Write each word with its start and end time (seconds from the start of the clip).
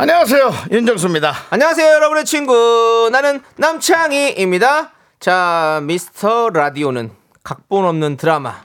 안녕하세요 0.00 0.52
윤정수입니다. 0.70 1.34
안녕하세요, 1.50 1.94
여러분의 1.94 2.24
친구. 2.24 3.08
나는 3.10 3.40
남창희입니다. 3.56 4.92
자, 5.18 5.80
미스터 5.82 6.50
라디오는 6.50 7.10
각본 7.42 7.84
없는 7.84 8.16
드라마. 8.16 8.62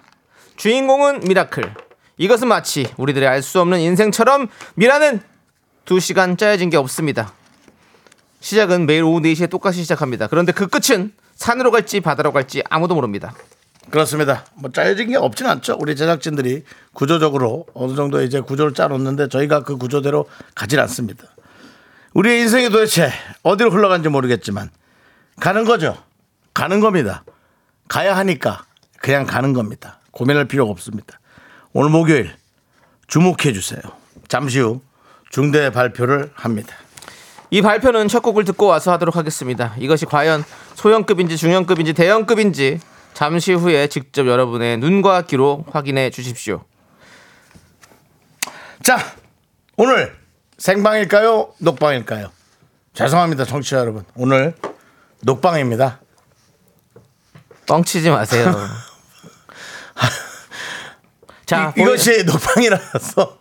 주인공은 0.57 1.21
미라클. 1.21 1.73
이것은 2.17 2.47
마치 2.47 2.87
우리들의 2.97 3.27
알 3.27 3.41
수 3.41 3.59
없는 3.61 3.79
인생처럼 3.79 4.47
미라는 4.75 5.21
2시간 5.85 6.37
짜여진 6.37 6.69
게 6.69 6.77
없습니다. 6.77 7.33
시작은 8.39 8.85
매일 8.85 9.01
오후 9.01 9.19
4시에 9.19 9.49
똑같이 9.49 9.81
시작합니다. 9.81 10.27
그런데 10.27 10.51
그 10.51 10.67
끝은 10.67 11.13
산으로 11.33 11.71
갈지 11.71 11.99
바다로 11.99 12.31
갈지 12.31 12.61
아무도 12.69 12.93
모릅니다. 12.93 13.33
그렇습니다. 13.89 14.45
뭐 14.55 14.71
짜여진 14.71 15.09
게 15.09 15.17
없진 15.17 15.45
않죠. 15.45 15.77
우리 15.79 15.95
제작진들이 15.95 16.63
구조적으로 16.93 17.65
어느 17.73 17.95
정도 17.95 18.21
이제 18.21 18.39
구조를 18.39 18.73
짜놓는데 18.73 19.27
저희가 19.27 19.63
그 19.63 19.77
구조대로 19.77 20.25
가진 20.55 20.79
않습니다. 20.79 21.25
우리의 22.13 22.41
인생이 22.41 22.69
도대체 22.69 23.11
어디로 23.43 23.71
흘러간지 23.71 24.09
모르겠지만 24.09 24.69
가는 25.39 25.63
거죠. 25.65 25.97
가는 26.53 26.79
겁니다. 26.79 27.23
가야 27.87 28.15
하니까 28.17 28.63
그냥 28.99 29.25
가는 29.25 29.53
겁니다. 29.53 29.99
고민할 30.11 30.45
필요가 30.45 30.71
없습니다. 30.71 31.19
오늘 31.73 31.89
목요일 31.89 32.33
주목해 33.07 33.53
주세요. 33.53 33.81
잠시 34.27 34.59
후 34.59 34.81
중대 35.29 35.71
발표를 35.71 36.31
합니다. 36.35 36.75
이 37.49 37.61
발표는 37.61 38.07
첫 38.07 38.21
곡을 38.21 38.45
듣고 38.45 38.67
와서 38.67 38.91
하도록 38.93 39.15
하겠습니다. 39.15 39.75
이것이 39.77 40.05
과연 40.05 40.43
소형급인지 40.75 41.37
중형급인지 41.37 41.93
대형급인지 41.93 42.79
잠시 43.13 43.53
후에 43.53 43.87
직접 43.87 44.27
여러분의 44.27 44.77
눈과 44.77 45.23
귀로 45.23 45.65
확인해 45.71 46.09
주십시오. 46.09 46.63
자, 48.83 48.97
오늘 49.77 50.15
생방일까요? 50.57 51.53
녹방일까요? 51.59 52.31
죄송합니다, 52.93 53.45
청취자 53.45 53.77
여러분. 53.77 54.03
오늘 54.15 54.55
녹방입니다. 55.21 55.99
뻥치지 57.67 58.09
마세요. 58.09 58.53
자, 61.45 61.73
이, 61.77 61.81
이것이 61.81 62.23
녹방이라서 62.25 63.39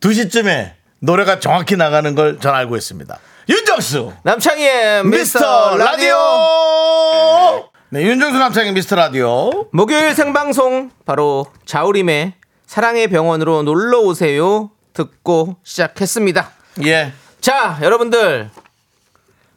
2시쯤에 0.00 0.74
노래가 1.00 1.40
정확히 1.40 1.76
나가는 1.76 2.14
걸 2.14 2.38
전 2.38 2.54
알고 2.54 2.76
있습니다. 2.76 3.18
윤정수 3.48 4.12
남창희의 4.22 5.04
미스터 5.06 5.76
라디오. 5.76 7.71
네, 7.94 8.04
윤정수 8.04 8.38
남창의 8.38 8.72
미스터 8.72 8.96
라디오. 8.96 9.68
목요일 9.70 10.14
생방송 10.14 10.90
바로 11.04 11.44
자우림의 11.66 12.32
사랑의 12.64 13.08
병원으로 13.08 13.64
놀러 13.64 14.00
오세요 14.00 14.70
듣고 14.94 15.56
시작했습니다. 15.62 16.52
예. 16.86 17.12
자, 17.42 17.78
여러분들 17.82 18.48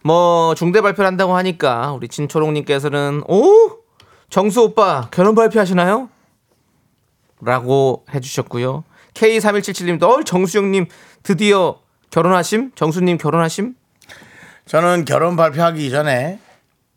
뭐 0.04 0.54
중대 0.54 0.82
발표를 0.82 1.08
한다고 1.08 1.38
하니까 1.38 1.94
우리 1.94 2.10
진초롱님께서는 2.10 3.24
오 3.30 3.80
정수 4.30 4.64
오빠 4.64 5.08
결혼 5.12 5.34
발표하시나요? 5.34 6.10
라고 7.40 8.04
해주셨고요. 8.14 8.84
K3177님도 9.14 10.04
어, 10.04 10.24
정수영님 10.26 10.88
드디어 11.24 11.80
결혼하심? 12.10 12.72
정수님 12.76 13.18
결혼하심? 13.18 13.76
저는 14.66 15.06
결혼 15.06 15.38
발표하기 15.38 15.90
전에 15.90 16.40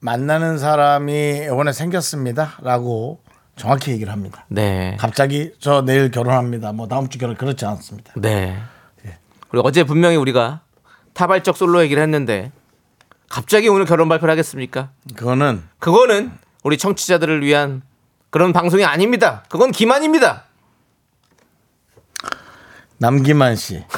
만나는 0.00 0.58
사람이 0.58 1.46
이번에 1.46 1.72
생겼습니다.라고 1.72 3.20
정확히 3.56 3.90
얘기를 3.90 4.12
합니다. 4.12 4.44
네. 4.48 4.96
갑자기 5.00 5.52
저 5.58 5.82
내일 5.82 6.10
결혼합니다. 6.10 6.72
뭐 6.72 6.86
다음 6.86 7.08
주 7.08 7.18
결혼 7.18 7.36
그렇지 7.36 7.64
않습니다. 7.66 8.12
네. 8.16 8.56
그리고 9.48 9.66
어제 9.66 9.84
분명히 9.84 10.16
우리가 10.16 10.60
타발적 11.14 11.56
솔로 11.56 11.82
얘기를 11.82 12.02
했는데 12.02 12.52
갑자기 13.28 13.68
오늘 13.68 13.84
결혼 13.86 14.08
발표를 14.08 14.30
하겠습니까? 14.32 14.90
그거는 15.16 15.62
그거는 15.78 16.32
우리 16.62 16.78
청취자들을 16.78 17.44
위한 17.44 17.82
그런 18.30 18.52
방송이 18.52 18.84
아닙니다. 18.84 19.42
그건 19.48 19.72
기만입니다. 19.72 20.44
남기만 22.98 23.56
씨. 23.56 23.82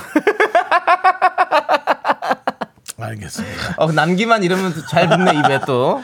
알겠습니다. 3.02 3.74
어, 3.76 3.92
남기만 3.92 4.42
이러면 4.42 4.74
또잘 4.74 5.08
붙네 5.08 5.32
입에 5.40 5.60
또. 5.66 6.02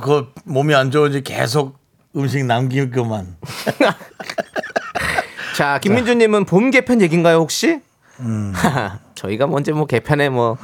그 0.00 0.32
몸이 0.44 0.74
안 0.74 0.90
좋은지 0.90 1.22
계속 1.22 1.78
음식 2.16 2.44
남기고만. 2.44 3.36
자, 5.56 5.78
김민주님은 5.80 6.44
봄 6.44 6.70
개편 6.70 7.00
얘기인가요 7.02 7.38
혹시? 7.38 7.80
음. 8.20 8.52
저희가 9.14 9.46
먼저 9.46 9.72
뭐 9.74 9.86
개편에 9.86 10.28
뭐 10.28 10.56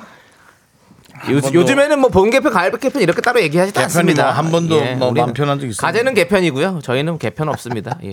요, 1.30 1.36
요즘에는 1.52 1.98
뭐 2.00 2.10
봄 2.10 2.30
개편, 2.30 2.52
가을 2.52 2.70
개편 2.78 3.02
이렇게 3.02 3.20
따로 3.22 3.40
얘기하지 3.40 3.76
않습니다. 3.80 4.24
뭐한 4.24 4.50
번도 4.50 4.74
뭐 4.96 5.08
우리는 5.08 5.14
마음 5.14 5.32
편한 5.32 5.58
적 5.58 5.66
있습니까? 5.66 5.86
가재는 5.86 6.14
개편이고요. 6.14 6.80
저희는 6.82 7.18
개편 7.18 7.48
없습니다. 7.48 7.98
예. 8.04 8.10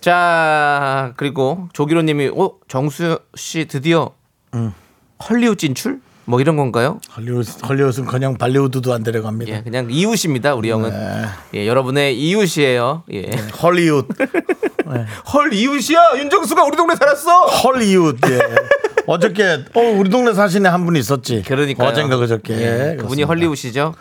자 0.00 1.12
그리고 1.16 1.68
조기로님이 1.74 2.30
어 2.34 2.52
정수 2.68 3.18
씨 3.34 3.66
드디어 3.66 4.10
음. 4.54 4.72
헐리우드 5.28 5.56
진출? 5.58 6.00
뭐 6.30 6.40
이런 6.40 6.56
건가요? 6.56 7.00
헐리우드, 7.16 7.58
헐리우드는 7.66 8.06
그냥 8.06 8.38
발리우드도 8.38 8.94
안 8.94 9.02
데려갑니다. 9.02 9.52
예, 9.52 9.62
그냥 9.62 9.88
이웃입니다. 9.90 10.54
우리 10.54 10.70
형은 10.70 10.90
네. 10.90 11.26
예, 11.54 11.66
여러분의 11.66 12.16
이웃이에요. 12.20 13.02
예. 13.12 13.30
헐리우드. 13.60 14.06
헐 15.34 15.52
이웃이야 15.52 16.18
윤정수가 16.18 16.62
우리 16.64 16.76
동네 16.76 16.94
살았어. 16.94 17.46
헐리우드. 17.46 18.32
예. 18.32 18.38
어저께 19.06 19.64
어 19.74 19.80
우리 19.80 20.08
동네 20.08 20.32
사시는 20.32 20.70
한 20.70 20.84
분이 20.84 21.00
있었지. 21.00 21.42
그러니까 21.44 21.84
어젠가 21.84 22.16
그저께. 22.16 22.54
예, 22.54 22.92
예, 22.92 22.96
그분이. 22.96 23.24
헐리우드시죠. 23.24 23.94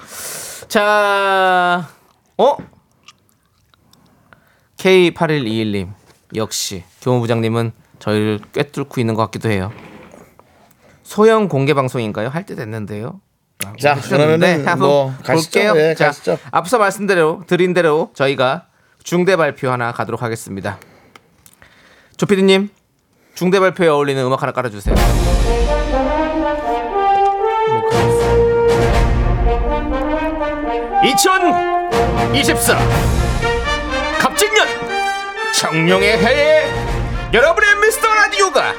자, 0.67 1.89
어? 2.37 2.57
K8121님 4.77 5.89
역시 6.35 6.83
교무부장님은 7.01 7.71
저희를 7.97 8.39
꿰뚫고 8.53 9.01
있는 9.01 9.15
것 9.15 9.23
같기도 9.23 9.49
해요. 9.49 9.71
소형 11.09 11.47
공개 11.47 11.73
방송인가요? 11.73 12.29
할 12.29 12.45
때 12.45 12.53
됐는데요. 12.53 13.19
라고 13.63 13.77
자, 13.77 13.95
그러면은 13.95 14.63
뭐 14.77 15.11
가시죠. 15.23 15.59
볼게요. 15.59 15.73
예, 15.75 15.95
자, 15.95 16.05
가시죠. 16.07 16.37
앞서 16.51 16.77
말씀대로 16.77 17.41
드린 17.47 17.73
대로 17.73 18.11
저희가 18.13 18.67
중대 19.03 19.35
발표 19.35 19.71
하나 19.71 19.91
가도록 19.91 20.21
하겠습니다. 20.21 20.77
조피디님 22.17 22.69
중대 23.33 23.59
발표에 23.59 23.87
어울리는 23.87 24.23
음악 24.23 24.43
하나 24.43 24.51
깔아주세요. 24.51 24.95
2024 32.29 32.77
갑진년 34.19 34.67
청룡의 35.55 36.17
해에 36.17 36.63
여러분의 37.33 37.75
미스터 37.85 38.07
라디오가 38.13 38.73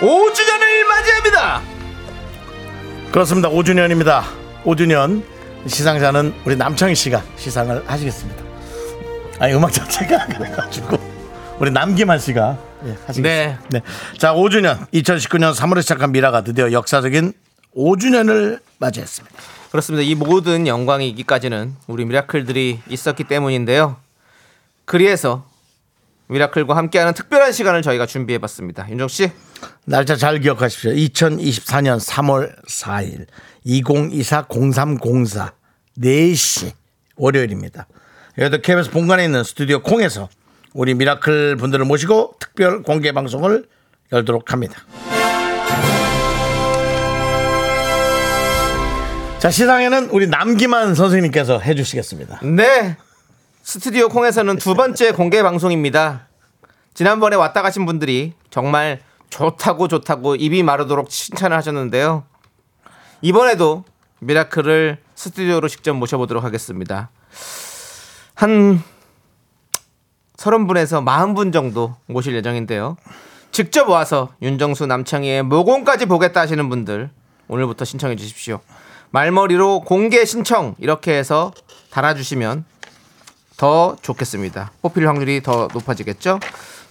5주년을 0.00 0.84
맞이합니다. 0.88 1.62
그렇습니다. 3.12 3.48
5주년입니다. 3.48 4.22
5주년 4.64 5.22
시상자는 5.66 6.34
우리 6.44 6.56
남창희 6.56 6.94
씨가 6.94 7.22
시상을 7.36 7.84
하시겠습니다. 7.86 8.42
아니 9.38 9.54
음악 9.54 9.72
자체가 9.72 10.26
그래가지고 10.26 10.98
우리 11.58 11.70
남기만 11.70 12.18
씨가 12.18 12.58
예, 12.86 12.96
하시겠습니다. 13.06 13.60
네. 13.70 13.82
자 14.18 14.34
5주년 14.34 14.86
2019년 14.92 15.54
3월에 15.54 15.82
시작한 15.82 16.12
미라가 16.12 16.42
드디어 16.42 16.72
역사적인 16.72 17.32
5주년을 17.76 18.60
맞이했습니다. 18.78 19.36
그렇습니다. 19.70 20.02
이 20.04 20.14
모든 20.14 20.66
영광이 20.66 21.08
있기까지는 21.10 21.74
우리 21.86 22.04
미라클들이 22.04 22.80
있었기 22.88 23.24
때문인데요. 23.24 23.96
그리해서 24.84 25.44
미라클과 26.28 26.76
함께하는 26.76 27.12
특별한 27.14 27.52
시간을 27.52 27.82
저희가 27.82 28.06
준비해봤습니다. 28.06 28.88
윤정 28.90 29.08
씨, 29.08 29.30
날짜 29.84 30.16
잘 30.16 30.40
기억하십시오. 30.40 30.92
2024년 30.92 32.00
3월 32.00 32.54
4일 32.66 33.26
2024-0304 33.66 35.52
4시 35.98 36.72
월요일입니다. 37.16 37.86
여기도 38.38 38.60
KBS 38.60 38.90
본관에 38.90 39.24
있는 39.24 39.44
스튜디오 39.44 39.80
콩에서 39.82 40.28
우리 40.72 40.94
미라클 40.94 41.56
분들을 41.56 41.84
모시고 41.84 42.34
특별 42.40 42.82
공개 42.82 43.12
방송을 43.12 43.66
열도록 44.12 44.52
합니다. 44.52 44.84
자, 49.38 49.50
시상에는 49.50 50.08
우리 50.10 50.26
남기만 50.26 50.94
선생님께서 50.94 51.60
해주시겠습니다. 51.60 52.40
네. 52.44 52.96
스튜디오 53.62 54.08
콩에서는 54.08 54.56
두 54.56 54.74
번째 54.74 55.12
공개 55.12 55.42
방송입니다. 55.42 56.28
지난번에 56.94 57.36
왔다 57.36 57.60
가신 57.60 57.86
분들이 57.86 58.32
정말 58.50 59.00
좋다고 59.34 59.88
좋다고 59.88 60.36
입이 60.36 60.62
마르도록 60.62 61.10
칭찬을 61.10 61.56
하셨는데요. 61.56 62.22
이번에도 63.20 63.84
미라클을 64.20 64.98
스튜디오로 65.16 65.66
직접 65.68 65.92
모셔보도록 65.94 66.44
하겠습니다. 66.44 67.10
한 68.34 68.80
30분에서 70.36 71.04
40분 71.04 71.52
정도 71.52 71.96
모실 72.06 72.36
예정인데요. 72.36 72.96
직접 73.50 73.88
와서 73.88 74.30
윤정수 74.40 74.86
남창희의 74.86 75.42
모공까지 75.42 76.06
보겠다 76.06 76.40
하시는 76.40 76.68
분들 76.68 77.10
오늘부터 77.48 77.84
신청해 77.84 78.14
주십시오. 78.14 78.60
말머리로 79.10 79.80
공개 79.80 80.24
신청 80.24 80.76
이렇게 80.78 81.12
해서 81.12 81.52
달아주시면 81.90 82.64
더 83.56 83.96
좋겠습니다. 84.00 84.72
뽑힐 84.82 85.08
확률이 85.08 85.42
더 85.42 85.68
높아지겠죠? 85.72 86.38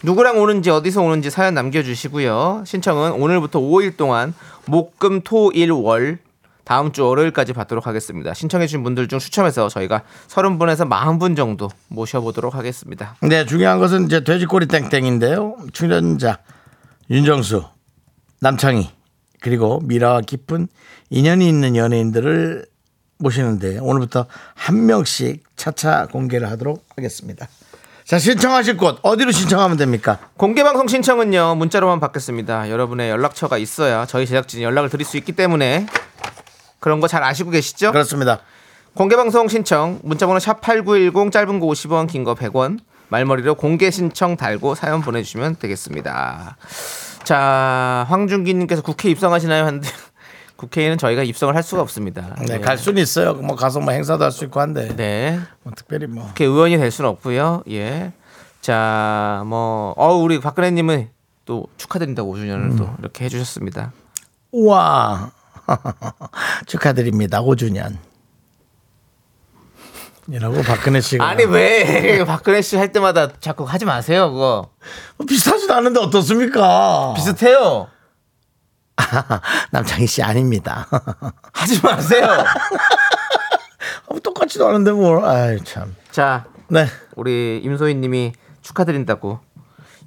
누구랑 0.03 0.37
오는지 0.39 0.69
어디서 0.69 1.01
오는지 1.01 1.29
사연 1.29 1.53
남겨주시고요. 1.53 2.63
신청은 2.65 3.13
오늘부터 3.13 3.59
5일 3.59 3.95
동안 3.97 4.33
목금 4.67 5.21
토 5.21 5.51
일 5.53 5.71
월 5.71 6.19
다음 6.65 6.93
주 6.93 7.05
월요일까지 7.05 7.51
받도록 7.53 7.87
하겠습니다. 7.87 8.33
신청해주신 8.33 8.83
분들 8.83 9.07
중 9.09 9.19
추첨해서 9.19 9.67
저희가 9.67 10.03
30분에서 10.29 10.87
40분 10.89 11.35
정도 11.35 11.69
모셔보도록 11.89 12.55
하겠습니다. 12.55 13.15
네, 13.21 13.45
중요한 13.45 13.79
것은 13.79 14.05
이제 14.05 14.23
돼지꼬리 14.23 14.67
땡땡인데요. 14.67 15.57
출연자 15.73 16.39
윤정수, 17.09 17.63
남창희 18.39 18.89
그리고 19.41 19.81
미라와 19.83 20.21
깊은 20.21 20.67
인연이 21.09 21.47
있는 21.49 21.75
연예인들을 21.75 22.65
모시는데 23.17 23.79
오늘부터 23.79 24.25
한 24.53 24.85
명씩 24.85 25.43
차차 25.57 26.07
공개를 26.07 26.49
하도록 26.51 26.81
하겠습니다. 26.95 27.47
자, 28.05 28.19
신청하실 28.19 28.77
곳 28.77 28.99
어디로 29.01 29.31
신청하면 29.31 29.77
됩니까? 29.77 30.19
공개방송 30.37 30.87
신청은요 30.87 31.55
문자로만 31.55 31.99
받겠습니다. 31.99 32.69
여러분의 32.69 33.09
연락처가 33.09 33.57
있어야 33.57 34.05
저희 34.05 34.25
제작진이 34.27 34.63
연락을 34.63 34.89
드릴 34.89 35.05
수 35.05 35.17
있기 35.17 35.31
때문에 35.31 35.85
그런 36.79 36.99
거 36.99 37.07
잘 37.07 37.23
아시고 37.23 37.49
계시죠? 37.51 37.91
그렇습니다. 37.91 38.39
공개방송 38.95 39.47
신청 39.47 39.99
문자번호 40.03 40.39
샵 40.39 40.59
8910 40.61 41.31
짧은 41.31 41.59
거 41.59 41.65
50원 41.67 42.07
긴 42.07 42.23
거 42.25 42.35
100원 42.35 42.79
말머리로 43.07 43.55
공개 43.55 43.89
신청 43.89 44.35
달고 44.35 44.75
사연 44.75 45.01
보내주시면 45.01 45.55
되겠습니다. 45.59 46.57
자 47.23 48.05
황준기님께서 48.09 48.81
국회 48.81 49.09
입성하시나요? 49.09 49.65
하는데 49.65 49.87
국회에는 50.63 50.97
저희가 50.97 51.23
입성을 51.23 51.53
할 51.55 51.63
수가 51.63 51.81
없습니다. 51.81 52.35
네, 52.47 52.59
갈 52.59 52.77
수는 52.77 53.01
있어요. 53.01 53.33
뭐 53.35 53.55
가서 53.55 53.79
뭐 53.79 53.93
행사도 53.93 54.23
할 54.23 54.31
수 54.31 54.43
있고 54.45 54.59
한데 54.59 54.95
네. 54.95 55.39
뭐 55.63 55.73
특별히 55.75 56.07
뭐 56.07 56.25
국회 56.27 56.45
의원이 56.45 56.77
될 56.77 56.89
수는 56.91 57.09
없고요. 57.11 57.63
예. 57.71 58.13
자, 58.61 59.43
뭐, 59.45 59.93
어, 59.97 60.13
우리 60.15 60.39
박근혜님은 60.39 61.09
또 61.45 61.67
축하드린다고 61.77 62.33
5주년을 62.35 62.77
또 62.77 62.89
이렇게 62.99 63.25
해주셨습니다. 63.25 63.91
우와 64.53 65.31
축하드립니다 66.65 67.41
5주년 67.41 67.97
이라고 70.29 70.61
박근혜 70.61 71.01
씨가 71.01 71.27
아니, 71.27 71.43
왜 71.43 72.23
박근혜 72.25 72.61
씨 72.61 72.77
할 72.77 72.93
때마다 72.93 73.27
자꾸 73.41 73.65
하지 73.65 73.83
마세요, 73.83 74.31
그거. 74.31 74.69
뭐 75.17 75.27
비슷하지도 75.27 75.73
않은데 75.73 75.99
어떻습니까? 75.99 77.13
비슷해요. 77.17 77.87
남창희 79.71 80.07
씨 80.07 80.21
아닙니다. 80.23 80.87
하지 81.53 81.81
마세요. 81.81 82.27
어, 84.07 84.19
똑같지도 84.19 84.67
않은데 84.67 84.91
뭘? 84.91 85.23
아이 85.25 85.59
참. 85.63 85.95
자, 86.11 86.45
네. 86.69 86.87
우리 87.15 87.59
임소희 87.63 87.95
님이 87.95 88.33
축하드린다고 88.61 89.39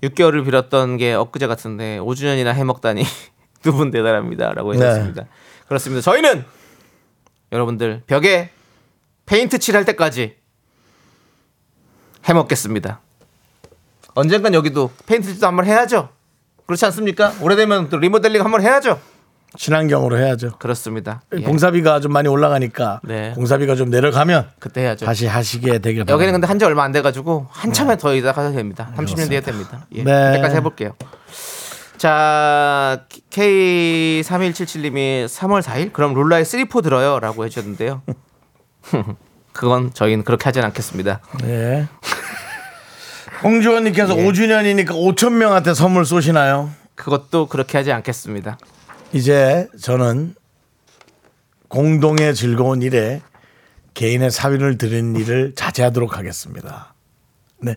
6개월을 0.03 0.45
빌었던 0.45 0.97
게 0.97 1.15
엊그제 1.15 1.47
같은데 1.47 1.99
5주년이나 2.01 2.53
해먹다니 2.53 3.05
두 3.63 3.73
분 3.73 3.91
대단합니다. 3.91 4.53
라고 4.53 4.75
해주셨습니다. 4.75 5.25
그렇습니다. 5.67 6.01
저희는 6.03 6.45
여러분들 7.53 8.03
벽에 8.07 8.51
페인트 9.27 9.59
칠할 9.59 9.85
때까지 9.85 10.37
해먹겠습니다. 12.25 13.01
언젠간 14.15 14.55
여기도 14.55 14.91
페인트 15.07 15.29
칠도 15.33 15.47
한번 15.47 15.65
해야죠. 15.67 16.09
그렇지 16.67 16.85
않습니까? 16.87 17.33
오래되면 17.41 17.89
또 17.91 17.97
리모델링 17.99 18.45
한번 18.45 18.61
해야죠. 18.63 18.99
친환경으로 19.59 20.19
해야죠. 20.19 20.59
그렇습니다. 20.59 21.23
예, 21.35 21.41
공사비가 21.41 22.01
좀 22.01 22.13
많이 22.13 22.29
올라가니까 22.29 23.01
네. 23.05 23.33
공사비가 23.35 23.75
좀 23.75 23.89
내려가면 23.89 24.51
그때 24.59 24.83
해야죠. 24.83 25.07
다시 25.07 25.27
하시게 25.27 25.79
되길 25.79 26.05
바랍니다. 26.05 26.13
여기는 26.13 26.33
근데 26.33 26.47
한 26.47 26.59
지 26.59 26.65
얼마 26.67 26.83
안 26.85 26.93
돼가지고 26.93 27.47
한참에 27.51 27.97
더 27.97 28.15
이따 28.15 28.33
가야 28.33 28.53
됩니다. 28.53 28.91
30년 28.97 29.29
뒤에 29.31 29.41
됩니다. 29.41 29.87
예, 29.95 30.03
네. 30.03 30.13
그때까지 30.33 30.57
해볼게요. 30.57 30.93
자, 31.97 33.05
K3177님이 33.31 35.25
3월 35.27 35.63
4일? 35.63 35.93
그럼 35.95 36.13
룰라의 36.15 36.45
3포 36.45 36.83
들어요. 36.83 37.19
라고 37.21 37.45
해주셨는데요. 37.47 38.03
그건 39.55 39.95
저희는 39.95 40.25
그렇게 40.25 40.45
하진 40.45 40.63
않겠습니다. 40.65 41.21
네. 41.43 41.87
홍주원님께서 43.43 44.17
예. 44.19 44.27
5주년이니까 44.27 44.89
5천 44.89 45.33
명한테 45.35 45.75
선물 45.75 46.05
쏘시나요? 46.05 46.71
그것도 46.95 47.47
그렇게 47.49 47.77
하지 47.79 47.93
않겠습니다. 47.93 48.59
이제 49.13 49.69
저는 49.81 50.35
공동의 51.69 52.35
즐거운 52.35 52.83
일에 52.83 53.21
개인의 53.95 54.31
사위를 54.31 54.79
드리는 54.79 55.17
일을 55.17 55.55
자제하도록 55.55 56.17
하겠습니다. 56.17 56.95
네. 57.61 57.75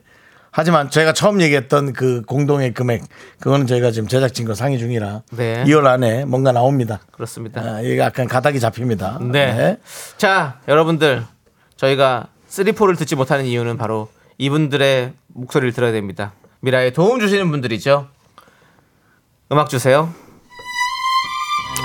하지만 0.51 0.89
저희가 0.89 1.13
처음 1.13 1.41
얘기했던 1.41 1.93
그 1.93 2.23
공동의 2.23 2.73
금액 2.73 3.03
그거는 3.39 3.67
저희가 3.67 3.91
지금 3.91 4.07
제작진과 4.07 4.55
상의 4.55 4.79
중이라 4.79 5.21
네. 5.31 5.63
2월 5.65 5.85
안에 5.85 6.25
뭔가 6.25 6.51
나옵니다. 6.51 6.99
그렇습니다. 7.11 7.61
아, 7.61 7.81
이게 7.81 7.99
약간 7.99 8.27
가닥이 8.27 8.59
잡힙니다. 8.59 9.19
네. 9.31 9.77
자, 10.17 10.59
여러분들 10.67 11.23
저희가 11.77 12.27
3포를 12.49 12.97
듣지 12.97 13.15
못하는 13.15 13.45
이유는 13.45 13.77
바로 13.77 14.09
이분들의 14.39 15.13
목소리를 15.33 15.73
들어야 15.73 15.91
됩니다. 15.91 16.33
미라에 16.61 16.91
도움 16.91 17.19
주시는 17.19 17.49
분들이죠. 17.51 18.07
음악 19.51 19.69
주세요. 19.69 20.13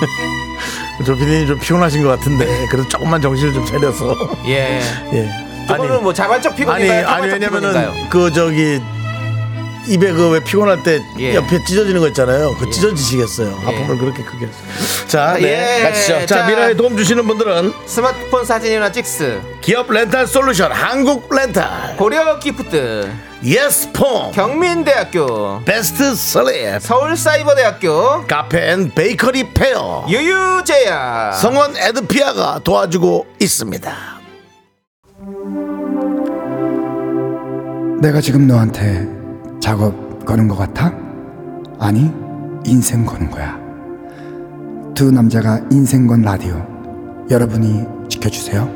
조 1.05 1.15
PD님 1.17 1.47
좀 1.47 1.59
피곤하신 1.59 2.03
것 2.03 2.09
같은데 2.11 2.67
그래도 2.71 2.89
조금만 2.89 3.21
정신을 3.21 3.53
좀 3.53 3.65
차려서 3.65 4.15
예. 4.47 4.81
예. 5.13 5.31
저거는 5.67 6.03
뭐 6.03 6.13
자발적 6.13 6.53
아니 6.53 6.59
피곤인가요? 6.61 7.07
아니 7.09 7.31
자발적 7.31 7.33
왜냐면은 7.33 7.69
피곤인가요? 7.73 8.09
그 8.11 8.33
저기 8.33 8.81
입에 9.87 10.13
그 10.13 10.31
왜 10.31 10.41
피곤할 10.43 10.83
때 10.83 11.01
예. 11.19 11.35
옆에 11.35 11.63
찢어지는 11.65 12.01
거 12.01 12.09
있잖아요. 12.09 12.57
그 12.59 12.71
찢어지시겠어요. 12.71 13.57
아픔을 13.67 13.99
그렇게 13.99 14.23
크게. 14.25 14.49
자, 15.07 15.35
네. 15.39 15.79
예. 15.81 15.83
가시죠. 15.83 16.27
자, 16.27 16.41
자. 16.43 16.47
미라에 16.47 16.75
도움 16.75 16.97
주시는 16.97 17.27
분들은 17.27 17.73
스마트폰 17.87 18.45
사진이나 18.45 18.91
찍스, 18.91 19.41
기업 19.61 19.91
렌탈 19.93 20.27
솔루션 20.27 20.73
한국 20.73 21.33
렌탈, 21.35 21.97
고려 21.97 22.39
기프트, 22.39 23.11
예스폼, 23.45 24.33
경민대학교, 24.33 25.63
베스트 25.65 26.15
슬립, 26.15 26.81
서울사이버대학교, 26.81 28.27
카페 28.27 28.71
앤 28.73 28.91
베이커리 28.95 29.53
페어, 29.53 30.07
유유제야. 30.09 31.33
성원 31.33 31.77
에드피아가 31.77 32.61
도와주고 32.65 33.27
있습니다. 33.39 33.93
내가 38.01 38.21
지금 38.21 38.47
너한테 38.47 39.07
작업 39.65 40.27
거는 40.27 40.47
것 40.47 40.57
같아? 40.59 40.93
아니, 41.81 42.13
인생 42.67 43.07
거는 43.07 43.31
거야. 43.31 43.59
두 44.95 45.11
남자가 45.11 45.59
인생 45.73 46.07
건 46.07 46.21
라디오. 46.21 46.55
여러분이 47.31 47.87
지켜주세요. 48.11 48.69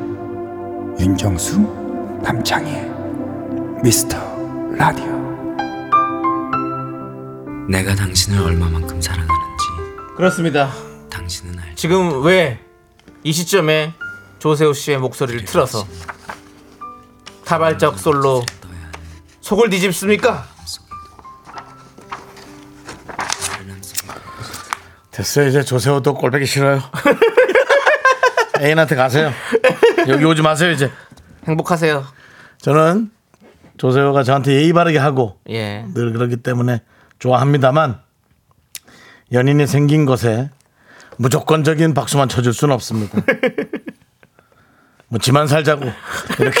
윤정수, 0.99 1.59
남창희, 2.23 2.89
미스터 3.83 4.17
라디오. 4.71 5.05
내가 7.69 7.93
당신을 7.93 8.41
얼마만큼 8.41 8.99
사랑하는지 8.99 9.65
그렇습니다. 10.17 10.71
당신은 11.11 11.59
알지. 11.59 11.75
지금 11.75 12.23
왜 12.23 12.59
이 13.23 13.31
시점에 13.31 13.93
조세호 14.39 14.73
씨의 14.73 14.97
목소리를 14.97 15.45
틀어서 15.45 15.85
타발적 17.45 17.99
솔로 17.99 18.43
속을 19.41 19.69
뒤집습니까? 19.69 20.47
됐어요. 25.19 25.47
이제 25.49 25.63
조세호도 25.63 26.13
꼴보기 26.13 26.45
싫어요. 26.45 26.81
애인한테 28.61 28.95
가세요. 28.95 29.31
여기 30.07 30.23
오지 30.23 30.41
마세요, 30.41 30.71
이제. 30.71 30.89
행복하세요. 31.45 32.05
저는 32.59 33.11
조세호가 33.77 34.23
저한테 34.23 34.53
예의 34.53 34.71
바르게 34.71 34.97
하고 34.97 35.37
예. 35.49 35.85
늘 35.93 36.13
그러기 36.13 36.37
때문에 36.37 36.81
좋아합니다만 37.19 37.99
연인이 39.33 39.67
생긴 39.67 40.05
것에 40.05 40.49
무조건적인 41.17 41.93
박수만 41.93 42.29
쳐줄 42.29 42.53
수는 42.53 42.73
없습니다. 42.75 43.17
뭐 45.07 45.19
지만 45.19 45.47
살자고 45.47 45.83
이렇게 46.39 46.59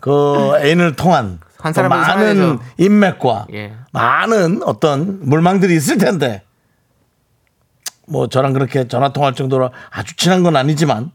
그 0.00 0.52
애인을 0.58 0.94
통한 0.94 1.40
한또 1.58 1.74
사람은 1.74 1.96
많은 1.96 2.36
살아야죠. 2.36 2.60
인맥과 2.78 3.46
예. 3.52 3.74
많은 3.92 4.62
어떤 4.64 5.18
물망들이 5.28 5.74
있을 5.76 5.98
텐데 5.98 6.42
뭐 8.08 8.28
저랑 8.28 8.52
그렇게 8.52 8.88
전화 8.88 9.12
통화할 9.12 9.34
정도로 9.34 9.70
아주 9.90 10.16
친한 10.16 10.42
건 10.42 10.56
아니지만 10.56 11.12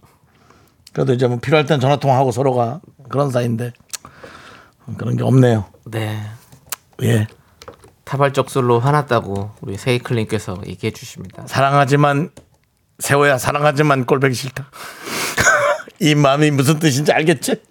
그래도 0.93 1.13
이제 1.13 1.27
뭐 1.27 1.37
필요할 1.39 1.65
땐 1.65 1.79
전화 1.79 1.97
통화하고 1.97 2.31
서로가 2.31 2.81
그런 3.09 3.29
사이인데 3.29 3.73
그런 4.97 5.17
게 5.17 5.23
없네요. 5.23 5.65
네. 5.85 6.21
예. 7.03 7.27
타발적 8.05 8.49
술로 8.49 8.79
화났다고 8.79 9.51
우리 9.61 9.77
세이클님께서 9.77 10.61
얘기해 10.65 10.91
주십니다. 10.91 11.43
사랑하지만 11.45 12.31
세호야 12.99 13.37
사랑하지만 13.37 14.05
꼴보기 14.05 14.33
싫다. 14.33 14.71
이 15.99 16.15
마음이 16.15 16.51
무슨 16.51 16.79
뜻인지 16.79 17.11
알겠지? 17.11 17.61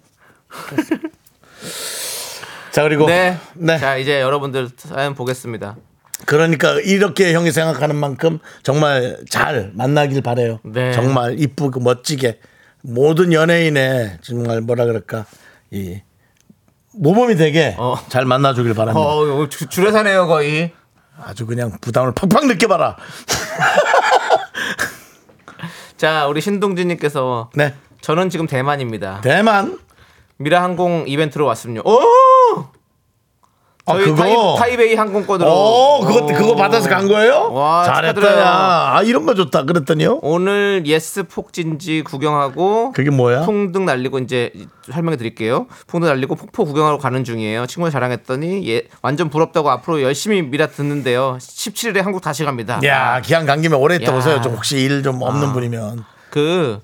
자 2.71 2.83
그리고 2.83 3.07
네. 3.07 3.37
네. 3.55 3.79
자, 3.79 3.97
이제 3.97 4.21
여러분들 4.21 4.69
사연 4.77 5.15
보겠습니다. 5.15 5.75
그러니까 6.25 6.73
이렇게 6.81 7.33
형이 7.33 7.51
생각하는 7.51 7.95
만큼 7.95 8.39
정말 8.63 9.17
잘 9.29 9.71
만나길 9.73 10.21
바래요. 10.21 10.59
네. 10.63 10.91
정말 10.91 11.39
이쁘고 11.39 11.79
멋지게 11.79 12.39
모든 12.83 13.33
연예인의 13.33 14.19
정말 14.21 14.61
뭐라 14.61 14.85
그럴까 14.85 15.25
이 15.71 16.01
모범이 16.93 17.35
되게 17.35 17.75
어. 17.77 17.95
잘 18.09 18.25
만나주길 18.25 18.73
바랍니다. 18.73 19.05
어, 19.07 19.25
이거 19.25 19.49
주- 19.49 19.67
줄여사네요, 19.67 20.27
거의. 20.27 20.71
아주 21.21 21.45
그냥 21.45 21.71
부담을 21.81 22.13
팍팍 22.13 22.45
느껴봐라. 22.47 22.95
자, 25.97 26.27
우리 26.27 26.41
신동진님께서 26.41 27.49
네. 27.55 27.73
저는 28.01 28.29
지금 28.29 28.47
대만입니다. 28.47 29.21
대만. 29.21 29.79
미라 30.37 30.61
항공 30.61 31.05
이벤트로 31.07 31.45
왔습니다. 31.45 31.81
오! 31.89 32.67
아 33.87 33.93
저희 33.93 34.05
그거. 34.05 34.21
타이, 34.21 34.35
타이베이 34.57 34.95
항공권으로. 34.95 35.49
오, 35.49 36.01
그거 36.05 36.23
오. 36.23 36.27
그거 36.27 36.55
받아서 36.55 36.89
간 36.89 37.07
거예요? 37.07 37.51
와, 37.53 37.83
잘했다. 37.85 38.39
야. 38.39 38.91
아 38.95 39.01
이런 39.03 39.25
거 39.25 39.33
좋다. 39.33 39.63
그랬더니요. 39.63 40.19
오늘 40.21 40.83
예스 40.85 41.23
폭진지 41.23 42.03
구경하고 42.03 42.91
그게 42.91 43.09
뭐야? 43.09 43.41
풍등 43.43 43.85
날리고 43.85 44.19
이제 44.19 44.51
설명해 44.91 45.15
드릴게요. 45.17 45.67
풍등 45.87 46.09
날리고 46.09 46.35
폭포 46.35 46.65
구경하러 46.65 46.97
가는 46.97 47.23
중이에요. 47.23 47.65
친구가 47.65 47.89
자랑했더니 47.89 48.67
예, 48.69 48.83
완전 49.01 49.29
부럽다고 49.29 49.69
앞으로 49.71 50.01
열심히 50.01 50.41
미라 50.41 50.67
듣는데요. 50.67 51.37
17일에 51.39 52.01
한국 52.01 52.21
다시 52.21 52.43
갑니다. 52.43 52.81
야, 52.83 53.21
기왕 53.21 53.45
간 53.45 53.61
김에 53.61 53.75
오래 53.75 53.95
있다 53.95 54.11
야. 54.11 54.17
오세요. 54.17 54.41
좀 54.41 54.53
혹시 54.53 54.77
일 54.79 55.01
좀 55.01 55.21
없는 55.21 55.49
아. 55.49 55.53
분이면. 55.53 56.03
그, 56.31 56.79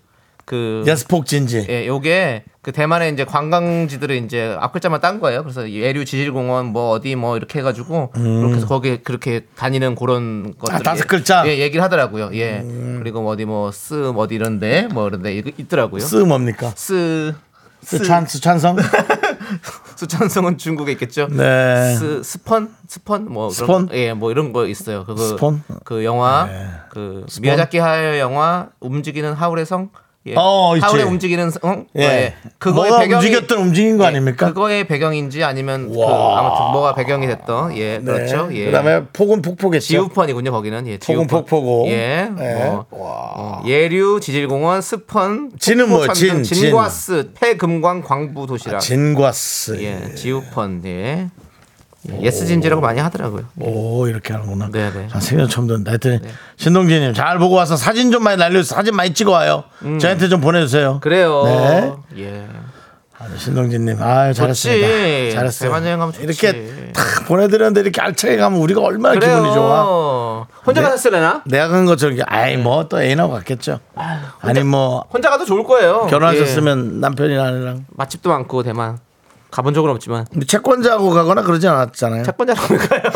그, 0.45 0.83
예스 0.87 1.07
폭 1.07 1.25
진지. 1.25 1.65
예, 1.67 1.85
요게 1.87 2.43
그 2.63 2.71
대만의 2.71 3.11
이제 3.11 3.25
관광지들을 3.25 4.15
이제 4.23 4.55
앞글자만 4.57 5.01
딴 5.01 5.19
거예요. 5.19 5.43
그래서 5.43 5.69
예류 5.69 6.05
지질공원 6.05 6.67
뭐 6.67 6.91
어디 6.91 7.13
뭐 7.15 7.35
이렇게 7.35 7.59
해가지고 7.59 8.11
그렇게 8.11 8.55
해서 8.55 8.67
거기에 8.67 8.97
그렇게 9.03 9.41
다니는 9.57 9.95
그런 9.95 10.53
것들 10.57 10.73
음. 10.73 10.75
아, 10.75 10.79
다섯 10.79 11.05
글자? 11.05 11.45
예, 11.45 11.57
얘기를 11.57 11.83
하더라고요. 11.83 12.29
예. 12.35 12.63
그리고 12.99 13.21
뭐 13.21 13.33
어디 13.33 13.43
뭐쓰 13.43 14.13
어디 14.15 14.35
이런데 14.35 14.87
뭐 14.93 15.09
이런데 15.09 15.35
있더라고요. 15.57 15.99
쓰 15.99 16.15
뭡니까? 16.15 16.71
쓰 16.75 17.35
스촨 17.81 18.27
스촨성? 18.27 18.77
수천성은 19.97 20.57
중국에 20.57 20.93
있겠죠. 20.93 21.27
네. 21.29 21.95
스 21.95 22.23
스펀 22.23 22.69
스펀 22.87 23.25
뭐 23.25 23.49
스폰? 23.49 23.87
그런 23.87 23.99
예, 23.99 24.13
뭐 24.13 24.31
이런 24.31 24.53
거 24.53 24.67
있어요. 24.67 25.03
그거 25.03 25.21
스폰? 25.21 25.63
그 25.83 26.05
영화 26.05 26.45
네. 26.45 26.69
그 26.89 27.25
미야자키 27.41 27.77
하야 27.77 28.19
영화 28.19 28.69
움직이는 28.79 29.33
하울의 29.33 29.65
성 29.65 29.89
예. 30.25 30.35
어. 30.37 30.75
하울의 30.79 31.05
움직이는 31.05 31.51
성 31.51 31.85
예. 31.97 32.01
예. 32.03 32.33
그거의 32.57 32.91
배경이 32.91 33.25
움직였던 33.25 33.57
움직인 33.59 33.97
거 33.97 34.05
예, 34.05 34.07
아닙니까? 34.07 34.47
그거의 34.47 34.87
배경인지 34.87 35.43
아니면 35.43 35.91
그 35.91 35.99
와. 35.99 36.39
아무튼 36.39 36.71
뭐가 36.71 36.95
배경이 36.95 37.27
됐던 37.27 37.77
예 37.77 37.97
네. 37.97 38.03
그렇죠. 38.03 38.49
예. 38.53 38.65
그다음에 38.65 39.03
폭은 39.11 39.41
폭포겠죠. 39.41 39.85
지우펀이군요 39.85 40.51
거기는 40.51 40.87
예 40.87 40.97
폭은. 40.97 41.27
폭포고. 41.27 41.87
예 41.89 42.29
네. 42.37 42.65
뭐, 42.69 42.85
어, 42.91 43.61
예류 43.65 44.19
지질공원 44.21 44.81
스펀 44.81 45.51
진은? 45.59 45.87
천등, 45.89 46.13
진, 46.13 46.43
진과스 46.43 47.31
폐금광 47.33 48.01
광부 48.01 48.47
도시락 48.47 48.79
진과스. 48.79 49.81
예, 49.83 50.15
지우펀, 50.15 50.81
예. 50.85 51.27
예, 52.11 52.21
예스 52.21 52.45
진지라고 52.45 52.81
많이 52.81 52.99
하더라고요. 52.99 53.43
오 53.59 54.07
이렇게 54.07 54.33
하는구나. 54.33 54.69
네, 54.71 54.91
네. 54.91 55.07
자, 55.09 55.19
생전 55.19 55.47
처음 55.47 55.67
듣는다. 55.67 55.91
하여튼 55.91 56.19
신동진님 56.57 57.13
잘 57.13 57.37
보고 57.39 57.55
와서 57.55 57.75
사진 57.77 58.11
좀 58.11 58.23
많이 58.23 58.37
날려주세요. 58.37 58.75
사진 58.75 58.95
많이 58.95 59.13
찍어 59.13 59.31
와요. 59.31 59.63
저한테 60.01 60.27
좀 60.27 60.41
보내주세요. 60.41 60.93
음. 60.93 60.99
그래요. 60.99 61.43
네. 61.45 61.93
예. 62.23 62.47
아, 63.19 63.25
신동진님, 63.37 64.01
아 64.01 64.33
잘했습니다. 64.33 65.35
잘했어요. 65.35 65.69
대만 65.69 65.85
여행 65.85 65.99
가면 65.99 66.11
좋지. 66.13 66.23
이렇게 66.25 66.91
탁 66.93 67.25
보내드렸는데 67.27 67.79
이렇게 67.79 68.01
알차게 68.01 68.35
가면 68.35 68.59
우리가 68.59 68.81
얼마나 68.81 69.17
그래요. 69.17 69.35
기분이 69.37 69.53
좋아. 69.53 70.45
혼자 70.65 70.81
네. 70.81 70.87
가셨을래나? 70.87 71.43
내가 71.45 71.69
간 71.69 71.85
것처럼 71.85 72.17
아이 72.27 72.57
뭐 72.57 72.83
또 72.89 73.01
애인하고 73.01 73.31
갔겠죠. 73.33 73.79
아니 74.41 74.61
뭐 74.63 75.05
혼자 75.13 75.29
가도 75.29 75.45
좋을 75.45 75.63
거예요. 75.63 76.03
예. 76.07 76.09
결혼하셨으면 76.09 76.99
남편이나 76.99 77.45
아내랑 77.45 77.85
맛집도 77.95 78.29
많고 78.29 78.61
대만 78.63 78.97
가본 79.53 79.75
적은 79.75 79.91
없지만 79.91 80.25
근데 80.31 80.47
채권자하고 80.47 81.11
가거나 81.11 81.43
그러지 81.43 81.67
않았잖아요. 81.67 82.23
채권자라고 82.23 82.75
가요. 82.75 83.01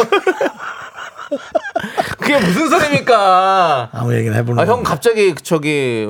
그게 2.19 2.39
무슨 2.39 2.69
소리입니까? 2.69 3.89
아무 3.91 4.13
얘기나 4.13 4.35
해보는 4.37 4.61
아, 4.61 4.67
형. 4.67 4.83
갑자기 4.83 5.33
저기 5.33 6.07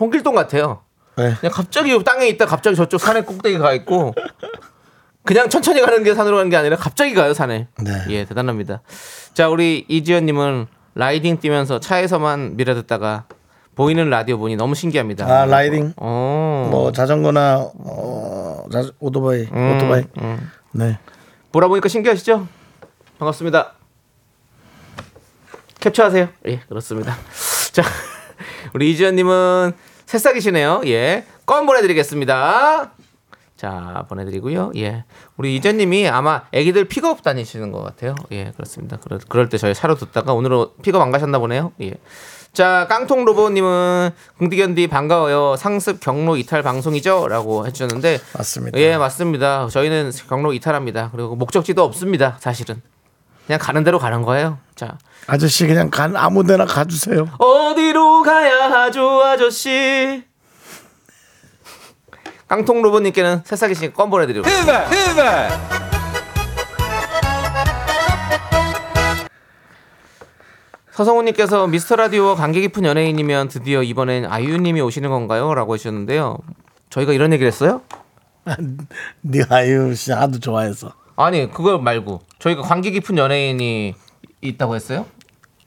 홍길동 0.00 0.34
같아요. 0.34 0.82
네. 1.16 1.36
그냥 1.38 1.52
갑자기 1.52 1.96
땅에 2.02 2.26
있다 2.26 2.46
갑자기 2.46 2.74
저쪽 2.74 2.98
산에 2.98 3.22
꼭대기 3.22 3.58
가 3.58 3.72
있고 3.74 4.14
그냥 5.24 5.48
천천히 5.48 5.80
가는 5.80 6.02
게 6.02 6.12
산으로 6.12 6.38
가는 6.38 6.50
게 6.50 6.56
아니라 6.56 6.76
갑자기 6.76 7.14
가요 7.14 7.32
산에. 7.32 7.68
네. 7.84 8.04
예 8.08 8.24
대단합니다. 8.24 8.82
자 9.32 9.48
우리 9.48 9.84
이지연님은 9.88 10.66
riding 10.96 11.38
뛰면서 11.38 11.78
차에서만 11.78 12.56
미라 12.56 12.74
듣다가 12.74 13.26
보이는 13.74 14.08
라디오 14.10 14.38
보니 14.38 14.56
너무 14.56 14.74
신기합니다. 14.74 15.26
아 15.26 15.44
riding 15.46 15.94
어. 15.96 16.68
뭐 16.70 16.92
자전거나 16.92 17.70
어, 17.74 18.64
자, 18.70 18.84
오토바이 19.00 19.42
오토바이 19.46 20.04
네 20.72 20.98
보라 21.52 21.68
보니까 21.68 21.88
신기하시죠? 21.88 22.46
반갑습니다. 23.18 23.74
캡처하세요. 25.80 26.28
예, 26.46 26.60
그렇습니다. 26.68 27.16
자, 27.72 27.82
우리 28.74 28.90
이지연님은 28.92 29.72
새싹이시네요. 30.06 30.82
예, 30.86 31.24
껌 31.44 31.66
보내드리겠습니다. 31.66 32.92
자, 33.56 34.04
보내드리고요. 34.08 34.72
예, 34.76 35.04
우리 35.36 35.56
이지연님이 35.56 36.08
아마 36.08 36.42
아기들 36.54 36.84
픽업 36.86 37.22
다니시는 37.22 37.72
것 37.72 37.82
같아요. 37.82 38.14
예, 38.32 38.52
그렇습니다. 38.52 38.96
그럴, 38.98 39.20
그럴 39.28 39.48
때 39.48 39.56
저희 39.58 39.74
차로 39.74 39.94
듣다가 39.96 40.32
오늘은 40.34 40.66
픽업 40.82 41.00
안 41.00 41.10
가셨나 41.10 41.38
보네요. 41.38 41.72
예. 41.80 41.94
자, 42.52 42.86
깡통 42.88 43.24
로봇님은 43.24 44.10
긍디견디 44.38 44.88
반가워요. 44.88 45.56
상습 45.56 46.00
경로 46.00 46.36
이탈 46.36 46.62
방송이죠? 46.62 47.28
라고 47.28 47.66
해주셨는데. 47.66 48.20
맞습니다. 48.36 48.78
예, 48.78 48.98
맞습니다. 48.98 49.68
저희는 49.70 50.12
경로 50.28 50.52
이탈합니다. 50.52 51.10
그리고 51.12 51.34
목적지도 51.34 51.82
없습니다. 51.82 52.36
사실은. 52.40 52.82
그냥 53.46 53.58
가는 53.58 53.82
대로 53.84 53.98
가는 53.98 54.22
거예요. 54.22 54.58
자, 54.76 54.98
아저씨 55.26 55.66
그냥 55.66 55.88
간 55.90 56.14
아무 56.14 56.44
데나 56.44 56.66
가주세요. 56.66 57.26
어디로 57.38 58.22
가야 58.22 58.70
하죠, 58.70 59.22
아저씨? 59.24 60.22
깡통 62.46 62.82
로봇님께는 62.82 63.42
새싹이 63.46 63.74
씨껌 63.74 64.10
보내드리고. 64.10 64.46
서성훈님께서 70.92 71.66
미스터 71.68 71.96
라디오 71.96 72.34
관계 72.34 72.60
깊은 72.60 72.84
연예인이면 72.84 73.48
드디어 73.48 73.82
이번엔 73.82 74.26
아이유님이 74.26 74.82
오시는 74.82 75.08
건가요? 75.08 75.54
라고 75.54 75.72
하셨는데요. 75.72 76.36
저희가 76.90 77.14
이런 77.14 77.32
얘기를 77.32 77.50
했어요? 77.50 77.80
네 79.22 79.40
아유 79.48 79.94
씨 79.94 80.12
하도 80.12 80.38
좋아해서 80.38 80.92
아니 81.16 81.50
그거 81.50 81.78
말고 81.78 82.20
저희가 82.40 82.60
관계 82.62 82.90
깊은 82.90 83.16
연예인이 83.16 83.94
있다고 84.42 84.74
했어요? 84.74 85.06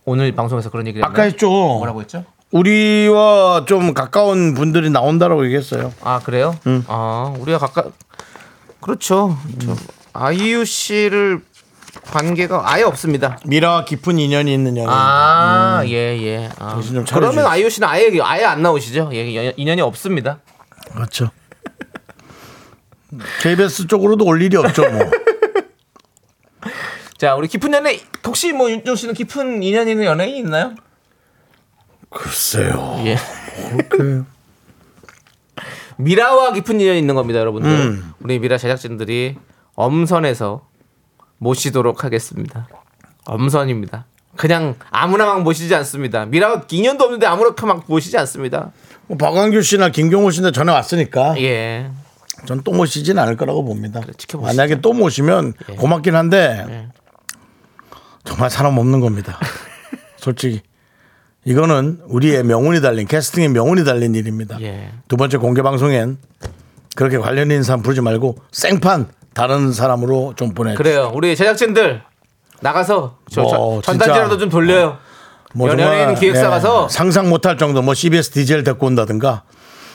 오늘 0.03 0.31
방송에서 0.33 0.69
그런 0.69 0.85
얘기를 0.85 1.03
아까 1.03 1.13
했나요? 1.13 1.29
했죠. 1.31 1.49
뭐라고 1.49 2.01
했죠? 2.01 2.23
우리와 2.51 3.65
좀 3.65 3.95
가까운 3.95 4.53
분들이 4.53 4.91
나온다라고 4.91 5.45
얘기했어요. 5.45 5.91
아 6.03 6.19
그래요? 6.19 6.55
아 6.87 7.33
우리가 7.39 7.57
가까 7.57 7.85
그렇죠. 8.79 9.35
저 9.59 9.75
아이유 10.13 10.65
씨를 10.65 11.41
관계가 12.11 12.61
아예 12.71 12.83
없습니다. 12.83 13.37
미라와 13.45 13.85
깊은 13.85 14.19
인연이 14.19 14.53
있는 14.53 14.77
연예인. 14.77 14.89
아예 14.89 16.21
예. 16.21 16.49
아. 16.59 16.69
정신 16.69 16.95
좀 16.95 17.05
그러면. 17.05 17.45
아이유 17.45 17.69
씨는 17.69 17.87
아예 17.87 18.09
아예 18.21 18.43
안 18.45 18.61
나오시죠? 18.61 19.09
예, 19.13 19.47
연- 19.47 19.53
인연이 19.57 19.81
없습니다. 19.81 20.39
그렇죠. 20.93 21.29
KBS 23.41 23.87
쪽으로도 23.87 24.25
올 24.25 24.41
일이 24.41 24.55
없죠 24.57 24.83
뭐. 24.89 24.99
자 27.17 27.35
우리 27.35 27.47
깊은 27.47 27.73
연예 27.73 27.99
혹시 28.25 28.51
뭐 28.51 28.69
윤종 28.69 28.95
씨는 28.95 29.13
깊은 29.13 29.63
인연 29.63 29.87
있는 29.87 30.03
연예인 30.05 30.35
있나요? 30.37 30.75
글쎄요. 32.09 33.01
예. 33.05 33.17
그 33.89 34.25
미라와 35.97 36.51
깊은 36.53 36.79
인연이 36.81 36.99
있는 36.99 37.15
겁니다, 37.15 37.39
여러분들. 37.39 37.69
음. 37.71 38.13
우리 38.19 38.39
미라 38.39 38.57
제작진들이 38.57 39.37
엄선해서 39.75 40.67
모시도록 41.37 42.03
하겠습니다. 42.03 42.67
엄선입니다. 43.25 44.05
그냥 44.35 44.75
아무나 44.91 45.25
막 45.25 45.43
모시지 45.43 45.73
않습니다. 45.75 46.25
미라가 46.25 46.65
인연도 46.69 47.05
없는데 47.05 47.25
아무나 47.25 47.53
막 47.65 47.83
모시지 47.87 48.17
않습니다. 48.17 48.71
뭐 49.07 49.17
박광규 49.17 49.61
씨나 49.61 49.89
김경호 49.89 50.31
씨는 50.31 50.51
전에 50.53 50.71
왔으니까 50.71 51.35
예. 51.39 51.89
전 52.45 52.61
또 52.63 52.71
모시진 52.73 53.17
않을 53.17 53.37
거라고 53.37 53.63
봅니다. 53.63 54.01
지켜보시죠. 54.17 54.41
만약에 54.57 54.81
또 54.81 54.93
모시면 54.93 55.53
고맙긴 55.77 56.15
한데 56.15 56.65
예. 56.69 56.87
정말 58.23 58.49
사람 58.49 58.77
없는 58.77 58.99
겁니다. 58.99 59.39
솔직히 60.17 60.61
이거는 61.45 62.01
우리의 62.07 62.43
명운이 62.43 62.81
달린 62.81 63.07
캐스팅의 63.07 63.49
명운이 63.49 63.85
달린 63.85 64.15
일입니다. 64.15 64.59
예. 64.61 64.91
두 65.07 65.15
번째 65.15 65.37
공개 65.37 65.61
방송엔 65.61 66.17
그렇게 66.95 67.17
관련 67.17 67.63
사람 67.63 67.81
부르지 67.81 68.01
말고 68.01 68.37
생판 68.51 69.07
다른 69.35 69.71
사람으로 69.73 70.33
좀 70.35 70.53
보내. 70.53 70.73
그래요. 70.73 71.11
우리 71.13 71.35
제작진들 71.35 72.01
나가서 72.61 73.19
저, 73.29 73.41
뭐, 73.41 73.81
저 73.83 73.91
전단지라도. 73.91 74.37
좀 74.37 74.49
돌려요. 74.49 74.97
뭐 75.53 75.69
연예인 75.69 76.15
기획사 76.15 76.45
예, 76.45 76.49
가서 76.49 76.89
상상 76.89 77.29
못할 77.29 77.57
정도 77.57 77.81
뭐 77.81 77.93
CBS 77.93 78.31
DJ를 78.31 78.63
데리고 78.63 78.87
온다든가 78.87 79.43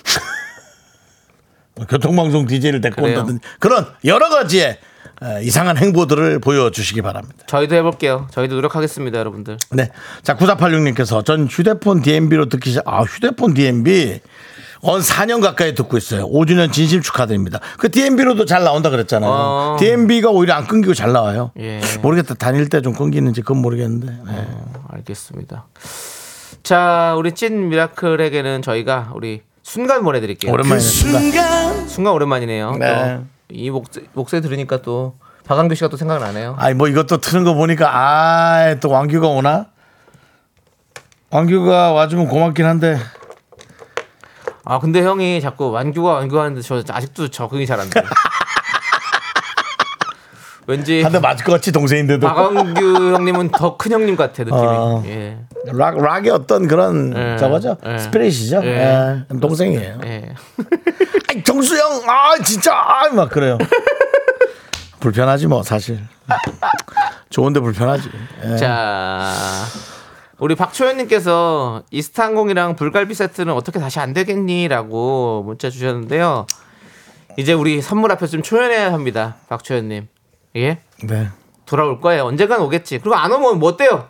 뭐 1.75 1.87
교통방송 1.87 2.47
DJ를 2.47 2.81
데리고 2.81 3.03
그래요. 3.03 3.19
온다든지 3.19 3.47
그런 3.59 3.87
여러 4.05 4.29
가지의 4.29 4.79
에, 5.23 5.43
이상한 5.43 5.77
행보들을 5.77 6.39
보여주시기 6.39 7.03
바랍니다. 7.03 7.45
저희도 7.47 7.75
해볼게요. 7.77 8.27
저희도 8.31 8.55
노력하겠습니다, 8.55 9.19
여러분들. 9.19 9.59
네. 9.73 9.91
자, 10.23 10.37
9486님께서 10.37 11.25
전 11.25 11.47
휴대폰 11.47 12.01
DMB로 12.01 12.49
듣기 12.49 12.71
시작, 12.71 12.85
아, 12.87 13.03
휴대폰 13.03 13.53
DMB 13.53 14.21
언 14.83 15.01
4년 15.01 15.43
가까이 15.43 15.75
듣고 15.75 15.99
있어요. 15.99 16.27
5주년 16.31 16.73
진심 16.73 17.03
축하드립니다. 17.03 17.61
그 17.79 17.91
DMB로도 17.91 18.47
잘 18.47 18.65
나온다 18.65 18.89
그랬잖아요. 18.91 19.31
어. 19.31 19.77
DMB가 19.79 20.31
오히려 20.31 20.55
안 20.55 20.67
끊기고 20.67 20.95
잘 20.95 21.13
나와요. 21.13 21.51
예. 21.59 21.81
모르겠다. 22.03 22.35
다닐 22.35 22.69
때 22.69 22.81
좀 22.81 22.95
끊기는지 22.95 23.43
그건 23.43 23.59
모르겠는데. 23.59 24.07
네. 24.07 24.47
어, 24.49 24.85
알겠습니다. 24.93 25.67
자, 26.63 27.15
우리 27.19 27.33
찐 27.33 27.69
미라클에게는 27.69 28.63
저희가 28.63 29.11
우리 29.15 29.43
순간 29.63 30.03
보내드릴게요. 30.03 30.51
오랜만이네. 30.53 30.81
순간. 30.81 31.87
순간 31.89 32.13
오랜만이네요. 32.15 32.73
네. 32.79 33.21
또이 33.49 33.71
목소리, 33.71 34.07
목소리 34.15 34.41
들으니까 34.41 34.81
또 34.81 35.15
박광규 35.45 35.75
씨가 35.75 35.89
또 35.89 35.97
생각나네요. 35.99 36.55
아이, 36.59 36.73
뭐 36.75 36.89
이것도 36.89 37.19
트는 37.19 37.45
거 37.45 37.55
보니까, 37.55 37.91
아, 37.93 38.77
또 38.81 38.89
왕규가 38.89 39.27
오나? 39.29 39.67
왕규가 41.31 41.93
와주면 41.93 42.29
고맙긴 42.29 42.65
한데. 42.65 42.99
아 44.65 44.79
근데 44.79 45.03
형이 45.03 45.41
자꾸 45.41 45.71
완규가 45.71 46.13
완규가 46.13 46.43
하는데 46.43 46.61
저 46.63 46.83
아직도 46.89 47.29
적응이 47.29 47.67
잘 47.67 47.81
안 47.81 47.89
돼. 47.91 48.03
왠지 50.67 51.03
한대 51.03 51.19
맞을 51.19 51.45
것 51.45 51.53
같지, 51.53 51.73
동생인데도. 51.73 52.25
박광규 52.29 53.15
형님은 53.15 53.51
더 53.51 53.77
큰 53.77 53.91
형님 53.93 54.15
같아 54.15 54.45
느낌이. 54.45 54.61
어. 54.61 55.03
예. 55.07 55.39
락, 55.73 55.99
락의 56.01 56.31
어떤 56.31 56.69
그런 56.69 57.13
예. 57.17 57.37
저거죠? 57.39 57.77
예. 57.87 57.99
스피릿이죠? 57.99 58.61
예. 58.65 59.25
예. 59.33 59.41
동생이에요. 59.41 59.99
예. 60.05 60.33
아이, 61.29 61.43
정수영, 61.43 62.03
아, 62.09 62.39
진짜, 62.45 62.73
아, 62.75 63.09
막 63.13 63.31
그래요. 63.31 63.59
불편하지 65.01 65.49
뭐, 65.49 65.63
사실. 65.65 65.99
좋은데 67.31 67.59
불편하지. 67.61 68.09
예. 68.53 68.57
자, 68.57 69.33
우리 70.41 70.55
박초연님께서 70.55 71.83
이스타항공이랑 71.91 72.77
불갈비 72.77 73.15
세트는 73.15 73.53
어떻게 73.53 73.79
다시 73.79 74.01
안 74.01 74.15
되겠니?라고 74.15 75.43
문자 75.45 75.69
주셨는데요. 75.69 76.47
이제 77.37 77.53
우리 77.53 77.83
선물 77.83 78.11
앞에서 78.13 78.33
좀 78.33 78.43
초연해야 78.43 78.91
합니다, 78.93 79.37
박초연님. 79.49 80.09
예, 80.57 80.79
네. 81.05 81.29
돌아올 81.67 82.01
거예요. 82.01 82.25
언젠간 82.25 82.61
오겠지. 82.63 83.01
그리고 83.01 83.17
안 83.17 83.31
오면 83.31 83.59
뭐 83.59 83.69
어때요? 83.69 84.09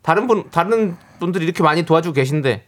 다른 0.00 0.26
분 0.26 0.50
다른 0.50 0.96
분들이 1.20 1.44
이렇게 1.44 1.62
많이 1.62 1.84
도와주고 1.84 2.14
계신데 2.14 2.66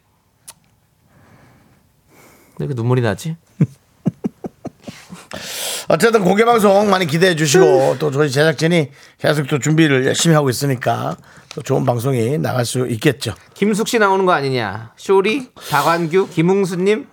왜 2.58 2.60
이렇게 2.60 2.74
눈물이 2.74 3.00
나지? 3.00 3.36
어쨌든 5.88 6.22
공개 6.22 6.44
방송 6.44 6.88
많이 6.90 7.06
기대해 7.06 7.34
주시고 7.34 7.96
또 7.98 8.12
저희 8.12 8.30
제작진이 8.30 8.90
계속 9.18 9.48
또 9.48 9.58
준비를 9.58 10.06
열심히 10.06 10.36
하고 10.36 10.48
있으니까 10.48 11.16
또 11.54 11.62
좋은 11.62 11.84
방송이 11.84 12.38
나갈 12.38 12.64
수 12.64 12.86
있겠죠. 12.88 13.34
김숙 13.54 13.86
씨 13.88 13.98
나오는 13.98 14.24
거 14.26 14.32
아니냐? 14.32 14.92
쇼리, 14.96 15.50
박완규, 15.70 16.28
김웅수님, 16.30 17.06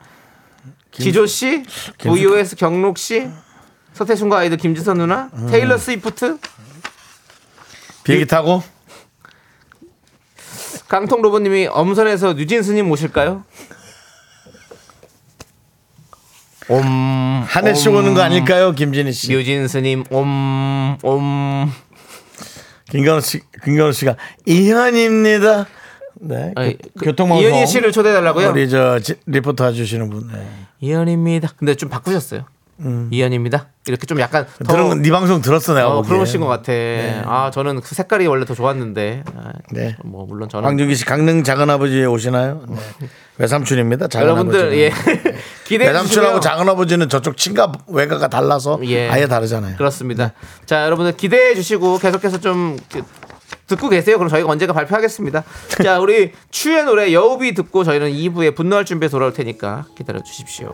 지조 0.91 1.25
씨, 1.27 1.63
VOS 1.99 2.55
경록 2.55 2.97
씨, 2.97 3.27
서태순과 3.93 4.39
아이들 4.39 4.57
김지선 4.57 4.97
누나, 4.97 5.29
테일러 5.49 5.77
스위프트, 5.77 6.39
비행기 8.03 8.25
타고 8.25 8.63
깡통 10.87 11.21
로봇님이 11.21 11.67
엄선에서 11.67 12.33
뉴진스님 12.33 12.87
모실까요? 12.87 13.45
옴, 16.67 16.83
한 17.47 17.65
해 17.67 17.73
씩 17.75 17.89
오는 17.93 18.13
거 18.15 18.21
아닐까요, 18.21 18.71
김진희 18.71 19.11
씨? 19.13 19.29
뉴진스님 19.31 20.05
옴, 20.09 20.97
옴. 21.03 21.71
김건우 22.91 23.21
씨, 23.21 23.39
김건우 23.63 23.93
씨가 23.93 24.15
이현입니다. 24.45 25.67
네. 26.23 26.51
아니, 26.55 26.77
교- 26.77 26.89
그 26.99 27.05
교통방송 27.05 27.43
이현희 27.43 27.65
씨를 27.67 27.91
초대해달라고요? 27.91 28.49
우리 28.51 28.69
저 28.69 28.99
지- 28.99 29.15
리포터 29.25 29.65
해주시는 29.67 30.09
분. 30.09 30.27
네. 30.31 30.47
이현입니다. 30.81 31.49
근데 31.57 31.73
좀 31.75 31.89
바꾸셨어요. 31.89 32.45
이현입니다. 33.11 33.67
이렇게 33.87 34.05
좀 34.05 34.19
약간 34.19 34.45
더 34.65 34.73
들은 34.73 34.89
건네 34.89 35.09
방송 35.11 35.41
들었어 35.41 35.73
내가 35.73 35.97
어. 35.97 36.01
그러신 36.01 36.39
것 36.39 36.47
같아. 36.47 36.71
아 37.25 37.51
저는 37.51 37.81
그 37.81 37.95
색깔이 37.95 38.27
원래 38.27 38.45
더 38.45 38.53
좋았는데. 38.53 39.23
아, 39.35 39.51
네. 39.71 39.95
뭐 40.03 40.25
물론 40.25 40.49
저는 40.49 40.67
황준기 40.67 40.95
씨 40.95 41.05
강릉 41.05 41.43
작은 41.43 41.69
아버지 41.69 42.03
오시나요? 42.05 42.63
네. 42.67 42.75
외삼촌입니다. 43.37 44.07
작은 44.07 44.27
여러분들 44.27 44.59
아버지는. 44.59 44.77
예 44.77 44.91
기대해 45.65 45.89
외삼촌하고. 45.89 46.39
작은 46.39 46.69
아버지는 46.69 47.09
저쪽 47.09 47.37
친가 47.37 47.71
외가가 47.87 48.27
달라서 48.27 48.79
예. 48.85 49.09
아예 49.09 49.27
다르잖아요. 49.27 49.77
그렇습니다. 49.77 50.33
자 50.65 50.85
여러분들 50.85 51.17
기대해 51.17 51.55
주시고 51.55 51.97
계속해서 51.99 52.39
좀 52.39 52.77
그- 52.91 53.01
듣고 53.67 53.87
계세요. 53.89 54.17
그럼 54.17 54.29
저희가 54.29 54.49
언제가 54.49 54.73
발표하겠습니다. 54.73 55.43
자 55.83 55.99
우리 55.99 56.33
추의 56.51 56.83
노래 56.83 57.13
여우비 57.13 57.53
듣고 57.53 57.83
저희는 57.85 58.11
2부에 58.11 58.53
분노할 58.55 58.83
준비에 58.85 59.07
돌아올 59.09 59.31
테니까 59.33 59.85
기다려 59.97 60.21
주십시오. 60.21 60.73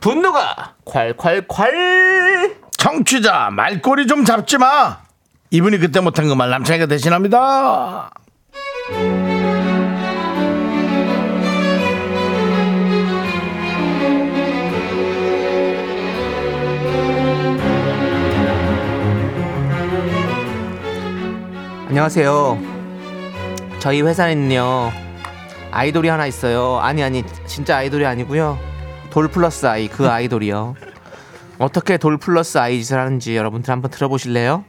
분노가 0.00 0.74
콸콸콸 0.86 2.56
청취자 2.78 3.50
말꼬리 3.50 4.06
좀 4.06 4.24
잡지 4.24 4.56
마. 4.58 4.98
이분이 5.50 5.78
그때 5.78 6.00
못한 6.00 6.28
그 6.28 6.34
말 6.34 6.48
남창이가 6.50 6.86
대신합니다. 6.86 8.10
안녕하세요. 21.88 22.58
저희 23.80 24.02
회사에는요 24.02 24.90
아이돌이 25.72 26.08
하나 26.08 26.26
있어요. 26.26 26.78
아니 26.80 27.02
아니 27.02 27.24
진짜 27.46 27.78
아이돌이 27.78 28.06
아니고요. 28.06 28.58
돌 29.10 29.28
플러스 29.28 29.66
아이 29.66 29.88
그 29.88 30.08
아이돌이요. 30.10 30.74
어떻게 31.58 31.98
돌 31.98 32.16
플러스 32.16 32.58
아이 32.58 32.78
짓을 32.82 32.98
하는지 32.98 33.36
여러분들 33.36 33.70
한번 33.70 33.90
들어보실래요? 33.90 34.64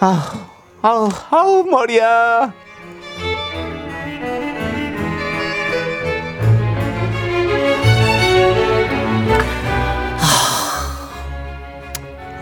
아우 0.00 0.18
아우 0.82 1.08
아우 1.30 1.64
머리야. 1.64 2.52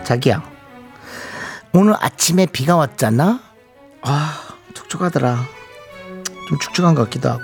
자기야 0.03 0.43
오늘 1.73 1.95
아침에 1.99 2.45
비가 2.45 2.75
왔잖아. 2.77 3.39
촉촉하더라. 4.75 5.43
좀 6.47 6.59
축축한 6.59 6.93
것 6.95 7.03
같기도 7.05 7.29
하고. 7.29 7.41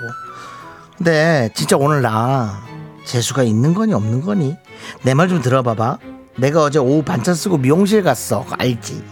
근데 0.96 1.50
진짜 1.54 1.76
오늘 1.76 2.02
나 2.02 2.62
재수가 3.04 3.42
있는 3.42 3.74
거니 3.74 3.92
없는 3.94 4.20
거니? 4.22 4.56
내 5.02 5.14
말 5.14 5.28
좀 5.28 5.40
들어봐봐. 5.42 5.98
내가 6.36 6.62
어제 6.62 6.78
오후 6.78 7.02
반찬 7.02 7.34
쓰고 7.34 7.58
미용실 7.58 8.02
갔어. 8.02 8.44
알지? 8.58 9.02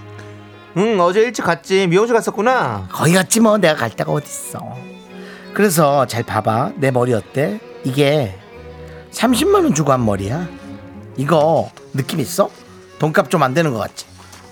응 0.77 1.01
어제 1.01 1.21
일찍 1.21 1.43
갔지 1.45 1.87
미용실 1.89 2.15
갔었구나 2.15 2.87
거기 2.93 3.13
갔지 3.13 3.41
뭐 3.41 3.59
내가 3.59 3.75
갈 3.75 3.91
데가 3.91 4.13
어딨어. 4.13 4.61
그래서 5.55 6.07
잘 6.07 6.23
봐봐. 6.23 6.73
내 6.77 6.91
머리 6.91 7.13
어때? 7.13 7.61
이게 7.85 8.39
30만 9.13 9.55
원 9.65 9.75
주고 9.75 9.93
한 9.93 10.05
머리야. 10.05 10.47
이거 11.17 11.71
느낌 11.93 12.21
있어? 12.21 12.49
돈값 12.99 13.31
좀 13.31 13.43
안 13.43 13.53
되는 13.55 13.73
것 13.73 13.81
같지? 13.81 14.07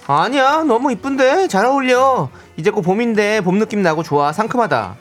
아니야 0.07 0.65
너무 0.65 0.91
이쁜데 0.91 1.49
잘 1.49 1.67
어울려 1.67 2.31
이제 2.57 2.71
곧 2.71 2.81
봄인데 2.83 3.43
봄 3.43 3.59
느낌 3.59 3.83
나고 3.83 4.03
좋아 4.03 4.33
상큼하다 4.33 4.97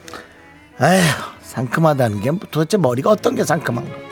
에휴 0.82 1.02
상큼하다는 1.42 2.20
게 2.20 2.32
도대체 2.52 2.76
머리가 2.78 3.12
어떤 3.12 3.34
게 3.34 3.46
상큼한 3.46 3.86
거 3.86 4.07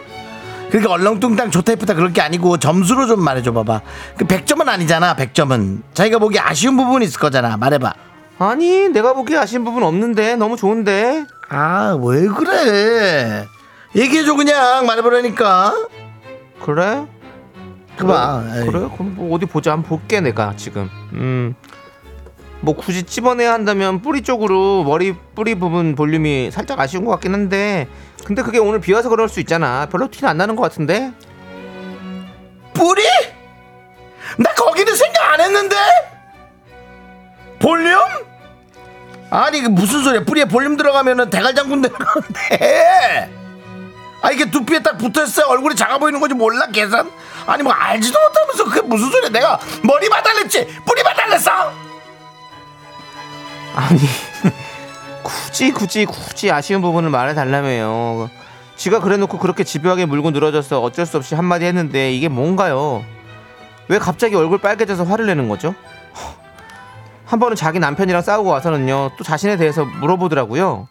그러니까 0.69 0.91
얼렁뚱땅 0.93 1.51
좋다 1.51 1.73
예쁘다 1.73 1.93
그럴 1.93 2.11
게 2.11 2.21
아니고 2.21 2.57
점수로 2.57 3.07
좀 3.07 3.21
말해줘 3.23 3.53
봐봐. 3.53 3.81
그 4.17 4.25
100점은 4.25 4.67
아니잖아 4.67 5.15
100점은. 5.15 5.81
자기가 5.93 6.19
보기 6.19 6.39
아쉬운 6.39 6.75
부분이 6.77 7.05
있을 7.05 7.19
거잖아. 7.19 7.57
말해봐. 7.57 7.93
아니 8.39 8.89
내가 8.89 9.13
보기에 9.13 9.37
아쉬운 9.37 9.63
부분 9.63 9.83
없는데. 9.83 10.35
너무 10.35 10.57
좋은데. 10.57 11.25
아 11.49 11.97
왜 12.01 12.27
그래? 12.27 13.45
얘기해줘 13.95 14.35
그냥. 14.35 14.85
말해보라니까. 14.85 15.73
그래? 16.61 17.05
그봐. 17.97 18.43
에이. 18.47 18.65
그래? 18.65 18.79
그럼 18.93 19.13
뭐 19.15 19.35
어디 19.35 19.45
보자. 19.45 19.71
한번 19.71 19.87
볼게 19.89 20.19
내가 20.19 20.53
지금. 20.57 20.89
음 21.13 21.55
뭐 22.61 22.75
굳이 22.75 23.03
찝어내야 23.03 23.53
한다면 23.53 24.01
뿌리 24.01 24.23
쪽으로 24.23 24.83
머리 24.85 25.13
뿌리 25.35 25.53
부분 25.53 25.93
볼륨이 25.93 26.49
살짝 26.49 26.79
아쉬운 26.79 27.05
것 27.05 27.11
같긴 27.11 27.33
한데 27.33 27.87
근데 28.23 28.41
그게 28.41 28.57
오늘 28.57 28.79
비 28.79 28.93
와서 28.93 29.09
그럴 29.09 29.29
수 29.29 29.39
있잖아. 29.39 29.87
별로 29.87 30.09
티는 30.09 30.29
안 30.29 30.37
나는 30.37 30.55
것 30.55 30.63
같은데? 30.63 31.11
뿌리? 32.73 33.03
나 34.37 34.53
거기는 34.53 34.95
생각 34.95 35.33
안 35.33 35.41
했는데? 35.41 35.75
볼륨? 37.59 37.99
아니 39.29 39.61
그 39.61 39.67
무슨 39.69 40.03
소리야? 40.03 40.23
뿌리에 40.23 40.45
볼륨 40.45 40.77
들어가면은 40.77 41.29
대갈장군 41.29 41.81
되는 41.81 41.97
건데. 41.97 43.31
아 44.21 44.31
이게 44.31 44.49
두피에 44.49 44.81
딱 44.81 44.97
붙어있어야 44.97 45.45
얼굴이 45.47 45.75
작아 45.75 45.97
보이는 45.99 46.19
건지 46.19 46.33
몰라 46.33 46.67
계산? 46.67 47.11
아니 47.45 47.61
뭐 47.61 47.71
알지도 47.73 48.17
못하면서 48.19 48.63
그게 48.65 48.81
무슨 48.81 49.11
소리야? 49.11 49.29
내가 49.29 49.59
머리 49.83 50.09
봐달랬지? 50.09 50.65
뿌리 50.85 51.03
봐달랬어? 51.03 51.51
아니 53.75 53.99
굳이 55.25 55.71
굳이 55.71 56.05
굳이 56.05 56.51
아쉬운 56.51 56.81
부분을 56.83 57.09
말해달라며요. 57.09 58.29
지가 58.75 58.99
그래놓고 58.99 59.39
그렇게 59.39 59.63
집요하게 59.63 60.05
물고 60.05 60.29
늘어져서 60.29 60.81
어쩔 60.81 61.05
수 61.07 61.17
없이 61.17 61.33
한마디 61.33 61.65
했는데 61.65 62.13
이게 62.13 62.27
뭔가요? 62.27 63.03
왜 63.87 63.97
갑자기 63.97 64.35
얼굴 64.35 64.59
빨개져서 64.59 65.03
화를 65.03 65.25
내는 65.25 65.49
거죠? 65.49 65.73
한 67.25 67.39
번은 67.39 67.55
자기 67.55 67.79
남편이랑 67.79 68.21
싸우고 68.21 68.49
와서는요 68.51 69.11
또 69.17 69.23
자신에 69.23 69.57
대해서 69.57 69.83
물어보더라고요. 69.83 70.87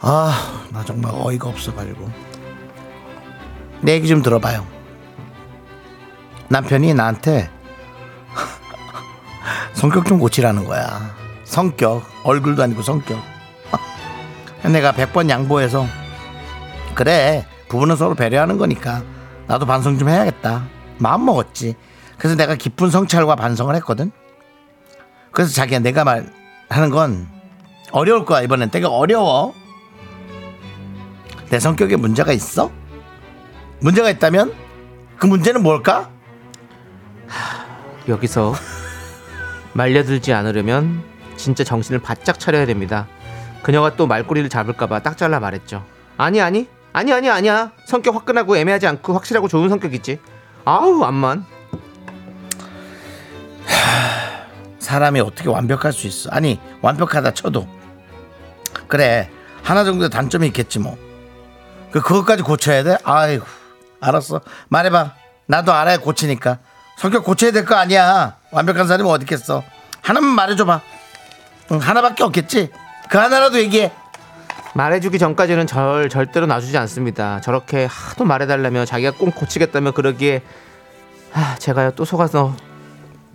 아 0.00 0.32
나 0.72 0.82
정말 0.84 1.12
어이가 1.14 1.48
없어가지고. 1.48 2.10
내 3.82 3.92
얘기 3.92 4.08
좀 4.08 4.22
들어봐요. 4.22 4.66
남편이 6.48 6.94
나한테 6.94 7.48
성격 9.74 10.06
좀 10.06 10.18
고치라는 10.18 10.64
거야 10.64 11.14
성격 11.52 12.02
얼굴도 12.24 12.62
아니고 12.62 12.80
성격. 12.80 13.20
내가 14.64 14.92
100번 14.92 15.28
양보해서 15.28 15.86
그래 16.94 17.46
부부는 17.68 17.96
서로 17.96 18.14
배려하는 18.14 18.56
거니까 18.56 19.02
나도 19.48 19.66
반성 19.66 19.98
좀 19.98 20.08
해야겠다. 20.08 20.64
마음 20.96 21.26
먹었지. 21.26 21.74
그래서 22.16 22.36
내가 22.36 22.54
깊은 22.54 22.88
성찰과 22.88 23.36
반성을 23.36 23.74
했거든. 23.76 24.12
그래서 25.30 25.52
자기야 25.52 25.80
내가 25.80 26.04
말하는 26.04 26.88
건 26.90 27.28
어려울 27.90 28.24
거야 28.24 28.40
이번엔. 28.40 28.70
되게 28.70 28.86
어려워. 28.86 29.52
내 31.50 31.60
성격에 31.60 31.96
문제가 31.96 32.32
있어? 32.32 32.70
문제가 33.80 34.08
있다면 34.08 34.54
그 35.18 35.26
문제는 35.26 35.62
뭘까? 35.62 36.08
여기서 38.08 38.54
말려들지 39.74 40.32
않으려면 40.32 41.11
진짜 41.42 41.64
정신을 41.64 42.00
바짝 42.00 42.38
차려야 42.38 42.66
됩니다 42.66 43.06
그녀가 43.62 43.96
또 43.96 44.06
말꼬리를 44.06 44.48
잡을까봐 44.48 45.00
딱 45.00 45.18
잘라 45.18 45.40
말했죠 45.40 45.84
아니 46.16 46.40
아니 46.40 46.68
아니 46.92 47.12
아니 47.12 47.28
아니야 47.28 47.72
성격 47.86 48.14
화끈하고 48.14 48.56
애매하지 48.56 48.86
않고 48.86 49.12
확실하고 49.14 49.48
좋은 49.48 49.68
성격이지 49.68 50.20
아우 50.64 51.02
암만 51.02 51.44
사람이 54.78 55.20
어떻게 55.20 55.48
완벽할 55.48 55.92
수 55.92 56.06
있어? 56.06 56.30
아니 56.30 56.60
완벽하다 56.82 57.32
쳐도 57.34 57.66
그래 58.88 59.30
하나 59.62 59.84
정도의 59.84 60.10
단점이 60.10 60.46
있겠지 60.48 60.78
뭐. 60.80 60.98
그 61.92 62.00
그것까지 62.00 62.42
고쳐야 62.42 62.82
돼? 62.82 62.96
아이고 63.04 63.44
알았어 64.00 64.40
말해봐. 64.68 65.12
나도 65.46 65.72
알아야 65.72 65.98
고치니까 65.98 66.58
성격 66.98 67.24
고쳐야 67.24 67.52
될 67.52 67.64
거 67.64 67.74
아니야. 67.76 68.36
완벽한 68.50 68.86
사람이 68.86 69.08
어디 69.08 69.22
있겠어? 69.22 69.62
하나만 70.02 70.30
말해줘봐. 70.30 70.80
응, 71.72 71.78
하나밖에 71.78 72.22
없겠지. 72.24 72.70
그 73.08 73.18
하나라도 73.18 73.58
얘기해. 73.58 73.92
말해주기 74.74 75.18
전까지는 75.18 75.66
절 75.66 76.08
절대로 76.08 76.46
놔주지 76.46 76.76
않습니다. 76.78 77.40
저렇게 77.40 77.86
하도 77.90 78.24
말해달라며 78.24 78.84
자기가 78.86 79.12
꼭 79.12 79.34
고치겠다며 79.34 79.90
그러기에 79.92 80.42
하, 81.30 81.56
제가요 81.56 81.90
또 81.92 82.04
속아서 82.06 82.54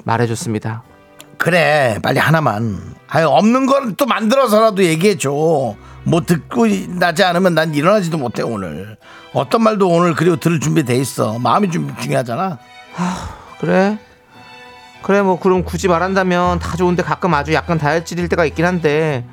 말해줬습니다. 0.03 0.81
그래 1.37 1.99
빨리 2.01 2.17
하나만 2.17 2.95
아유 3.09 3.27
없는 3.27 3.67
걸 3.67 3.93
또 3.97 4.07
만들어서라도 4.07 4.83
얘기해줘 4.83 5.29
뭐 6.03 6.21
듣고 6.25 6.65
나지 6.97 7.23
않으면 7.23 7.53
난 7.53 7.75
일어나지도 7.75 8.17
못해 8.17 8.41
오늘 8.41 8.97
어떤 9.33 9.61
말도 9.61 9.87
오늘 9.87 10.15
그리고 10.15 10.37
들을 10.37 10.59
준비 10.59 10.83
돼 10.83 10.95
있어 10.95 11.37
마음이 11.37 11.69
좀 11.69 11.95
중요하잖아 12.01 12.57
그래? 13.59 13.99
그래 15.07 15.21
뭐 15.21 15.39
그럼 15.39 15.63
굳이 15.63 15.87
말한다면 15.87 16.59
다 16.59 16.75
좋은데 16.75 17.01
가끔 17.01 17.33
아주 17.33 17.53
약간 17.53 17.77
다혈질일 17.77 18.27
때가 18.27 18.43
있긴 18.43 18.65
한데 18.65 19.23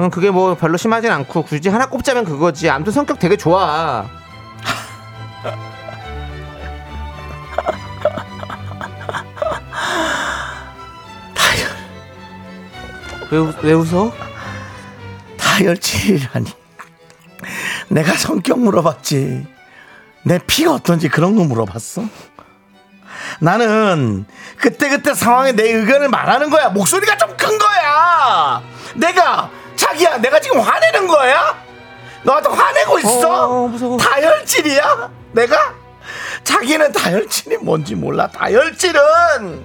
응, 0.00 0.08
그게 0.08 0.30
뭐 0.30 0.54
별로 0.54 0.78
심하진 0.78 1.10
않고 1.10 1.42
굳이 1.42 1.68
하나 1.68 1.90
꼽자면 1.90 2.24
그거지. 2.24 2.70
아무튼 2.70 2.94
성격 2.94 3.18
되게 3.18 3.36
좋아. 3.36 4.06
왜, 13.30 13.38
웃- 13.38 13.62
왜 13.64 13.72
웃어? 13.72 14.12
다혈질이라니 15.36 16.50
내가 17.88 18.12
성격 18.14 18.60
물어봤지 18.60 19.46
내 20.24 20.38
피가 20.46 20.72
어떤지 20.74 21.08
그런 21.08 21.34
거 21.36 21.44
물어봤어 21.44 22.02
나는 23.40 24.26
그때그때 24.58 25.14
상황에 25.14 25.52
내 25.52 25.64
의견을 25.70 26.08
말하는 26.08 26.50
거야. 26.50 26.68
목소리가 26.70 27.16
좀 27.16 27.36
큰 27.36 27.58
거야. 27.58 28.62
내가 28.94 29.50
자기야 29.76 30.18
내가 30.18 30.40
지금 30.40 30.58
화내는 30.60 31.06
거야? 31.06 31.56
너한테 32.22 32.48
화내고 32.48 32.98
있어? 33.00 33.46
어, 33.48 33.68
무서워. 33.68 33.96
다혈질이야? 33.98 35.10
내가? 35.32 35.74
자기는 36.42 36.92
다혈질이 36.92 37.58
뭔지 37.58 37.94
몰라. 37.94 38.26
다혈질은 38.28 39.64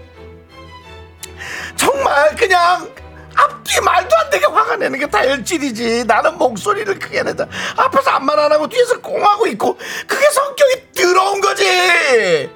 정말 1.76 2.36
그냥 2.36 2.90
앞뒤 3.36 3.80
말도 3.82 4.16
안 4.18 4.30
되게 4.30 4.46
화가 4.46 4.76
내는 4.76 5.00
게 5.00 5.08
다혈질이지. 5.10 6.04
나는 6.06 6.38
목소리를 6.38 7.00
크게 7.00 7.24
내자 7.24 7.48
앞에서 7.78 8.12
아무 8.12 8.26
말 8.26 8.38
안 8.40 8.52
하고 8.52 8.68
뒤에서 8.68 9.00
꽁하고 9.00 9.48
있고 9.48 9.78
그게 10.08 10.30
성격이 10.30 10.92
더러운 10.96 11.42
거지 11.42 12.52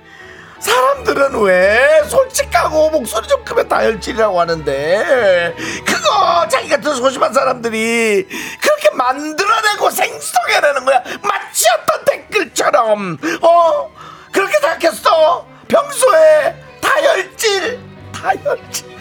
사람들은 0.59 1.41
왜 1.41 2.03
솔직하고 2.07 2.89
목소리 2.89 3.27
좀 3.27 3.43
크면 3.43 3.67
다혈질이라고 3.67 4.39
하는데? 4.39 5.53
그거 5.85 6.47
자기 6.47 6.69
같은 6.69 6.95
소심한 6.95 7.33
사람들이 7.33 8.27
그렇게 8.61 8.89
만들어내고 8.95 9.89
생성해내는 9.89 10.85
거야. 10.85 11.03
마치 11.21 11.65
어떤 11.79 12.05
댓글처럼. 12.05 13.17
어? 13.41 13.91
그렇게 14.31 14.53
생각했어? 14.59 15.45
평소에 15.67 16.55
다혈질 16.81 17.79
다혈질. 18.13 18.95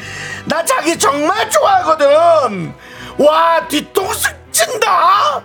나 0.47 0.65
자기 0.65 0.99
정말 0.99 1.49
좋아하거든. 1.51 2.75
와 3.19 3.67
뒤통수 3.69 4.29
찐다 4.51 5.43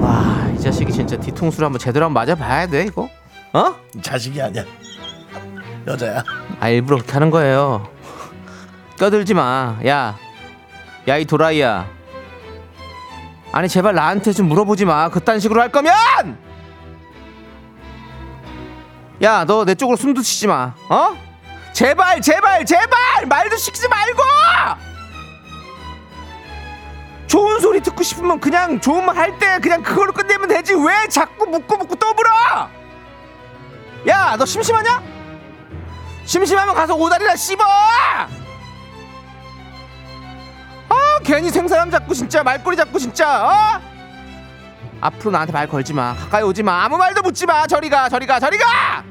와, 0.00 0.48
이 0.54 0.60
자식이 0.60 0.92
진짜 1.14 1.20
뒤통수를 1.20 1.66
한번 1.66 1.78
제대로 1.78 2.06
한번 2.06 2.24
맞아봐야 2.26 2.66
돼, 2.66 2.84
이거? 2.84 3.08
어? 3.52 3.74
자식이 4.02 4.40
아니야 4.42 4.64
여자야. 5.86 6.24
아 6.60 6.68
일부러 6.68 6.96
그렇게 6.96 7.12
하는 7.12 7.30
거예요. 7.30 7.88
껴들지 8.98 9.34
마. 9.34 9.78
야, 9.86 10.16
야 11.06 11.18
이 11.18 11.24
도라이야. 11.24 11.86
아니 13.52 13.68
제발 13.68 13.94
나한테 13.94 14.32
좀 14.32 14.48
물어보지 14.48 14.84
마. 14.86 15.08
그딴 15.10 15.38
식으로 15.40 15.60
할 15.60 15.70
거면. 15.70 15.92
야, 19.22 19.44
너 19.44 19.64
내 19.64 19.74
쪽으로 19.74 19.96
숨도 19.96 20.22
치지 20.22 20.46
마. 20.48 20.74
어? 20.88 21.16
제발, 21.72 22.20
제발, 22.20 22.64
제발 22.64 23.26
말도 23.28 23.56
시키지 23.56 23.86
말고. 23.88 24.22
좋은 27.26 27.58
소리 27.60 27.80
듣고 27.80 28.02
싶으면 28.02 28.38
그냥 28.40 28.80
좋은 28.80 29.04
말 29.04 29.16
할 29.16 29.38
때 29.38 29.58
그냥 29.60 29.82
그걸로 29.82 30.12
끝내면 30.12 30.48
되지. 30.48 30.74
왜 30.74 31.08
자꾸 31.08 31.46
묻고 31.46 31.76
묻고 31.78 31.94
또 31.96 32.12
물어? 32.12 32.30
야, 34.08 34.36
너 34.38 34.44
심심하냐? 34.44 35.02
심심하면 36.26 36.74
가서 36.74 36.94
오다리나 36.94 37.34
씹어! 37.36 37.58
아 40.88 41.18
괜히 41.24 41.50
생사람 41.50 41.90
잡고 41.90 42.14
진짜 42.14 42.42
말꼬리 42.42 42.76
잡고 42.76 42.98
진짜 42.98 43.46
어? 43.46 43.80
앞으로 45.00 45.30
나한테 45.32 45.52
말 45.52 45.66
걸지 45.66 45.92
마 45.92 46.14
가까이 46.14 46.42
오지 46.42 46.62
마 46.62 46.84
아무 46.84 46.96
말도 46.96 47.22
묻지 47.22 47.44
마 47.46 47.66
저리 47.66 47.88
가 47.90 48.08
저리 48.08 48.26
가 48.26 48.38
저리 48.40 48.56
가! 48.58 49.04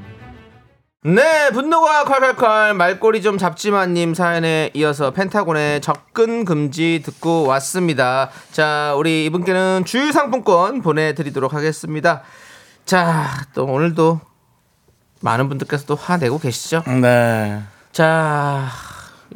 네 1.05 1.49
분노가 1.51 2.05
콸콸콸 2.05 2.73
말꼬리 2.75 3.21
좀 3.21 3.37
잡지마님 3.37 4.13
사연에 4.13 4.71
이어서 4.73 5.11
펜타곤의 5.11 5.81
접근 5.81 6.45
금지 6.45 7.01
듣고 7.03 7.45
왔습니다 7.47 8.29
자 8.53 8.93
우리 8.95 9.25
이분께는 9.25 9.83
주유 9.85 10.13
상품권 10.13 10.81
보내드리도록 10.81 11.53
하겠습니다 11.53 12.21
자 12.85 13.27
또 13.53 13.65
오늘도 13.65 14.21
많은 15.21 15.49
분들께서 15.49 15.85
또 15.85 15.95
화내고 15.95 16.39
계시죠 16.39 16.83
네. 17.01 17.61
자, 17.91 18.69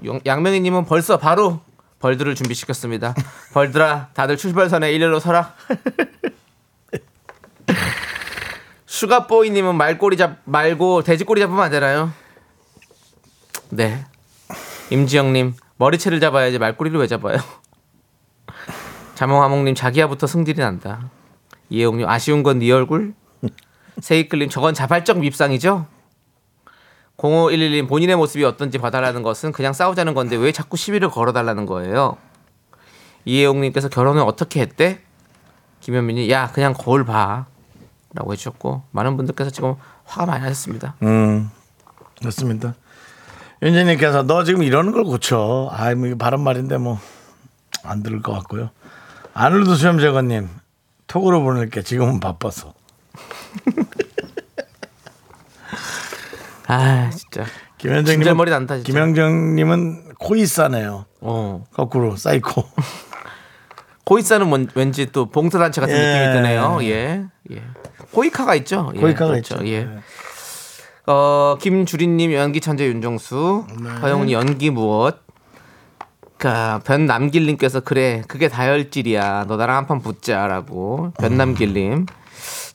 용- 0.06 0.20
양명희님은 0.26 0.86
벌써 0.86 1.18
바로 1.18 1.60
벌들을 2.00 2.34
준비시켰습니다. 2.36 3.14
벌들아, 3.54 4.08
다들 4.16 4.36
출발선에 4.36 4.92
일렬로 4.92 5.20
서라. 5.20 5.54
슈가보이님은 9.02 9.76
말꼬리 9.76 10.18
잡 10.18 10.38
말고 10.46 11.04
돼지꼬리 11.04 11.40
잡으면 11.40 11.64
안 11.64 11.70
되나요? 11.70 12.12
네. 13.70 14.04
임지영님 14.90 15.54
머리채를 15.78 16.20
잡아야지 16.20 16.58
말꼬리를 16.58 17.00
왜 17.00 17.06
잡아요? 17.06 17.38
자몽하몽님 19.14 19.76
자기야부터 19.76 20.26
승질이 20.26 20.60
난다. 20.60 21.12
이혜옥님 21.70 22.08
아쉬운 22.10 22.42
건 22.42 22.58
네 22.58 22.72
얼굴. 22.72 23.14
세이클님 24.02 24.50
저건 24.50 24.74
자발적 24.74 25.20
밉상이죠? 25.20 25.86
0511님 27.18 27.88
본인의 27.88 28.16
모습이 28.16 28.44
어떤지 28.46 28.80
봐달라는 28.80 29.22
것은 29.22 29.52
그냥 29.52 29.74
싸우자는 29.74 30.16
건데 30.16 30.36
왜 30.38 30.52
자꾸 30.52 30.76
시비를 30.76 31.10
걸어달라는 31.12 31.68
거예요. 31.68 32.18
이혜용님께서 33.26 33.90
결혼을 33.90 34.24
어떻게 34.24 34.60
했대? 34.62 35.02
김현민이 35.82 36.32
야 36.32 36.52
그냥 36.52 36.74
거울 36.74 37.06
봐 37.06 37.46
라고 38.18 38.34
해주셨고 38.34 38.84
많은 38.92 39.16
분들께서 39.16 39.52
지금 39.52 39.76
화가 40.06 40.26
많이 40.26 40.42
나셨습니다. 40.44 40.96
음. 41.04 41.50
그렇습니다. 42.20 42.74
윤재님께서 43.62 44.24
너 44.24 44.44
지금 44.44 44.64
이러는 44.64 44.92
걸 44.92 45.04
고쳐. 45.04 45.70
아, 45.72 45.94
뭐 45.96 46.16
바른 46.18 46.42
말인데 46.42 46.78
뭐 46.78 47.00
안 47.84 48.04
들을 48.04 48.22
것 48.22 48.34
같고요. 48.34 48.72
아놀드 49.34 49.76
수염제거님 49.76 50.50
톡으로 51.06 51.42
보낼게. 51.44 51.84
지금은 51.84 52.20
바빠서. 52.20 52.74
아 56.68 57.10
진짜 57.12 57.46
김현정님 57.78 58.20
진절머리 58.22 58.52
난다, 58.52 58.76
진짜. 58.76 58.88
김현정님은 58.92 60.16
코이 60.20 60.46
싸네요. 60.46 61.06
어 61.22 61.64
거꾸로 61.74 62.18
사이코. 62.18 62.68
코이사는 64.04 64.48
뭔- 64.48 64.68
왠지 64.76 65.12
또 65.12 65.28
봉사단체 65.30 65.80
같은 65.82 65.96
예. 65.96 66.20
느낌이 66.20 66.34
드네요. 66.34 66.80
예 66.84 67.24
예. 67.52 67.64
코이카가 68.12 68.56
있죠. 68.56 68.92
예, 68.96 69.00
코이카가 69.00 69.32
그렇죠. 69.32 69.56
있죠. 69.56 69.68
예. 69.68 69.84
네. 69.86 69.98
어, 71.08 71.58
김주리님 71.62 72.34
연기 72.34 72.60
천재 72.60 72.86
윤정수, 72.88 73.66
네. 73.82 73.90
허영훈 74.02 74.32
연기 74.32 74.70
무엇? 74.70 75.26
그 76.38 76.48
변남길님께서 76.86 77.80
그래 77.80 78.22
그게 78.28 78.48
다혈질이야 78.48 79.46
너 79.48 79.58
나랑 79.58 79.76
한 79.78 79.88
판 79.88 80.02
붙자라고 80.02 81.12
변남길님 81.20 82.06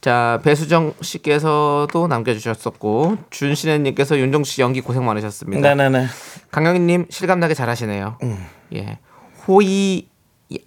자 0.00 0.40
배수정 0.42 0.94
씨께서도 1.00 2.08
남겨주셨었고 2.08 3.18
준신혜님께서 3.30 4.18
윤정 4.18 4.42
씨 4.42 4.62
연기 4.62 4.80
고생 4.80 5.04
많으셨습니다 5.06 5.76
네네네. 5.76 6.06
강영희님 6.50 7.06
실감나게 7.08 7.54
잘하시네요 7.54 8.18
예 8.74 8.98
호이 9.46 10.08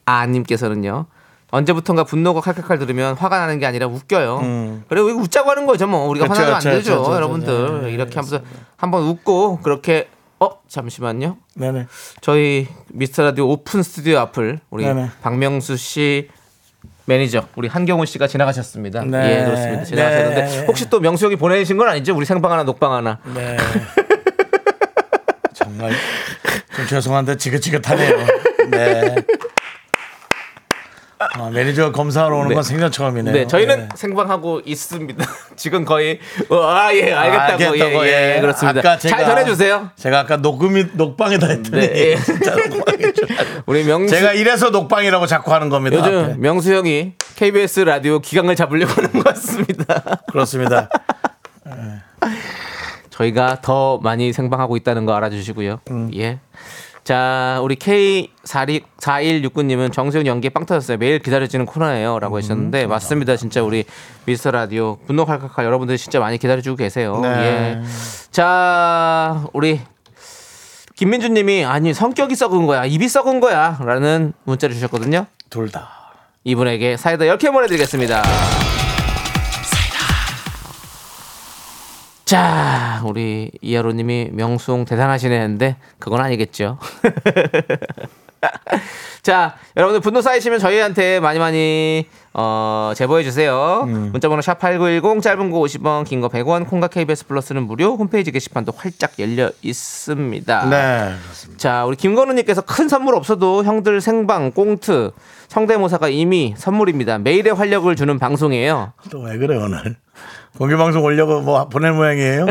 아님께서는요 0.05 1.07
언제부턴가 1.55 2.03
분노가 2.03 2.41
칼칼칼 2.41 2.79
들으면 2.79 3.15
화가 3.15 3.37
나는 3.39 3.59
게 3.59 3.65
아니라 3.65 3.87
웃겨요. 3.87 4.41
그래 4.89 5.01
왜 5.01 5.11
웃자고 5.11 5.49
하는 5.49 5.65
거죠 5.65 5.87
뭐 5.87 6.07
우리가 6.07 6.27
그쵸, 6.27 6.35
화나면 6.41 6.55
안 6.55 6.61
되죠 6.61 6.77
그쵸, 6.77 7.01
그쵸, 7.03 7.15
여러분들 7.15 7.81
네, 7.81 7.87
네, 7.87 7.91
이렇게 7.93 8.15
하면서 8.15 8.39
한번 8.77 9.03
웃고 9.03 9.59
그렇게 9.61 10.09
어 10.39 10.49
잠시만요 10.67 11.37
네네. 11.55 11.87
저희 12.21 12.67
미스터 12.89 13.23
라디오 13.23 13.47
오픈 13.49 13.83
스튜디오 13.83 14.19
앞을 14.19 14.59
우리 14.69 14.83
네네. 14.83 15.11
박명수 15.21 15.77
씨 15.77 16.29
매니저 17.05 17.47
우리 17.55 17.67
한경훈 17.67 18.05
씨가 18.05 18.27
지나가셨습니다. 18.27 19.03
네. 19.05 19.41
예 19.41 19.45
그렇습니다 19.45 19.83
지나가셨는데 19.83 20.45
네. 20.45 20.65
혹시 20.65 20.89
또 20.89 20.99
명수 20.99 21.25
형이 21.25 21.35
보내신 21.37 21.77
건 21.77 21.87
아니죠? 21.87 22.15
우리 22.15 22.25
생방 22.25 22.51
하나 22.51 22.63
녹방 22.63 22.91
하나 22.93 23.19
네. 23.33 23.57
정말 25.53 25.93
좀 26.75 26.87
죄송한데 26.87 27.37
지긋지긋하네요. 27.37 28.25
네. 28.71 29.15
아, 31.33 31.49
매니저 31.49 31.91
검사하러 31.91 32.35
오는 32.37 32.49
네. 32.49 32.55
건 32.55 32.63
생전 32.63 32.91
처음이네요. 32.91 33.33
네, 33.33 33.47
저희는 33.47 33.79
네. 33.79 33.89
생방하고 33.95 34.61
있습니다. 34.65 35.25
지금 35.55 35.85
거의 35.85 36.19
아예 36.49 37.13
알겠다고, 37.13 37.63
알겠다고, 37.71 38.05
예, 38.07 38.11
예, 38.11 38.35
예. 38.37 38.41
그렇습니다. 38.41 38.79
아까 38.79 38.97
잘 38.97 39.11
제가- 39.11 39.25
전해주세요. 39.25 39.89
제가 39.95 40.19
아까 40.19 40.37
녹음이 40.37 40.85
녹방이다 40.93 41.47
했더니 41.47 41.87
네, 41.87 42.11
예. 42.11 42.15
진짜. 42.21 42.55
우리 43.65 43.83
명수 43.83 44.13
제가 44.15 44.33
이래서 44.33 44.69
녹방이라고 44.69 45.25
자꾸 45.27 45.53
하는 45.53 45.69
겁니다. 45.69 45.97
요즘 45.97 46.17
앞에. 46.23 46.33
명수 46.37 46.73
형이 46.73 47.13
KBS 47.35 47.81
라디오 47.81 48.19
기강을 48.19 48.55
잡으려고 48.55 48.93
하는 48.93 49.11
것 49.11 49.23
같습니다. 49.25 50.19
그렇습니다. 50.31 50.89
저희가 53.09 53.59
더 53.61 53.97
많이 53.99 54.33
생방하고 54.33 54.75
있다는 54.77 55.05
거 55.05 55.13
알아주시고요. 55.15 55.79
음. 55.91 56.11
예. 56.15 56.39
자, 57.05 57.59
우리 57.61 57.75
K4169님은 57.75 59.93
정세훈 59.93 60.25
연기에 60.25 60.49
빵 60.49 60.65
터졌어요. 60.65 60.97
매일 60.97 61.19
기다려지는 61.19 61.67
코너예요. 61.67 62.15
음, 62.15 62.19
라고 62.19 62.37
하셨는데, 62.37 62.87
맞습니다. 62.87 63.35
진짜 63.35 63.61
우리 63.61 63.85
미스터 64.25 64.49
라디오, 64.49 64.97
분노 65.05 65.23
칼칼칼 65.23 65.65
여러분들 65.65 65.97
진짜 65.97 66.19
많이 66.19 66.39
기다려주고 66.39 66.77
계세요. 66.77 67.19
네. 67.21 67.29
예. 67.29 67.79
자, 68.31 69.45
우리 69.53 69.81
김민주 70.95 71.29
님이, 71.29 71.63
아니, 71.63 71.93
성격이 71.93 72.35
썩은 72.35 72.65
거야. 72.65 72.85
입이 72.85 73.07
썩은 73.07 73.39
거야. 73.39 73.77
라는 73.83 74.33
문자를 74.45 74.73
주셨거든요. 74.73 75.27
둘 75.51 75.69
다. 75.69 75.87
이분에게 76.43 76.97
사이다 76.97 77.25
10개 77.25 77.51
보내드리겠습니다. 77.51 78.23
자, 82.25 83.01
우리 83.05 83.51
이하로님이 83.61 84.29
명수홍 84.33 84.85
대단하시네 84.85 85.35
했는데 85.35 85.77
그건 85.99 86.21
아니겠죠. 86.21 86.79
자, 89.23 89.55
여러분들 89.75 90.01
분노 90.01 90.21
쌓이시면 90.21 90.59
저희한테 90.59 91.19
많이 91.19 91.39
많이 91.39 92.07
어, 92.33 92.91
제보해 92.95 93.23
주세요. 93.23 93.83
문자번호 93.87 94.41
샵 94.41 94.59
#8910 94.59 95.21
짧은 95.21 95.49
거 95.51 95.59
50원, 95.59 96.05
긴 96.05 96.21
거 96.21 96.27
100원, 96.27 96.67
콩과 96.67 96.87
KBS 96.89 97.25
플러스는 97.27 97.63
무료. 97.63 97.95
홈페이지 97.95 98.31
게시판도 98.31 98.73
활짝 98.75 99.13
열려 99.19 99.49
있습니다. 99.63 100.65
네. 100.69 101.13
자, 101.57 101.85
우리 101.85 101.95
김건우님께서 101.95 102.61
큰 102.61 102.87
선물 102.87 103.15
없어도 103.15 103.63
형들 103.63 104.01
생방, 104.01 104.51
꽁트, 104.51 105.11
성대모사가 105.47 106.09
이미 106.09 106.53
선물입니다. 106.57 107.17
매일의 107.19 107.53
활력을 107.53 107.95
주는 107.95 108.19
방송이에요. 108.19 108.93
또 109.09 109.21
왜 109.23 109.37
그래 109.37 109.55
오늘? 109.57 109.95
공개 110.57 110.75
방송 110.75 111.03
올려고 111.03 111.41
뭐 111.41 111.67
보낼 111.67 111.91
모양이에요? 111.93 112.45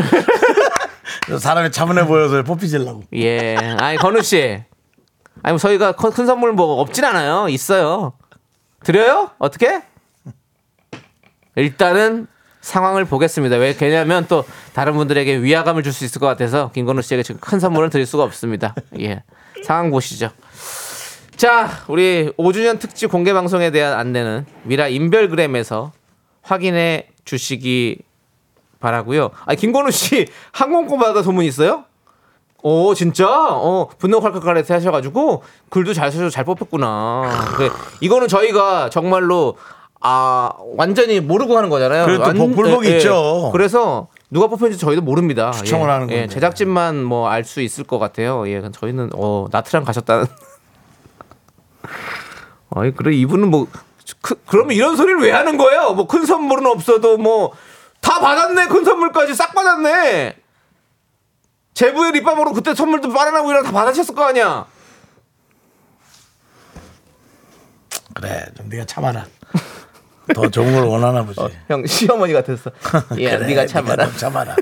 사람이 1.39 1.71
차분해 1.71 2.07
보여서 2.07 2.43
뽑히질라고. 2.43 3.05
예. 3.15 3.57
아니, 3.79 3.97
건우 3.97 4.23
씨. 4.23 4.63
아니, 5.43 5.53
뭐 5.53 5.59
저희가 5.59 5.93
커- 5.93 6.11
큰 6.11 6.27
선물 6.27 6.53
뭐 6.53 6.81
없진 6.81 7.05
않아요. 7.05 7.49
있어요. 7.49 8.13
드려요? 8.85 9.31
어떻게? 9.39 9.83
일단은 11.57 12.27
상황을 12.61 13.05
보겠습니다. 13.07 13.57
왜? 13.57 13.75
왜냐면 13.81 14.27
또 14.29 14.45
다른 14.75 14.95
분들에게 14.95 15.43
위화감을 15.43 15.83
줄 15.83 15.93
수 15.93 16.05
있을 16.05 16.19
것 16.21 16.27
같아서 16.27 16.71
김건우 16.73 17.01
씨에게 17.03 17.23
지금 17.23 17.41
큰 17.41 17.59
선물은 17.61 17.91
드릴 17.91 18.05
수가 18.07 18.23
없습니다. 18.25 18.75
예. 19.01 19.23
상황 19.65 19.91
보시죠. 19.91 20.31
자, 21.37 21.85
우리 21.89 22.33
5주년 22.39 22.79
특집 22.79 23.11
공개 23.11 23.33
방송에 23.33 23.71
대한 23.71 23.95
안내는 23.99 24.45
미라 24.65 24.89
인별그램에서 24.89 25.93
확인해 26.43 27.09
주시기 27.25 27.99
바라고요. 28.81 29.31
아 29.47 29.55
김건우 29.55 29.91
씨 29.91 30.27
항공권마다 30.53 31.23
소문 31.23 31.45
있어요? 31.45 31.85
오 32.63 32.95
진짜? 32.95 33.27
어 33.29 33.89
분노 33.99 34.21
칼칼칼에서 34.21 34.75
하셔가지고 34.75 35.43
글도 35.71 35.93
잘 35.95 36.11
쓰셔서 36.11 36.31
잘 36.31 36.45
뽑혔구나. 36.45 37.53
그래, 37.57 37.71
이거는 38.01 38.29
저희가 38.29 38.91
정말로 38.91 39.57
아 40.01 40.51
완전히 40.77 41.21
모르고 41.21 41.57
하는 41.57 41.69
거잖아요. 41.71 42.05
그래도 42.07 42.23
완- 42.23 42.37
복- 42.37 42.55
불복이 42.55 42.97
있죠. 42.97 43.51
그래서 43.53 44.09
누가 44.31 44.47
뽑혔는지 44.49 44.79
저희도 44.79 45.03
모릅니다. 45.03 45.53
추첨을 45.53 45.89
예, 45.89 45.93
하는 45.93 46.11
예, 46.11 46.21
건데. 46.21 46.35
제작진만 46.35 47.05
뭐 47.05 47.29
알 47.29 47.45
수 47.45 47.61
있을 47.61 47.85
것 47.85 47.99
같아요. 47.99 48.49
예, 48.49 48.63
저희는 48.73 49.11
어 49.15 49.47
나트랑 49.51 49.85
가셨다는. 49.85 50.27
아니 52.71 52.95
그래 52.95 53.15
이분은 53.15 53.51
뭐 53.51 53.67
그, 54.21 54.41
그러면 54.47 54.77
이런 54.77 54.97
소리를 54.97 55.21
왜 55.21 55.31
하는 55.31 55.57
거예요? 55.57 55.93
뭐 55.95 56.07
큰 56.07 56.25
선물은 56.27 56.67
없어도 56.67 57.17
뭐 57.19 57.53
다 58.01 58.21
받았네 58.21 58.67
큰 58.67 58.85
선물까지 58.85 59.35
싹 59.35 59.55
받았네. 59.55 60.37
제부의 61.73 62.13
립밤으로 62.13 62.53
그때 62.53 62.75
선물도 62.75 63.11
빨아나고 63.13 63.51
이런 63.51 63.65
다 63.65 63.73
받으셨을 63.73 64.15
거 64.15 64.25
아니야. 64.25 64.67
그래 68.15 68.45
좀 68.57 68.69
네가 68.69 68.85
참아라. 68.85 69.27
더 70.35 70.49
좋은 70.51 70.73
걸 70.75 70.85
원하나 70.85 71.25
보지. 71.25 71.41
형 71.69 71.85
시어머니 71.87 72.33
같았어. 72.33 72.71
예, 73.19 73.37
그래, 73.37 73.47
네가 73.47 73.67
참아라. 73.67 74.07
좀 74.07 74.17
참아라. 74.17 74.57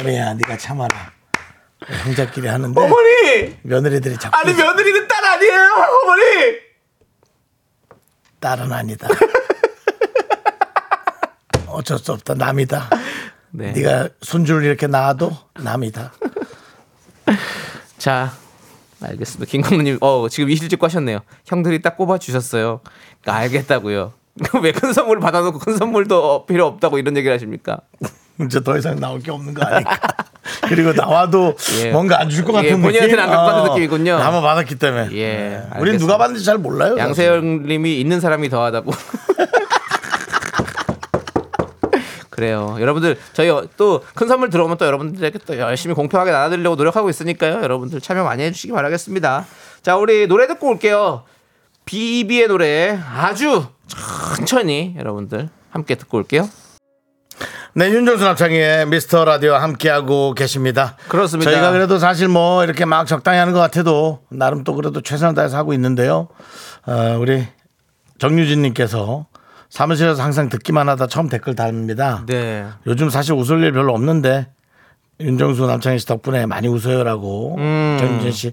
애매야 0.00 0.34
네가 0.34 0.56
참아라. 0.56 1.12
형제끼리 2.04 2.46
하는데 2.48 2.78
어머니, 2.80 3.56
며느리들이 3.62 4.16
자꾸 4.18 4.38
아니 4.38 4.52
며느리는 4.54 5.08
딸 5.08 5.24
아니에요, 5.24 5.62
어머니. 6.02 6.22
딸은 8.40 8.72
아니다. 8.72 9.08
어쩔 11.68 11.98
수 11.98 12.12
없다. 12.12 12.34
남이다. 12.34 12.88
네. 13.52 13.72
네가 13.72 14.08
손주를 14.22 14.64
이렇게 14.64 14.86
낳아도 14.86 15.36
남이다. 15.54 16.12
자, 17.98 18.32
알겠습니다. 19.02 19.50
김광민님, 19.50 19.98
어 20.00 20.28
지금 20.28 20.50
이실직고 20.50 20.86
하셨네요. 20.86 21.20
형들이 21.46 21.82
딱 21.82 21.96
꼽아 21.96 22.18
주셨어요. 22.18 22.80
그러니까 23.22 23.42
알겠다고요. 23.42 24.12
왜 24.62 24.72
큰 24.72 24.92
선물을 24.92 25.20
받아놓고 25.20 25.58
큰 25.58 25.76
선물도 25.76 26.46
필요 26.46 26.66
없다고 26.66 26.98
이런 26.98 27.16
얘기를 27.16 27.34
하십니까? 27.34 27.80
이제 28.40 28.62
더 28.62 28.76
이상 28.78 28.98
나올 28.98 29.20
게 29.20 29.30
없는 29.30 29.54
거 29.54 29.62
아닐까. 29.64 29.98
그리고 30.68 30.92
나와도 30.92 31.54
예. 31.84 31.90
뭔가 31.90 32.20
안 32.20 32.28
줄 32.28 32.44
것 32.44 32.52
같은 32.52 32.66
예, 32.68 32.70
느낌. 32.72 32.82
본인한테는 32.82 33.22
안 33.24 33.30
받는 33.30 33.64
느낌이군요. 33.70 34.18
나만 34.18 34.42
받았기 34.42 34.74
때문에. 34.76 35.08
예, 35.12 35.26
네. 35.72 35.80
우린. 35.80 35.98
누가 35.98 36.16
받는지 36.18 36.44
잘 36.44 36.58
몰라요. 36.58 36.96
양세형님이 36.98 38.00
있는 38.00 38.20
사람이 38.20 38.48
더하다고. 38.50 38.92
그래요. 42.30 42.76
여러분들 42.80 43.18
저희 43.34 43.48
또 43.76 44.02
큰 44.14 44.26
선물 44.28 44.48
들어오면 44.48 44.78
또 44.78 44.86
여러분들에게 44.86 45.40
또 45.46 45.58
열심히 45.58 45.94
공평하게 45.94 46.30
나눠드리려고 46.30 46.76
노력하고 46.76 47.10
있으니까요. 47.10 47.62
여러분들 47.62 48.00
참여 48.00 48.24
많이 48.24 48.42
해주시기 48.44 48.72
바라겠습니다. 48.72 49.44
자, 49.82 49.96
우리 49.96 50.26
노래 50.26 50.46
듣고 50.46 50.68
올게요. 50.68 51.24
비비의 51.84 52.48
노래 52.48 52.98
아주 53.14 53.66
천천히 53.88 54.94
여러분들 54.98 55.48
함께 55.70 55.96
듣고 55.96 56.18
올게요. 56.18 56.48
네, 57.74 57.90
윤정수 57.90 58.24
남창희의 58.24 58.86
미스터 58.86 59.24
라디오 59.24 59.54
함께하고 59.54 60.34
계십니다. 60.34 60.96
그렇습니다. 61.08 61.50
저희가 61.50 61.70
그래도 61.72 61.98
사실 61.98 62.28
뭐 62.28 62.64
이렇게 62.64 62.84
막 62.84 63.06
적당히 63.06 63.38
하는 63.38 63.52
것 63.52 63.60
같아도 63.60 64.20
나름 64.28 64.64
또 64.64 64.74
그래도 64.74 65.00
최선을 65.00 65.34
다해서 65.34 65.56
하고 65.56 65.72
있는데요. 65.72 66.28
어, 66.86 67.16
우리 67.20 67.46
정유진님께서 68.18 69.26
사무실에서 69.68 70.22
항상 70.22 70.48
듣기만 70.48 70.88
하다 70.88 71.06
처음 71.06 71.28
댓글 71.28 71.54
달입니다. 71.54 72.24
네. 72.26 72.66
요즘 72.86 73.08
사실 73.08 73.34
웃을 73.34 73.62
일 73.62 73.72
별로 73.72 73.94
없는데 73.94 74.48
윤정수 75.20 75.66
남창희 75.66 75.98
씨 75.98 76.06
덕분에 76.06 76.46
많이 76.46 76.66
웃어요라고 76.66 77.56
음. 77.58 77.96
정유진 78.00 78.32
씨 78.32 78.52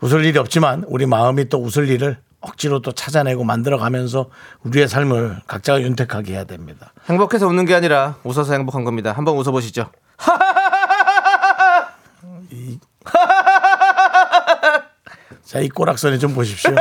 웃을 0.00 0.24
일이 0.24 0.38
없지만 0.38 0.84
우리 0.88 1.04
마음이 1.04 1.48
또 1.48 1.60
웃을 1.60 1.88
일을 1.90 2.16
억지로 2.46 2.80
또 2.80 2.92
찾아내고 2.92 3.44
만들어가면서 3.44 4.30
우리의 4.62 4.88
삶을 4.88 5.40
각자가 5.46 5.80
윤택하게 5.80 6.32
해야 6.34 6.44
됩니다. 6.44 6.92
행복해서 7.08 7.46
웃는 7.46 7.64
게 7.64 7.74
아니라 7.74 8.16
웃어서 8.24 8.52
행복한 8.52 8.84
겁니다. 8.84 9.12
한번 9.12 9.36
웃어보시죠. 9.36 9.90
자, 15.44 15.60
이 15.60 15.68
꼬락선이 15.68 16.18
좀 16.18 16.34
보십시오. 16.34 16.74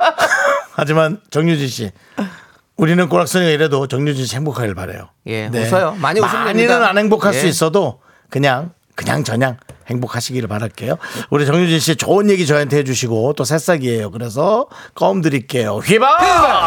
하지만 0.72 1.20
정유진 1.30 1.68
씨, 1.68 1.90
우리는 2.76 3.08
꼬락선이가 3.08 3.50
이래도 3.50 3.86
정유진 3.86 4.24
씨 4.24 4.36
행복하길 4.36 4.74
바래요. 4.74 5.10
예, 5.26 5.48
웃어요. 5.48 5.96
많이 6.00 6.20
웃으면 6.20 6.44
많이는. 6.44 6.82
안 6.82 6.96
행복할 6.96 7.34
수 7.34 7.44
예. 7.44 7.48
있어도 7.50 8.00
그냥 8.30 8.72
그냥 8.94 9.22
저냥 9.24 9.58
행복하시기를 9.90 10.48
바랄게요. 10.48 10.96
우리 11.30 11.46
정유진 11.46 11.78
씨 11.78 11.96
좋은 11.96 12.30
얘기 12.30 12.46
저한테 12.46 12.78
해주시고 12.78 13.34
또 13.34 13.44
새싹이에요. 13.44 14.10
그래서 14.10 14.66
껌 14.94 15.20
드릴게요. 15.20 15.76
휘바! 15.76 16.66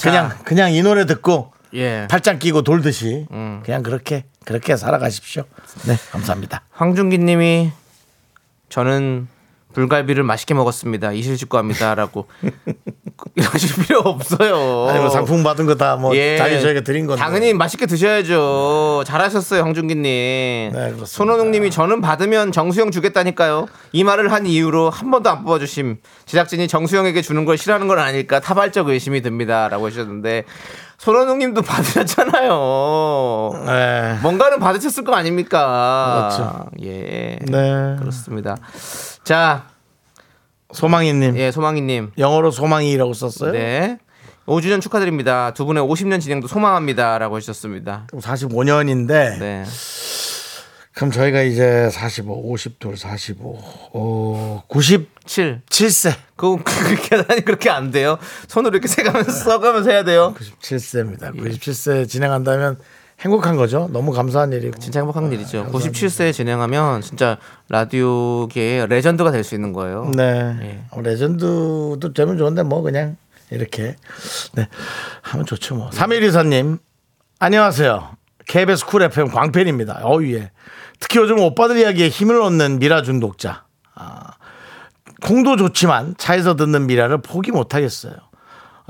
그냥 0.00 0.30
그냥 0.44 0.72
이 0.72 0.82
노래 0.82 1.06
듣고 1.06 1.52
예. 1.74 2.06
팔짱 2.08 2.38
끼고 2.38 2.62
돌듯이 2.62 3.26
음. 3.32 3.62
그냥 3.64 3.82
그렇게 3.82 4.24
그렇게 4.44 4.76
살아가십시오. 4.76 5.44
네, 5.86 5.96
감사합니다. 6.12 6.62
황준기 6.70 7.18
님이 7.18 7.72
저는 8.68 9.28
불갈비를 9.76 10.22
맛있게 10.22 10.54
먹었습니다. 10.54 11.12
이실직고 11.12 11.58
합니다라고 11.58 12.26
이러실 13.36 13.84
필요 13.84 13.98
없어요. 14.00 14.88
아니 14.88 14.98
뭐 14.98 15.10
상품 15.10 15.42
받은 15.42 15.66
거 15.66 15.74
다뭐 15.74 16.16
예. 16.16 16.38
자기 16.38 16.62
저희가 16.62 16.80
드린 16.80 17.06
건데. 17.06 17.22
당연히 17.22 17.52
맛있게 17.52 17.84
드셔야죠. 17.84 19.04
잘하셨어요, 19.06 19.62
황준기님. 19.62 20.02
네, 20.04 20.70
그렇습니다. 20.72 21.04
손원웅님이 21.04 21.70
저는 21.70 22.00
받으면 22.00 22.52
정수영 22.52 22.90
주겠다니까요. 22.90 23.66
이 23.92 24.02
말을 24.02 24.32
한 24.32 24.46
이유로 24.46 24.88
한 24.88 25.10
번도 25.10 25.28
안 25.28 25.44
뽑아주심. 25.44 25.98
제작진이 26.24 26.68
정수영에게 26.68 27.20
주는 27.20 27.44
걸 27.44 27.58
싫어하는 27.58 27.86
건 27.86 27.98
아닐까 27.98 28.40
타발적 28.40 28.88
의심이 28.88 29.20
듭니다라고 29.20 29.86
하셨는데 29.86 30.44
손원웅님도 30.96 31.60
받으셨잖아요. 31.60 33.64
네. 33.66 34.18
뭔가는 34.22 34.58
받으셨을 34.58 35.04
거 35.04 35.14
아닙니까? 35.14 36.30
그렇죠. 36.34 36.66
예. 36.82 37.38
네. 37.42 37.96
그렇습니다. 37.98 38.56
자, 39.26 39.66
소망이님 40.72 41.36
예, 41.36 41.50
소망이님. 41.50 42.12
영어로 42.16 42.52
소망이라고 42.52 43.12
썼어요. 43.12 43.50
네. 43.50 43.98
5주년 44.46 44.80
축하드립니다. 44.80 45.52
두 45.52 45.66
분의 45.66 45.82
50년 45.82 46.20
진행도 46.20 46.46
소망합니다라고 46.46 47.34
하셨습니다. 47.34 48.06
45년인데 48.12 49.08
네. 49.40 49.64
그럼 50.92 51.10
저희가 51.10 51.42
이제 51.42 51.90
45, 51.90 52.52
50돌 52.54 52.96
45, 52.96 53.58
어, 53.94 54.62
97세. 54.70 55.60
7. 55.68 56.12
그거 56.36 56.60
하다니 57.10 57.44
그렇게 57.44 57.68
안 57.68 57.90
돼요. 57.90 58.18
손으로 58.46 58.74
이렇게 58.76 58.86
세가면서 58.88 59.32
써가면서 59.32 59.90
해야 59.90 60.04
돼요. 60.04 60.36
97세입니다. 60.60 61.36
예. 61.36 61.40
97세 61.50 62.08
진행한다면 62.08 62.78
행복한 63.20 63.56
거죠. 63.56 63.88
너무 63.92 64.12
감사한 64.12 64.52
일이고. 64.52 64.78
진짜 64.78 65.00
행복한 65.00 65.32
일이죠. 65.32 65.66
97세 65.72 66.32
진행하면 66.34 67.00
진짜 67.00 67.38
라디오계의 67.70 68.88
레전드가 68.88 69.30
될 69.30 69.42
수 69.42 69.54
있는 69.54 69.72
거예요. 69.72 70.10
네. 70.14 70.56
예. 70.62 70.80
어, 70.90 71.00
레전드도 71.00 72.12
되면 72.14 72.36
좋은데 72.36 72.62
뭐 72.62 72.82
그냥 72.82 73.16
이렇게 73.50 73.96
네 74.54 74.68
하면 75.22 75.46
좋죠 75.46 75.76
뭐. 75.76 75.90
3124님 75.90 76.78
안녕하세요. 77.38 78.16
KBS 78.46 78.86
쿨 78.86 79.02
FM 79.02 79.28
광팬입니다. 79.30 80.00
어우 80.02 80.24
예. 80.26 80.50
특히 81.00 81.18
요즘 81.18 81.38
오빠들 81.38 81.78
이야기에 81.78 82.08
힘을 82.08 82.40
얻는 82.40 82.78
미라 82.80 83.02
중독자. 83.02 83.64
아, 83.94 84.32
콩도 85.22 85.56
좋지만 85.56 86.14
차에서 86.18 86.54
듣는 86.56 86.86
미라를 86.86 87.22
포기 87.22 87.50
못 87.50 87.74
하겠어요. 87.74 88.14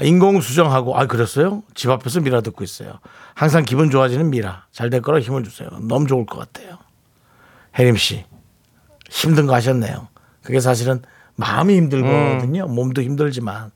인공 0.03 0.41
수정하고 0.41 0.97
아 0.99 1.07
그랬어요? 1.07 1.63
집 1.75 1.91
앞에서 1.91 2.21
미라 2.21 2.41
듣고 2.43 2.65
있어요. 2.65 2.99
항상 3.35 3.65
기분 3.65 3.91
좋아지는 3.91 4.31
미라. 4.31 4.67
잘 4.73 4.91
될 4.91 5.01
거라 5.03 5.21
힘을 5.21 5.43
주세요. 5.45 5.69
너무 5.83 6.07
좋을 6.07 6.27
것 6.27 6.39
같아요. 6.39 6.79
혜림 7.79 7.97
씨 7.97 8.25
힘든 9.11 9.47
거 9.47 9.55
하셨네요. 9.55 10.09
그게 10.43 10.61
사실은 10.61 11.03
마음이 11.37 11.77
힘들거든요. 11.77 12.67
몸도 12.67 13.03
힘들지만. 13.03 13.71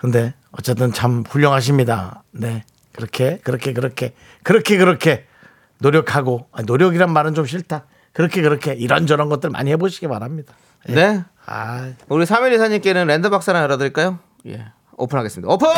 근데 0.00 0.34
어쨌든 0.52 0.92
참 0.92 1.24
훌륭하십니다. 1.28 2.22
네. 2.32 2.64
그렇게, 2.92 3.38
그렇게, 3.38 3.72
그렇게, 3.72 4.12
그렇게, 4.42 4.76
그렇게 4.76 5.26
노력하고, 5.78 6.46
아니, 6.52 6.66
노력이란 6.66 7.12
말은 7.12 7.34
좀 7.34 7.46
싫다. 7.46 7.84
그렇게, 8.12 8.42
그렇게 8.42 8.74
이런저런 8.74 9.28
것들 9.28 9.50
많이 9.50 9.70
해보시기 9.70 10.06
바랍니다. 10.08 10.54
예. 10.88 10.94
네. 10.94 11.24
아, 11.46 11.90
우리 12.08 12.24
3일2사님께는 12.24 13.06
랜드박스 13.06 13.50
하나 13.50 13.62
열어드릴까요? 13.62 14.18
예. 14.46 14.66
오픈하겠습니다. 15.02 15.52
오픈! 15.52 15.68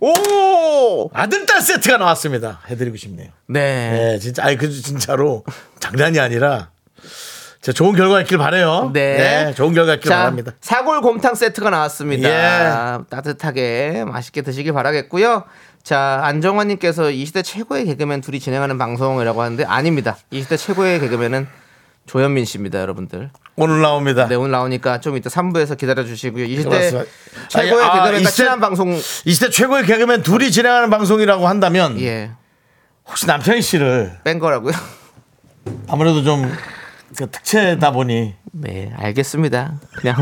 오! 0.00 1.10
아들딸 1.12 1.60
세트가 1.60 1.98
나왔습니다. 1.98 2.60
해드리고 2.68 2.96
싶네요. 2.96 3.30
네. 3.46 3.90
네, 3.90 4.18
진짜, 4.18 4.44
아니, 4.44 4.56
그, 4.56 4.70
진짜로 4.70 5.44
장난이 5.78 6.18
아니라 6.18 6.70
자, 7.60 7.72
좋은 7.72 7.96
결과 7.96 8.20
있길 8.20 8.38
바래요. 8.38 8.90
네. 8.92 9.52
좋은 9.54 9.74
결과 9.74 9.94
있길 9.94 10.08
자, 10.08 10.18
바랍니다. 10.18 10.52
사골 10.60 11.00
곰탕 11.00 11.34
세트가 11.34 11.70
나왔습니다. 11.70 12.28
예. 12.28 12.98
따뜻하게 13.10 14.04
맛있게 14.06 14.42
드시길 14.42 14.72
바라겠고요. 14.72 15.44
자, 15.82 16.20
안정환 16.22 16.68
님께서 16.68 17.10
이 17.10 17.24
시대 17.26 17.42
최고의 17.42 17.84
개그맨 17.86 18.20
둘이 18.20 18.40
진행하는 18.40 18.78
방송이라고 18.78 19.42
하는데 19.42 19.64
아닙니다. 19.64 20.16
이 20.30 20.42
시대 20.42 20.56
최고의 20.56 21.00
개그맨은 21.00 21.48
조현민 22.06 22.44
씨입니다, 22.44 22.80
여러분들. 22.80 23.30
오늘 23.56 23.80
나옵니다. 23.80 24.26
네, 24.28 24.34
오늘 24.34 24.50
나오니까 24.50 25.00
좀 25.00 25.16
이따 25.16 25.30
3부에서 25.30 25.76
기다려 25.78 26.04
주시고요. 26.04 26.44
이 26.44 26.58
시대. 26.58 26.90
최고의 27.48 27.84
아니, 27.84 28.00
아, 28.00 28.04
개그맨과 28.04 28.30
친한 28.30 28.60
방송 28.60 28.92
이 28.92 29.32
시대 29.32 29.48
최고의 29.50 29.84
개그맨 29.86 30.22
둘이 30.22 30.50
진행하는 30.50 30.90
방송이라고 30.90 31.48
한다면 31.48 31.98
예. 32.00 32.30
혹시 33.08 33.26
남창희 33.26 33.62
씨를 33.62 34.18
뺀 34.24 34.38
거라고요? 34.38 34.72
아무래도 35.88 36.22
좀 36.22 36.50
그 37.16 37.30
특채다 37.30 37.92
보니 37.92 38.34
네, 38.52 38.92
알겠습니다. 38.96 39.80
그냥 39.96 40.16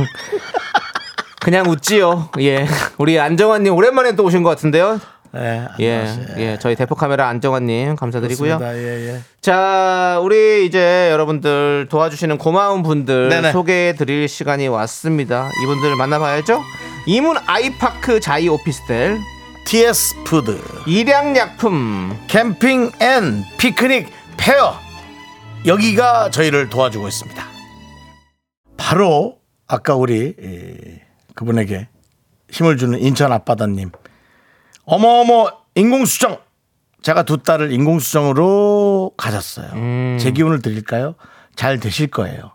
그냥 1.40 1.66
웃지요. 1.68 2.30
예. 2.40 2.66
우리 2.98 3.18
안정환 3.18 3.62
님 3.62 3.74
오랜만에 3.74 4.16
또 4.16 4.24
오신 4.24 4.42
것 4.42 4.50
같은데요. 4.50 5.00
예, 5.36 5.66
예. 5.80 6.06
예, 6.38 6.58
저희 6.60 6.76
대포 6.76 6.94
카메라 6.94 7.28
안정환님 7.28 7.96
감사드리고요. 7.96 8.58
예, 8.62 9.14
예. 9.14 9.20
자, 9.40 10.20
우리 10.22 10.64
이제 10.66 11.08
여러분들 11.10 11.86
도와주시는 11.90 12.38
고마운 12.38 12.82
분들 12.82 13.28
네네. 13.28 13.52
소개해 13.52 13.94
드릴 13.94 14.28
시간이 14.28 14.68
왔습니다. 14.68 15.50
이분들 15.62 15.96
만나봐야죠. 15.96 16.62
이문 17.06 17.36
아이파크 17.46 18.20
자이 18.20 18.48
오피스텔, 18.48 19.18
TS 19.66 20.22
푸드, 20.24 20.60
일양약품, 20.86 22.16
Camping 22.28 22.92
and 23.00 23.44
Picnic 23.58 24.08
Fair 24.36 24.74
여기가 25.66 26.30
저희를 26.30 26.68
도와주고 26.68 27.08
있습니다. 27.08 27.44
바로 28.76 29.38
아까 29.66 29.94
우리 29.94 30.34
에, 30.40 31.00
그분에게 31.34 31.88
힘을 32.50 32.76
주는 32.76 32.98
인천 32.98 33.32
앞바다님 33.32 33.90
어머어머 34.84 35.50
인공수정 35.74 36.38
제가 37.02 37.24
두 37.24 37.38
딸을 37.38 37.72
인공수정으로 37.72 39.12
가졌어요. 39.16 40.18
제 40.18 40.30
기운을 40.30 40.62
드릴까요? 40.62 41.14
잘 41.54 41.78
되실 41.78 42.06
거예요. 42.08 42.52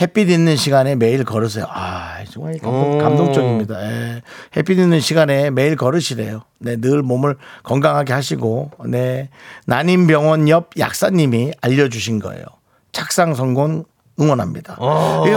햇빛 0.00 0.28
있는 0.28 0.56
시간에 0.56 0.96
매일 0.96 1.22
걸으세요. 1.24 1.66
아, 1.68 2.24
정말 2.28 2.58
감동, 2.58 2.98
감동 2.98 3.32
적입니다. 3.32 3.80
예. 3.80 4.22
햇빛 4.56 4.76
있는 4.76 4.98
시간에 4.98 5.50
매일 5.50 5.76
걸으시래요. 5.76 6.42
네, 6.58 6.76
늘 6.76 7.02
몸을 7.02 7.36
건강하게 7.62 8.12
하시고, 8.12 8.72
네. 8.86 9.30
난임병원 9.66 10.48
옆 10.48 10.70
약사님이 10.76 11.52
알려주신 11.60 12.18
거예요. 12.18 12.44
착상 12.90 13.34
성공 13.34 13.84
응원합니다. 14.20 14.78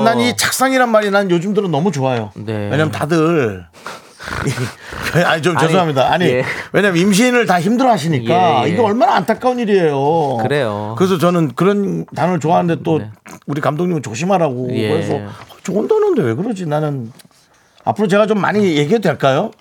난이 0.03 0.37
착상이란 0.37 0.89
말이 0.89 1.11
난 1.11 1.29
요즘 1.29 1.53
들어 1.53 1.67
너무 1.67 1.91
좋아요. 1.91 2.31
네. 2.35 2.53
왜냐면 2.53 2.91
다들 2.91 3.67
아니 5.25 5.41
좀 5.41 5.57
죄송합니다. 5.57 6.11
아니 6.11 6.25
예. 6.25 6.43
왜냐면 6.73 6.97
임신을 6.97 7.45
다 7.45 7.59
힘들어 7.59 7.91
하시니까 7.91 8.33
예, 8.33 8.65
예. 8.65 8.69
이게 8.69 8.81
얼마나 8.81 9.15
안타까운 9.15 9.59
일이에요. 9.59 10.37
그래요. 10.41 10.95
그래서 10.97 11.17
저는 11.17 11.53
그런 11.55 12.05
단어를 12.15 12.39
좋아하는데 12.39 12.83
또 12.83 12.99
네. 12.99 13.09
우리 13.45 13.61
감독님은 13.61 14.03
조심하라고 14.03 14.69
예. 14.71 14.89
그래서 14.89 15.19
좋은 15.63 15.87
단어인데 15.87 16.21
왜 16.23 16.33
그러지? 16.33 16.65
나는 16.65 17.11
앞으로 17.83 18.07
제가 18.07 18.27
좀 18.27 18.39
많이 18.39 18.77
얘기해도 18.77 19.01
될까요? 19.01 19.51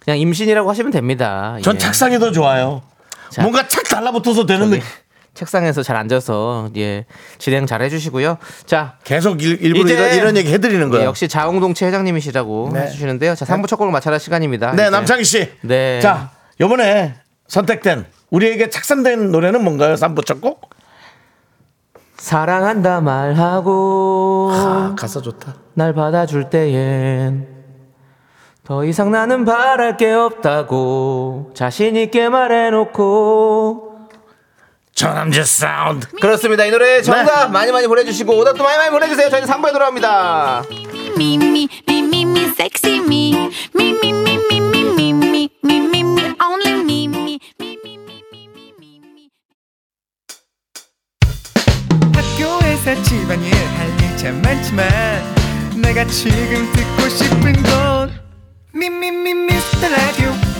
그냥 0.00 0.18
임신이라고 0.18 0.68
하시면 0.68 0.92
됩니다. 0.92 1.56
전 1.62 1.76
예. 1.76 1.78
착상이 1.78 2.18
더 2.18 2.30
좋아요. 2.30 2.82
자. 3.30 3.42
뭔가 3.42 3.66
착 3.66 3.84
달라붙어서 3.84 4.46
되는 4.46 4.70
저기 4.70 4.80
느 4.80 4.84
책상에서 5.34 5.82
잘 5.82 5.96
앉아서 5.96 6.70
예 6.76 7.04
진행 7.38 7.66
잘 7.66 7.82
해주시고요. 7.82 8.38
자 8.66 8.94
계속 9.04 9.42
일, 9.42 9.60
일부러 9.60 9.92
이런, 9.92 10.14
이런 10.14 10.36
얘기 10.36 10.52
해드리는 10.52 10.86
예, 10.86 10.90
거예요. 10.90 11.06
역시 11.06 11.28
자웅동체 11.28 11.86
회장님이시라고 11.86 12.70
네. 12.72 12.80
해주시는데요. 12.82 13.34
자 13.34 13.44
3부 13.44 13.66
첫 13.66 13.76
곡을 13.76 13.92
맞춰라 13.92 14.18
시간입니다. 14.18 14.72
네, 14.72 14.82
이제. 14.84 14.90
남창희 14.90 15.24
씨. 15.24 15.50
네. 15.62 16.00
자, 16.00 16.30
요번에 16.60 17.14
선택된 17.48 18.06
우리에게 18.30 18.70
착상된 18.70 19.30
노래는 19.30 19.62
뭔가요? 19.62 19.94
3부 19.94 20.24
첫 20.24 20.40
곡? 20.40 20.70
사랑한다 22.16 23.00
말하고 23.00 24.50
아, 24.52 24.94
가사 24.98 25.20
좋다. 25.20 25.56
날 25.74 25.92
받아줄 25.92 26.48
때엔 26.48 27.48
더 28.64 28.84
이상 28.84 29.10
나는 29.10 29.44
바랄 29.44 29.96
게 29.98 30.10
없다고 30.10 31.50
자신 31.54 31.96
있게 31.96 32.30
말해놓고 32.30 33.83
전남자 34.94 35.42
사운드. 35.44 36.06
그렇습니다. 36.20 36.64
이 36.64 36.70
노래 36.70 37.02
정답 37.02 37.46
네. 37.46 37.52
많이 37.52 37.72
많이 37.72 37.86
보내주시고 37.88 38.36
오답도 38.38 38.62
많이 38.62 38.78
많이 38.78 38.90
보내주세요. 38.90 39.28
저희는 39.28 39.48
3부에 39.48 39.72
돌아옵니다. 39.72 40.62
학교에서 52.14 53.02
집안일 53.02 53.52
할일참 53.52 54.42
많지만 54.42 54.88
내가 55.82 56.04
지금 56.06 56.70
듣고 56.72 57.08
싶은 57.08 57.52
건 57.62 58.12
미미미 58.72 59.34
미스터 59.34 59.88
라디오. 59.88 60.53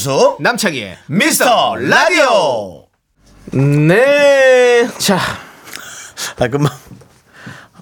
윤정수. 0.00 0.36
남창희의 0.40 0.98
미스터 1.06 1.76
라디오. 1.76 2.84
네 3.52 4.88
자 4.98 5.18
아, 6.38 6.48
금방. 6.48 6.70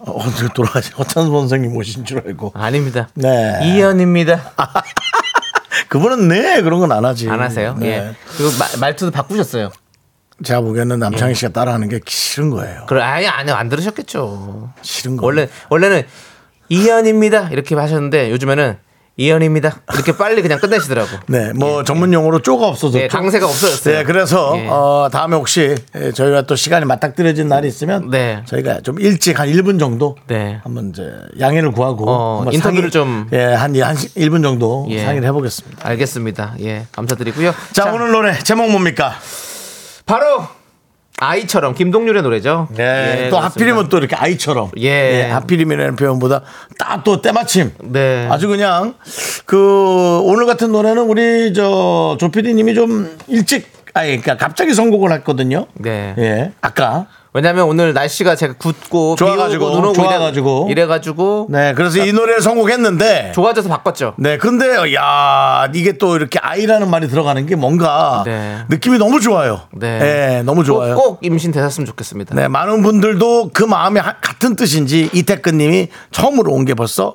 어, 0.00 0.22
언제 0.22 0.46
돌아가신 0.54 0.94
허찬 0.94 1.26
선생님 1.26 1.76
오신 1.76 2.04
줄 2.04 2.22
알고. 2.24 2.52
아닙니다 2.54 3.08
네. 3.14 3.58
이현입니다 3.62 4.52
그분은 5.88 6.28
네, 6.28 6.62
그런 6.62 6.80
건 6.80 6.92
안 6.92 7.04
하지. 7.04 7.28
안 7.28 7.40
하세요 7.40 7.74
네. 7.78 7.86
예 7.88 8.14
그리고 8.36 8.50
마- 8.58 8.80
말투도 8.80 9.10
바꾸셨어요 9.10 9.70
제가 10.44 10.60
보기에는 10.60 10.98
남창희 10.98 11.34
씨가 11.34 11.52
따라하는 11.52 11.88
게 11.88 12.00
싫은 12.06 12.50
거예요. 12.50 12.84
그래 12.86 13.02
아예 13.02 13.26
안, 13.26 13.48
안 13.48 13.68
들으셨겠죠 13.68 14.72
싫은 14.82 15.16
거. 15.16 15.26
원래 15.26 15.48
원래는 15.70 16.02
이현입니다 16.68 17.48
이렇게 17.50 17.74
하셨는데 17.74 18.30
요즘에는 18.30 18.78
이현입니다 19.16 19.82
이렇게 19.94 20.16
빨리 20.16 20.42
그냥 20.42 20.58
끝내시더라고 20.58 21.08
네, 21.28 21.52
뭐 21.52 21.84
전문 21.84 22.12
용어로 22.12 22.42
쪼가 22.42 22.66
없어졌죠. 22.66 23.04
예, 23.04 23.08
강세가 23.08 23.46
없어졌어요. 23.46 23.98
네, 23.98 24.04
그래서 24.04 24.54
예. 24.58 24.66
어, 24.68 25.08
다음에 25.12 25.36
혹시 25.36 25.76
예, 25.94 26.10
저희가 26.10 26.42
또 26.42 26.56
시간이 26.56 26.84
맞닥뜨려진 26.84 27.46
날이 27.48 27.68
있으면 27.68 28.10
네. 28.10 28.42
저희가 28.46 28.80
좀 28.80 28.98
일찍 28.98 29.38
한 29.38 29.48
1분 29.48 29.78
정도 29.78 30.16
네. 30.26 30.58
한번 30.64 30.90
이제 30.90 31.12
양해를 31.38 31.70
구하고 31.70 32.04
어, 32.08 32.44
인터뷰를 32.50 32.90
상의- 32.90 32.90
좀- 32.90 33.28
예, 33.32 33.44
한, 33.44 33.76
한 33.80 33.94
1분 33.94 34.42
정도 34.42 34.86
예. 34.90 35.04
상의를 35.04 35.28
해 35.28 35.32
보겠습니다. 35.32 35.88
알겠습니다. 35.88 36.54
예, 36.62 36.86
감사드리고요. 36.90 37.54
자, 37.72 37.92
오늘 37.92 38.10
노래 38.10 38.36
제목 38.40 38.68
뭡니까? 38.70 39.14
바로 40.06 40.46
아이처럼 41.18 41.74
김동률의 41.74 42.22
노래죠. 42.22 42.68
네, 42.72 42.82
예, 42.82 43.30
또 43.30 43.36
그렇습니다. 43.36 43.44
하필이면 43.46 43.88
또 43.88 43.98
이렇게 43.98 44.16
아이처럼. 44.16 44.70
예. 44.78 45.28
하필이면이라는 45.30 45.96
표현보다 45.96 46.42
딱 46.78 47.04
또 47.04 47.20
때마침. 47.20 47.72
네. 47.82 48.26
아주 48.30 48.48
그냥 48.48 48.94
그 49.46 50.20
오늘 50.24 50.46
같은 50.46 50.72
노래는 50.72 51.02
우리 51.02 51.52
저 51.52 52.16
조피디님이 52.18 52.74
좀 52.74 53.16
일찍 53.28 53.66
아니 53.94 54.20
그러니까 54.20 54.36
갑자기 54.36 54.72
선곡을 54.74 55.12
했거든요. 55.12 55.66
네. 55.74 56.14
예. 56.18 56.52
아까. 56.60 57.06
왜냐하면 57.36 57.64
오늘 57.64 57.92
날씨가 57.94 58.36
제가 58.36 58.54
굳고 58.58 59.16
좋아가지고, 59.16 59.58
비 59.58 59.64
오고 59.72 59.74
눈 59.74 59.84
오고 59.90 59.94
좋아가지고. 59.94 60.66
이래, 60.70 60.82
이래 60.82 60.86
가지고 60.86 61.48
네. 61.50 61.74
그래서 61.74 61.98
이 61.98 62.12
노래를 62.12 62.40
선곡했는데 62.40 63.32
좋아져서 63.34 63.68
바꿨죠. 63.68 64.14
네. 64.18 64.38
근데 64.38 64.94
야, 64.94 65.68
이게 65.74 65.98
또 65.98 66.14
이렇게 66.14 66.38
아이라는 66.38 66.88
말이 66.88 67.08
들어가는 67.08 67.44
게 67.46 67.56
뭔가 67.56 68.22
네. 68.24 68.58
느낌이 68.68 68.98
너무 68.98 69.18
좋아요. 69.20 69.62
네. 69.72 69.98
네, 69.98 70.42
너무 70.44 70.62
좋아요. 70.62 70.94
꼭, 70.94 71.02
꼭 71.04 71.18
임신 71.22 71.50
되셨으면 71.50 71.86
좋겠습니다. 71.86 72.36
네, 72.36 72.46
많은 72.46 72.82
분들도 72.82 73.50
그 73.52 73.64
마음이 73.64 73.98
하- 73.98 74.14
같은 74.20 74.54
뜻인지 74.54 75.10
이태근 75.12 75.58
님이 75.58 75.88
처음으로 76.12 76.52
온 76.52 76.64
게 76.64 76.72
벌써 76.74 77.14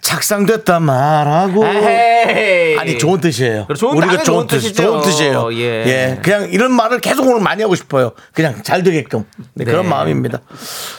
착상됐다 0.00 0.80
말하고 0.80 1.66
에헤이. 1.66 2.78
아니 2.78 2.98
좋은 2.98 3.20
뜻이에요. 3.20 3.66
그래, 3.66 3.78
좋은- 3.78 3.96
우리가 3.96 4.22
좋은 4.22 4.46
뜻. 4.46 4.60
좋은 4.74 5.00
뜻이에요. 5.02 5.52
예. 5.54 6.18
그냥 6.22 6.48
이런 6.50 6.72
말을 6.72 7.00
계속 7.00 7.26
오늘 7.26 7.40
많이 7.40 7.62
하고 7.62 7.74
싶어요. 7.74 8.12
그냥 8.32 8.62
잘 8.62 8.82
되게끔 8.82 9.24
네, 9.54 9.64
그런 9.64 9.82
네. 9.84 9.88
마음입니다. 9.88 10.40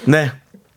네, 0.05 0.31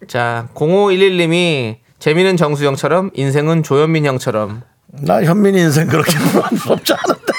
자, 0.08 0.48
0511님이 0.54 1.76
재미는 1.98 2.36
정수영처럼 2.36 3.10
인생은 3.14 3.62
조현민 3.62 4.06
형처럼. 4.06 4.62
나 5.00 5.22
현민 5.22 5.54
인생 5.56 5.86
그렇게 5.88 6.12
부럽지 6.62 6.92
않은데. 6.92 7.32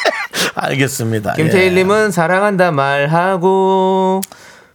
알겠습니다. 0.55 1.35
예. 1.37 1.43
김태일님은 1.43 2.11
사랑한다 2.11 2.71
말하고 2.71 4.21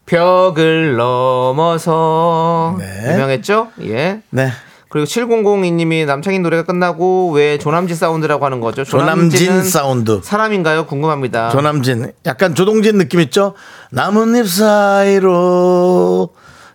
벽을 0.06 0.96
넘어서 0.96 2.76
네. 2.78 3.12
유명했죠? 3.12 3.68
예. 3.82 4.20
네. 4.30 4.50
그리고 4.88 5.04
7002님이 5.06 6.06
남창인 6.06 6.42
노래가 6.42 6.62
끝나고 6.62 7.30
왜 7.32 7.58
조남지 7.58 7.94
사운드라고 7.94 8.44
하는 8.44 8.60
거죠? 8.60 8.84
조남진 8.84 9.62
사운드. 9.62 10.20
사람인가요? 10.22 10.86
궁금합니다. 10.86 11.50
조남진. 11.50 12.12
약간 12.26 12.54
조동진 12.54 12.96
느낌 12.98 13.20
있죠? 13.20 13.54
나뭇잎 13.90 14.48
사이로. 14.48 16.30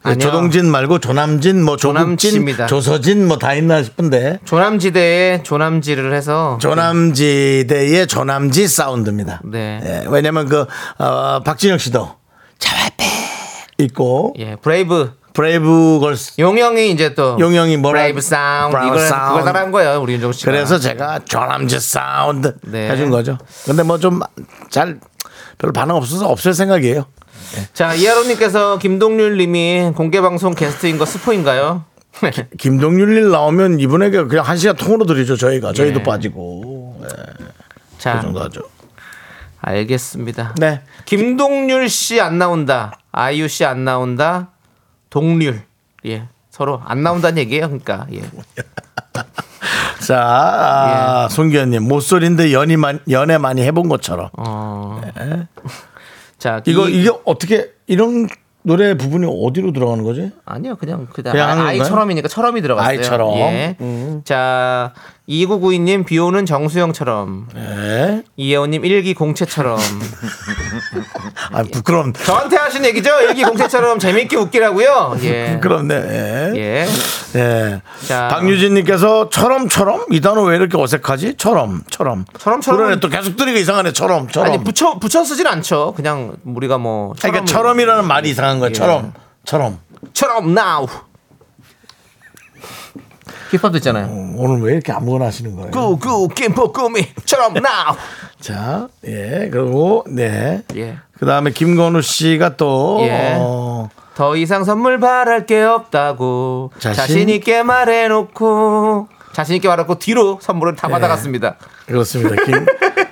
네, 0.06 0.12
아니요. 0.12 0.20
조동진 0.20 0.70
말고 0.70 1.00
조남진, 1.00 1.64
뭐 1.64 1.78
조남지입니다. 1.78 2.68
조서진 2.68 3.26
뭐 3.28 3.38
다 3.38 3.54
있나 3.54 3.82
싶은데 3.82 4.40
조남지대에 4.44 5.44
조남지를 5.44 6.14
해서 6.14 6.58
조남지대의 6.62 8.08
조남지 8.08 8.68
사운드입니다. 8.68 9.42
네. 9.46 9.80
예, 9.84 10.04
왜냐면 10.10 10.50
그 10.50 10.66
어, 10.98 11.40
박진영 11.44 11.78
씨도 11.78 12.10
자활배 12.60 13.06
있고 13.80 14.34
예, 14.40 14.56
브레이브 14.62 15.14
브레이브 15.34 16.00
걸스 16.02 16.34
용영이 16.40 16.92
이제 16.92 17.14
또 17.16 17.38
용영이 17.40 17.78
뭐라 17.78 18.02
브레이브 18.02 18.22
사운드 18.22 18.72
브라운 18.72 18.88
이걸 18.94 19.08
사운드. 19.08 19.30
그걸 19.40 19.46
따라한 19.46 19.72
거예요 19.72 20.00
우리 20.02 20.14
윤종 20.14 20.32
씨가 20.32 20.52
그래서 20.52 20.78
제가 20.80 21.20
조남지 21.26 21.80
사운드 21.80 22.56
네. 22.62 22.90
해준 22.92 23.10
거죠. 23.10 23.38
근데 23.66 23.84
뭐 23.84 23.98
좀 23.98 24.20
잘 24.70 25.00
별로 25.58 25.72
반응 25.74 25.96
없어서 25.96 26.28
없을 26.30 26.54
생각이에요. 26.54 27.06
자 27.74 27.94
이하로님께서 27.94 28.78
김동률님이 28.80 29.92
공개 29.96 30.22
방송 30.22 30.54
게스트인 30.54 30.98
거 30.98 31.06
스포인가요? 31.06 31.84
김동률 32.60 33.32
나오면 33.32 33.80
이분에게 33.80 34.24
그냥 34.26 34.46
한 34.46 34.56
시간 34.58 34.76
통으로 34.76 35.06
드리죠 35.06 35.36
저희가 35.36 35.74
저희도 35.74 36.00
예. 36.02 36.04
빠지고 36.04 37.02
예, 37.04 37.08
자그 37.98 38.22
정도 38.22 38.40
하죠. 38.44 38.62
알겠습니다. 39.62 40.56
네. 40.60 40.82
김동률 41.06 41.90
씨 41.90 42.20
안 42.22 42.38
나온다. 42.38 43.00
아이유 43.12 43.48
씨 43.48 43.66
안 43.66 43.84
나온다. 43.86 44.50
동률 45.14 45.62
예 46.08 46.28
서로 46.50 46.82
안 46.86 47.04
나온다는 47.04 47.38
얘기예요. 47.38 47.68
그러니까 47.68 48.08
예. 48.14 48.22
자, 50.06 50.20
아, 50.20 51.28
송기현님 51.30 51.84
모쏠인데 51.88 52.52
연이 52.52 52.76
많, 52.78 53.00
연애 53.12 53.38
많이 53.38 53.62
해본 53.62 53.90
것처럼 53.90 54.30
어. 54.38 55.00
자 56.40 56.62
이거 56.66 56.90
이- 56.90 57.02
이게 57.02 57.12
어떻게 57.26 57.72
이런 57.86 58.28
노래 58.64 58.96
부분이 58.98 59.28
어디로 59.30 59.72
들어가는 59.72 60.04
거지? 60.04 60.32
아니요 60.46 60.78
그냥 60.78 61.08
그냥 61.14 61.32
그냥 61.34 61.60
아? 61.62 61.68
아이처럼이니까 61.68 62.28
처럼이 62.28 62.62
들어갔어요. 62.64 62.90
아이처럼. 62.90 63.38
예. 63.38 63.78
자 64.26 64.94
2992님 65.30 66.06
비 66.06 66.20
오는 66.20 66.46
정수영처럼 66.46 67.48
네. 67.54 68.24
이혜원님 68.36 68.84
일기 68.84 69.14
공채처럼 69.14 69.80
아 71.54 71.64
부끄럼 71.72 72.12
저한테 72.12 72.58
하신 72.58 72.84
얘기죠? 72.86 73.10
일기 73.22 73.44
공채처럼 73.44 74.00
재밌게 74.00 74.36
웃기라고요. 74.36 75.18
예. 75.24 75.54
부끄럽네. 75.54 75.96
예. 75.96 76.52
예. 76.56 76.88
예. 77.40 77.82
자. 78.06 78.28
박유진님께서 78.32 79.30
처럼처럼 79.30 80.06
이 80.12 80.20
단어 80.20 80.44
왜 80.44 80.58
이렇게 80.58 80.78
어색하지? 80.78 81.36
처럼, 81.38 81.84
처럼. 81.90 82.26
처럼처럼은- 82.38 82.76
그러네 82.76 83.00
또 83.00 83.08
계속 83.08 83.38
들으니까 83.38 83.60
이상하네. 83.62 83.94
처럼, 83.94 84.28
처럼. 84.30 84.52
아니 84.52 84.62
붙여 84.64 85.00
붙여 85.00 85.24
쓰진 85.24 85.48
않죠. 85.48 85.94
그냥 85.96 86.36
우리가 86.44 86.78
뭐 86.78 87.14
그러니까 87.18 87.46
처럼을- 87.46 87.48
처럼이라는 87.48 88.06
말이 88.08 88.30
이상한 88.30 88.60
거예요. 88.60 88.72
예. 88.72 88.74
처럼, 88.74 89.14
처럼. 89.46 89.80
처럼 90.14 90.50
now. 90.58 90.86
힙합도 93.58 93.78
있잖아요. 93.78 94.34
오늘 94.36 94.62
왜 94.62 94.74
이렇게 94.74 94.92
아무거나 94.92 95.26
하시는 95.26 95.56
거예요? 95.56 95.72
꾸꾸 95.72 96.28
김포꾸미처럼 96.30 97.58
now. 97.58 97.96
자, 98.40 98.88
예, 99.06 99.50
그리고 99.52 100.04
네. 100.08 100.64
예. 100.76 100.98
그 101.18 101.26
다음에 101.26 101.52
김건우 101.52 102.02
씨가 102.02 102.58
또 102.58 103.00
예. 103.02 103.36
어, 103.38 103.90
더 104.16 104.36
이상 104.36 104.64
선물 104.64 105.00
바랄 105.00 105.46
게 105.46 105.62
없다고 105.62 106.72
자신? 106.80 106.98
자신, 106.98 107.30
있게 107.30 107.64
말해놓고 107.64 109.08
자신 109.34 109.56
있게 109.56 109.68
말하고 109.68 110.00
뒤로 110.00 110.40
선물을 110.42 110.76
다 110.76 110.88
받아갔습니다. 110.88 111.56
그렇습니다. 111.86 112.36
김 112.44 112.66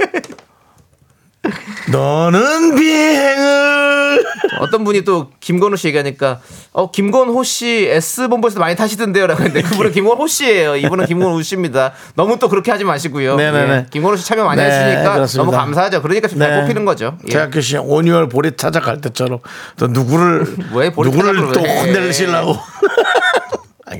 너는 1.91 2.75
비행을 2.75 4.23
어떤 4.59 4.83
분이 4.83 5.01
또 5.03 5.29
김건우 5.39 5.75
씨 5.75 5.87
얘기하니까 5.87 6.39
어 6.71 6.91
김건호 6.91 7.43
씨 7.43 7.87
S 7.89 8.27
본부에서 8.27 8.59
많이 8.59 8.75
타시던데요라고 8.75 9.43
했는데 9.43 9.67
그분은 9.67 9.91
김건호 9.91 10.27
씨예요. 10.27 10.75
이분은 10.77 11.05
김건호 11.07 11.41
씨입니다. 11.41 11.93
너무 12.15 12.37
또 12.39 12.47
그렇게 12.47 12.71
하지 12.71 12.83
마시고요. 12.83 13.35
네네네. 13.35 13.73
예. 13.73 13.85
김건호 13.89 14.15
씨 14.17 14.25
참여 14.25 14.45
많이 14.45 14.61
네, 14.61 14.69
하시니까 14.69 15.13
그렇습니다. 15.15 15.43
너무 15.45 15.51
감사하죠. 15.51 16.01
그러니까 16.01 16.27
좀잘 16.27 16.61
뽑히는 16.61 16.85
거죠. 16.85 17.17
예. 17.27 17.31
제가 17.31 17.61
씨 17.61 17.77
온유월 17.77 18.29
보리 18.29 18.55
찾아갈 18.55 19.01
때처럼 19.01 19.39
또 19.77 19.87
누구를 19.87 20.45
왜 20.73 20.91
보리 20.91 21.09
누구를 21.09 21.51
또. 21.51 21.59
혼내시려고 21.61 22.57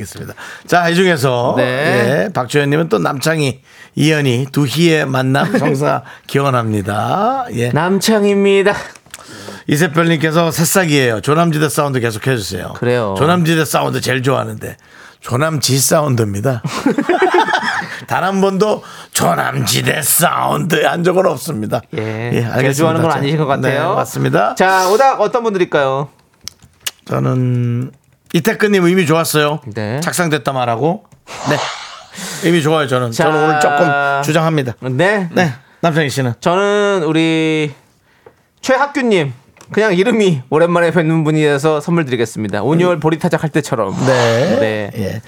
알겠습니다. 0.02 0.34
자, 0.68 0.90
이 0.90 0.96
중에서 0.96 1.54
네. 1.58 1.64
예, 2.28 2.34
박주현님은 2.34 2.90
또 2.90 2.98
남창희, 3.00 3.62
이현희 3.96 4.48
두 4.52 4.66
희의 4.66 5.06
만남 5.06 5.56
성사 5.58 6.04
기원합니다. 6.28 7.46
예. 7.54 7.70
남창희입니다. 7.70 8.74
이세별님께서 9.68 10.52
새싹이에요. 10.52 11.22
조남지대 11.22 11.70
사운드 11.70 12.00
계속 12.00 12.28
해주세요. 12.28 12.74
그래요. 12.74 13.16
조남지대 13.18 13.64
사운드 13.66 14.02
제일 14.02 14.24
좋아하는데 14.24 14.76
조남지대 15.22 15.80
사운드입니다. 15.80 16.62
단 18.08 18.24
한 18.24 18.42
번도 18.42 18.84
조남지대 19.14 20.02
사운드 20.02 20.84
한 20.84 21.04
적은 21.04 21.26
없습니다. 21.28 21.82
예. 21.98 22.02
알겠습니다. 22.02 22.62
제일 22.62 22.74
좋아하는 22.74 23.02
건 23.02 23.12
아니신 23.12 23.38
것 23.38 23.46
같아요. 23.46 23.90
네, 23.90 23.96
맞습니다. 23.96 24.56
자 24.56 24.90
오답 24.90 25.20
어떤 25.22 25.44
분들일까요? 25.44 26.10
저는 27.06 27.92
이태근님 28.34 28.86
의미 28.86 29.06
좋았어요. 29.06 29.60
네. 29.74 30.00
착상됐다 30.02 30.54
말하고. 30.54 31.04
네. 31.50 31.58
의미 32.44 32.62
좋아요, 32.62 32.88
저는. 32.88 33.12
자. 33.12 33.26
저는 33.26 33.44
오늘 33.44 33.60
조금 33.60 33.88
주장합니다. 34.24 34.76
네. 34.92 35.30
네. 35.32 35.54
남창희 35.82 36.10
씨는. 36.10 36.34
저는 36.40 37.04
우리 37.06 37.72
최학규님 38.62 39.34
그냥 39.72 39.96
이름이 39.96 40.44
오랜만에 40.50 40.92
뵙는 40.92 41.24
분이어서 41.24 41.82
선물 41.82 42.06
드리겠습니다. 42.06 42.62
오뉴월 42.64 43.00
보리타작 43.00 43.44
할 43.44 43.50
때처럼. 43.50 43.96
네. 44.06 44.60
네. 44.60 44.92
예. 44.96 45.22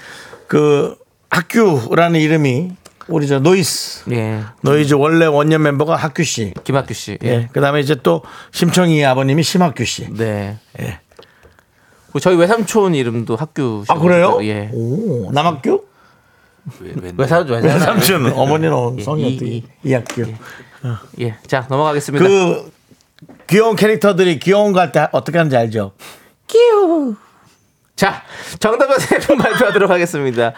그 0.46 0.96
학규라는 1.30 2.20
이름이 2.20 2.72
우리 3.08 3.26
저 3.26 3.38
노이스. 3.38 4.10
예. 4.12 4.40
노이즈 4.62 4.94
원래 4.94 5.26
원년 5.26 5.62
멤버가 5.62 5.96
학규 5.96 6.24
씨. 6.24 6.54
김학규 6.64 6.94
씨. 6.94 7.18
예. 7.24 7.28
예. 7.28 7.48
그다음에 7.52 7.80
이제 7.80 7.96
또 8.02 8.22
심청이 8.52 9.04
아버님이 9.04 9.42
심학규 9.42 9.84
씨. 9.84 10.12
네. 10.12 10.56
예. 10.80 11.00
저희 12.20 12.36
외삼촌 12.36 12.94
이름도 12.94 13.36
학규. 13.36 13.84
아 13.88 13.98
그래요? 13.98 14.38
예. 14.42 14.70
오 14.72 15.30
남학규? 15.32 15.82
외삼촌 17.16 17.62
외삼촌. 17.62 17.80
삼촌 17.80 18.32
어머니는 18.32 19.02
성이 19.04 19.22
이- 19.30 19.34
어떻게 19.36 19.50
이- 19.50 19.64
이학규. 19.84 20.24
예. 21.20 21.36
자 21.46 21.66
넘어가겠습니다. 21.68 22.24
그 22.24 22.72
귀여운 23.48 23.76
캐릭터들이 23.76 24.38
귀여운 24.38 24.72
거 24.72 24.80
할 24.80 24.92
때 24.92 25.08
어떻게 25.12 25.38
하는지 25.38 25.56
알죠? 25.56 25.92
자, 27.96 28.22
정답은 28.58 28.98
세분 28.98 29.38
발표하도록 29.38 29.88
하겠습니다. 29.90 30.52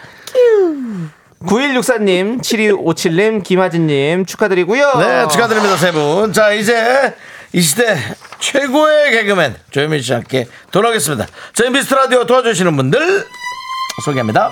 9164님, 1.45 2.39
7257님, 2.41 3.43
김하진님 3.43 4.25
축하드리고요. 4.25 4.93
네, 4.97 5.27
축하드립니다, 5.27 5.77
세 5.77 5.91
분. 5.91 6.33
자, 6.33 6.51
이제 6.53 7.13
이 7.53 7.61
시대 7.61 7.95
최고의 8.39 9.11
개그맨 9.11 9.55
조현민 9.71 10.01
씨와 10.01 10.19
함께 10.19 10.47
돌아오겠습니다. 10.71 11.27
저희 11.53 11.69
미스터 11.69 11.95
라디오 11.95 12.25
도와주시는 12.25 12.75
분들 12.75 13.25
소개합니다. 14.05 14.51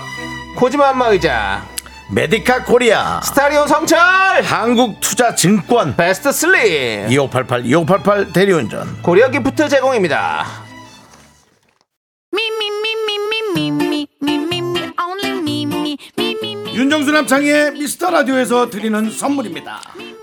코지마 0.56 0.88
안마 0.90 1.08
의자. 1.08 1.66
메디카 2.08 2.62
코리아 2.64 3.20
스타리온 3.20 3.66
성철 3.66 3.98
한국투자증권 4.44 5.96
베스트 5.96 6.30
슬립 6.30 7.10
2588 7.10 7.66
2588 7.66 8.32
대리운전 8.32 9.02
고려 9.02 9.28
기프트 9.28 9.68
제공입니다 9.68 10.46
윤정수 16.74 17.10
남창희의 17.10 17.72
미스터 17.72 18.10
라디오에서 18.10 18.70
드리는 18.70 19.10
선물입니다 19.10 19.80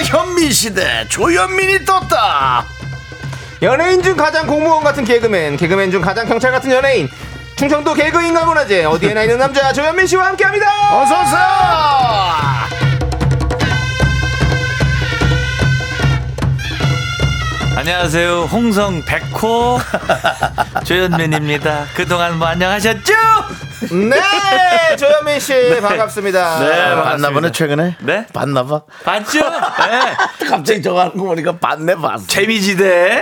현미시대 0.00 1.06
조현민이 1.08 1.84
떴다 1.84 2.64
연예인 3.62 4.02
중 4.02 4.16
가장 4.16 4.46
공무원 4.46 4.82
같은 4.82 5.04
개그맨 5.04 5.56
개그맨 5.56 5.90
중 5.90 6.00
가장 6.00 6.26
경찰 6.26 6.50
같은 6.52 6.70
연예인 6.70 7.08
충청도 7.56 7.94
개그 7.94 8.22
인간문화재 8.22 8.84
어디에나 8.84 9.22
있는 9.22 9.38
남자 9.38 9.72
조현민 9.72 10.06
씨와 10.06 10.28
함께합니다 10.28 10.66
어서오세요 11.00 12.42
안녕하세요. 17.74 18.42
홍성 18.44 19.02
백호 19.04 19.80
조현민입니다. 20.84 21.86
그동안 21.96 22.38
뭐 22.38 22.46
안녕하셨죠? 22.46 23.12
네 23.90 24.96
조현민 24.96 25.40
씨 25.40 25.54
반갑습니다 25.80 26.58
네, 26.60 26.94
봤나 26.94 27.30
보네 27.30 27.50
최근에 27.52 27.96
네? 28.00 28.26
봤나 28.32 28.64
봐 28.64 28.82
봤죠? 29.04 29.40
네. 29.42 30.46
갑자기 30.48 30.82
저거 30.82 31.00
하는 31.00 31.16
거 31.16 31.24
보니까 31.24 31.56
봤네 31.58 31.94
봤어 31.96 32.26
재미지대 32.26 33.20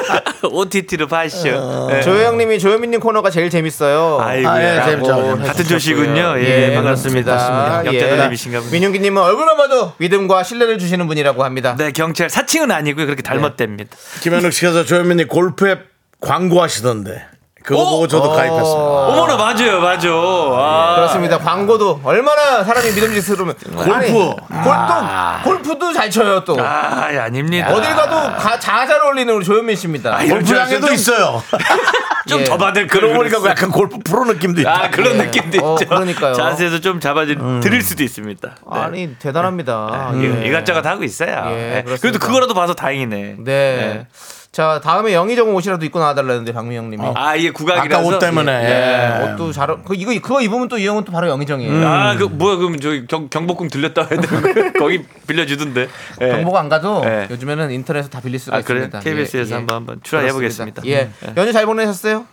OTT로 0.42 1.06
봤죠. 1.06 1.88
네. 1.90 2.00
조영님이 2.00 2.58
조현민님 2.58 3.00
코너가 3.00 3.30
제일 3.30 3.50
재밌어요 3.50 4.18
아이고 4.20 4.48
아, 4.48 4.62
예, 4.62 4.82
재밌죠. 4.84 5.38
같은. 5.44 5.64
조시군요. 5.64 6.34
예, 6.38 6.74
반갑습니다. 6.74 7.32
그렇습니다. 7.32 7.86
역대드립이신가 7.86 8.58
보네. 8.60 8.70
민윤기님은 8.72 9.22
얼굴만 9.22 9.56
봐도 9.56 9.92
믿음과 9.98 10.42
신뢰를 10.42 10.78
주시는 10.78 11.06
분이라고 11.06 11.44
합니다. 11.44 11.74
네, 11.78 11.92
경찰 11.92 12.30
사칭은 12.30 12.70
아니고요. 12.70 13.06
그렇게 13.06 13.22
닮았답니다. 13.22 13.96
김현욱 14.22 14.52
씨께서 14.52 14.84
조현민이 14.84 15.24
골프앱 15.24 15.86
광고하시던데 16.20 17.22
그거 17.62 17.84
보고 17.90 18.08
저도 18.08 18.30
가입했습니다 18.32 18.80
어머나 18.80 19.36
맞아요, 19.36 19.80
맞아. 19.80 20.08
아, 20.10 20.94
그렇습니다. 20.96 21.38
광고도 21.38 22.00
얼마나 22.04 22.64
사람이 22.64 22.90
믿음직스러우면 22.92 23.54
골프. 23.76 24.12
골프 24.12 25.44
골프도 25.44 25.92
잘 25.92 26.10
쳐요 26.10 26.44
또. 26.44 26.56
아, 26.58 27.08
예, 27.12 27.18
아닙니다. 27.18 27.72
어딜 27.72 27.94
가도 27.94 28.36
가, 28.36 28.58
잘 28.58 28.90
어울리는 29.02 29.32
우리 29.34 29.44
조현민 29.44 29.76
씨입니다. 29.76 30.16
아, 30.16 30.22
이럴 30.22 30.42
줄 30.44 30.56
골프장에도 30.56 30.86
알았어요. 30.86 30.94
있어요 30.94 31.42
좀 32.28 32.40
예. 32.40 32.44
더 32.44 32.56
받을 32.58 32.86
그러고 32.86 33.14
보니까 33.14 33.38
약간 33.50 33.70
골프 33.70 33.98
프로 34.04 34.24
느낌도 34.24 34.60
있다 34.60 34.84
아 34.84 34.90
그런 34.90 35.14
예. 35.18 35.24
느낌도 35.24 35.58
어, 35.66 35.74
있죠. 35.74 35.88
그러니까요. 35.88 36.34
자세도 36.34 36.80
좀 36.80 37.00
잡아드릴 37.00 37.82
수도 37.82 38.02
있습니다. 38.02 38.48
네. 38.48 38.80
아니 38.80 39.14
대단합니다. 39.16 40.12
이- 40.14 40.24
예. 40.24 40.46
이것저것 40.46 40.84
하고 40.86 41.02
있어요. 41.04 41.30
예, 41.50 41.54
네. 41.54 41.82
그렇습니다. 41.84 42.00
그래도 42.00 42.18
그거라도 42.18 42.54
봐서 42.54 42.74
다행이네. 42.74 43.36
네. 43.38 44.06
자 44.52 44.80
다음에 44.82 45.14
영희정 45.14 45.54
옷이라도 45.54 45.84
입고 45.86 46.00
나와달라는데 46.00 46.52
박미영님이. 46.52 47.12
아 47.14 47.36
이게 47.36 47.50
국악이라서. 47.52 48.00
아까 48.00 48.16
옷 48.16 48.18
때문에 48.18 48.50
예, 48.52 49.24
옷도 49.32 49.52
잘 49.52 49.70
어- 49.70 49.78
그 49.84 49.94
이거 49.94 50.10
그거 50.20 50.40
입으면 50.40 50.66
또 50.66 50.76
이 50.76 50.86
형은 50.88 51.04
또 51.04 51.12
바로 51.12 51.28
영희정이에요. 51.28 51.86
아, 51.86 52.16
그 52.16 52.24
뭐야 52.24 52.56
그럼 52.56 52.80
저기 52.80 53.06
경, 53.06 53.28
경복궁 53.28 53.68
들렸다 53.68 54.06
해야 54.10 54.20
되는 54.20 54.72
거기 54.74 55.04
빌려주던데. 55.28 55.86
예. 56.22 56.28
경복 56.28 56.56
안 56.56 56.68
가도 56.68 57.02
예. 57.04 57.28
요즘에는 57.30 57.70
인터넷에서 57.70 58.08
다 58.10 58.20
빌릴 58.20 58.40
수가 58.40 58.56
아 58.56 58.60
그래? 58.62 58.78
있습니다. 58.86 58.98
KBS에서 59.00 59.50
예, 59.50 59.52
예. 59.52 59.54
한번 59.54 59.76
한번 59.76 60.00
출연해 60.02 60.32
보겠습니다. 60.32 60.82
예. 60.86 61.10
연휴 61.36 61.52
잘 61.52 61.64
보내셨어요? 61.66 62.24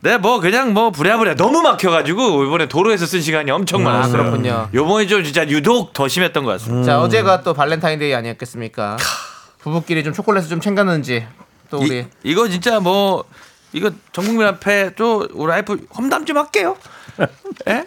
네, 0.00 0.16
뭐 0.16 0.40
그냥 0.40 0.72
뭐 0.72 0.90
부랴부랴 0.90 1.36
너무 1.36 1.62
막혀가지고 1.62 2.46
이번에 2.46 2.66
도로에서 2.66 3.06
쓴 3.06 3.20
시간이 3.20 3.48
엄청 3.52 3.86
아, 3.86 3.92
많았어요. 3.92 4.16
그렇군요. 4.24 4.68
요번에 4.74 5.06
좀 5.06 5.22
진짜 5.22 5.46
유독 5.46 5.92
더 5.92 6.08
심했던 6.08 6.42
것 6.44 6.50
같습니다. 6.52 6.84
자 6.84 7.00
어제가 7.00 7.42
또 7.42 7.54
발렌타인데이 7.54 8.12
아니었겠습니까? 8.12 8.96
부부끼리 9.60 10.02
좀 10.02 10.12
초콜릿을 10.12 10.48
좀 10.48 10.60
챙겼는지 10.60 11.26
또 11.70 11.78
우리 11.78 12.00
이, 12.00 12.04
이거 12.24 12.48
진짜 12.48 12.80
뭐 12.80 13.24
이거 13.72 13.90
전 14.12 14.24
국민 14.24 14.46
앞에 14.46 14.94
또 14.96 15.26
우리 15.32 15.50
와이프 15.50 15.86
험담 15.96 16.26
좀 16.26 16.36
할게요. 16.38 16.76
예? 17.68 17.84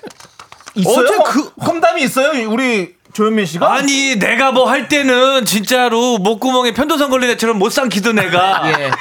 있어요? 0.76 1.24
그- 1.24 1.52
험담이 1.66 2.02
있어요? 2.04 2.50
우리 2.50 2.96
조현민 3.14 3.46
씨가? 3.46 3.72
아니 3.74 4.16
내가 4.18 4.52
뭐 4.52 4.66
할 4.70 4.88
때는 4.90 5.46
진짜로 5.46 6.18
목구멍에 6.18 6.74
편도선 6.74 7.10
걸린 7.12 7.30
애처럼 7.32 7.60
못 7.60 7.72
삼키던 7.72 8.18
애가 8.20 8.64
예. 8.80 8.92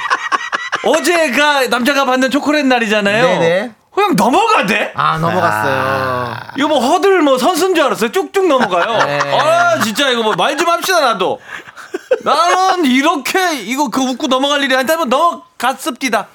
어제가 0.85 1.67
남자가 1.67 2.05
받는 2.05 2.29
초콜릿 2.29 2.65
날이잖아요. 2.65 3.23
네네. 3.23 3.71
그냥 3.95 4.15
넘어가대? 4.15 4.91
아 4.95 5.17
넘어갔어요. 5.19 6.35
이거 6.57 6.67
뭐 6.67 6.79
허들 6.79 7.21
뭐 7.21 7.37
선수인 7.37 7.75
줄 7.75 7.85
알았어요. 7.85 8.11
쭉쭉 8.11 8.47
넘어가요. 8.47 9.05
네. 9.05 9.19
아 9.39 9.79
진짜 9.79 10.09
이거 10.09 10.23
뭐 10.23 10.33
말 10.35 10.57
좀 10.57 10.67
합시다 10.67 10.99
나도. 10.99 11.39
나는 12.23 12.85
이렇게 12.85 13.61
이거 13.61 13.89
그 13.89 14.01
웃고 14.01 14.27
넘어갈 14.27 14.61
일이 14.63 14.73
아닌데 14.75 14.93
한번 14.93 15.09
넘어갔습니다. 15.09 16.27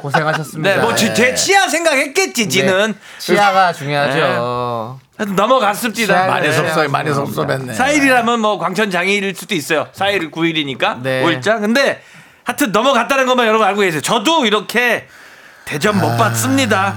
고생하셨습니다. 0.00 0.74
네, 0.76 0.80
뭐제 0.80 1.34
치아 1.34 1.68
생각했겠지, 1.68 2.48
지는. 2.48 2.92
네. 2.92 2.98
치아가 3.18 3.72
중요하죠. 3.72 4.98
하여튼 5.18 5.36
넘어갔습니다. 5.36 6.26
많이 6.26 6.48
네, 6.48 6.52
섭섭해 6.52 6.88
많이. 6.88 7.12
섭섭했네 7.12 7.74
4일이라면 7.74 8.38
뭐 8.38 8.58
광천 8.58 8.90
장애일 8.90 9.34
수도 9.34 9.54
있어요. 9.54 9.88
4일 9.94 10.30
9일이니까 10.30 11.00
네. 11.02 11.22
5일장. 11.24 11.60
근데 11.60 12.02
하여튼 12.44 12.72
넘어갔다는 12.72 13.26
것만 13.26 13.46
여러분 13.46 13.66
알고 13.66 13.80
계세요. 13.80 14.00
저도 14.00 14.46
이렇게 14.46 15.08
대접 15.64 15.96
못 15.96 16.16
받습니다. 16.16 16.94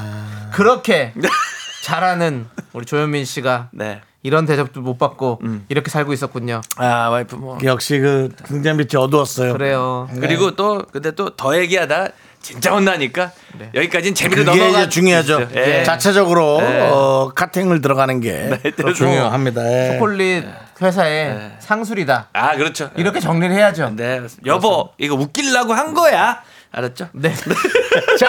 그렇게 0.52 1.14
잘하는 1.84 2.48
우리 2.74 2.86
조현민 2.86 3.26
씨가 3.26 3.70
네. 3.72 4.02
이런 4.22 4.46
대접도 4.46 4.82
못 4.82 4.98
받고 4.98 5.40
이렇게 5.70 5.90
살고 5.90 6.12
있었군요. 6.14 6.62
아 6.78 7.10
와이프 7.10 7.36
뭐 7.36 7.58
역시 7.64 8.00
그 8.00 8.30
등잔빛이 8.46 9.02
어두웠어요 9.02 9.54
그래요. 9.54 10.10
그리고 10.20 10.56
또 10.56 10.84
근데 10.92 11.12
또 11.12 11.30
더 11.36 11.58
얘기하다 11.58 12.10
진짜 12.42 12.72
혼나니까 12.74 13.32
여기까지는 13.76 14.16
재미로 14.16 14.44
넘어가 14.44 14.80
이제 14.80 14.90
중요하죠 14.90 15.48
예. 15.56 15.84
자체적으로 15.84 16.60
네. 16.62 16.90
어, 16.90 17.32
카팅을 17.36 17.82
들어가는 17.82 18.20
게 18.22 18.58
그래서- 18.78 18.94
중요합니다 18.94 19.62
예. 19.66 19.94
초콜릿 19.94 20.46
회사의 20.82 21.52
상술이다. 21.60 22.30
아 22.34 22.56
그렇죠. 22.56 22.90
이렇게 22.96 23.20
정리를 23.20 23.54
해야죠. 23.54 23.92
네 23.96 24.22
여보 24.46 24.90
이거 24.98 25.16
웃기려고 25.16 25.74
한 25.74 25.94
거야 25.94 26.42
알았죠? 26.72 27.10
네. 27.14 27.34
자, 28.20 28.28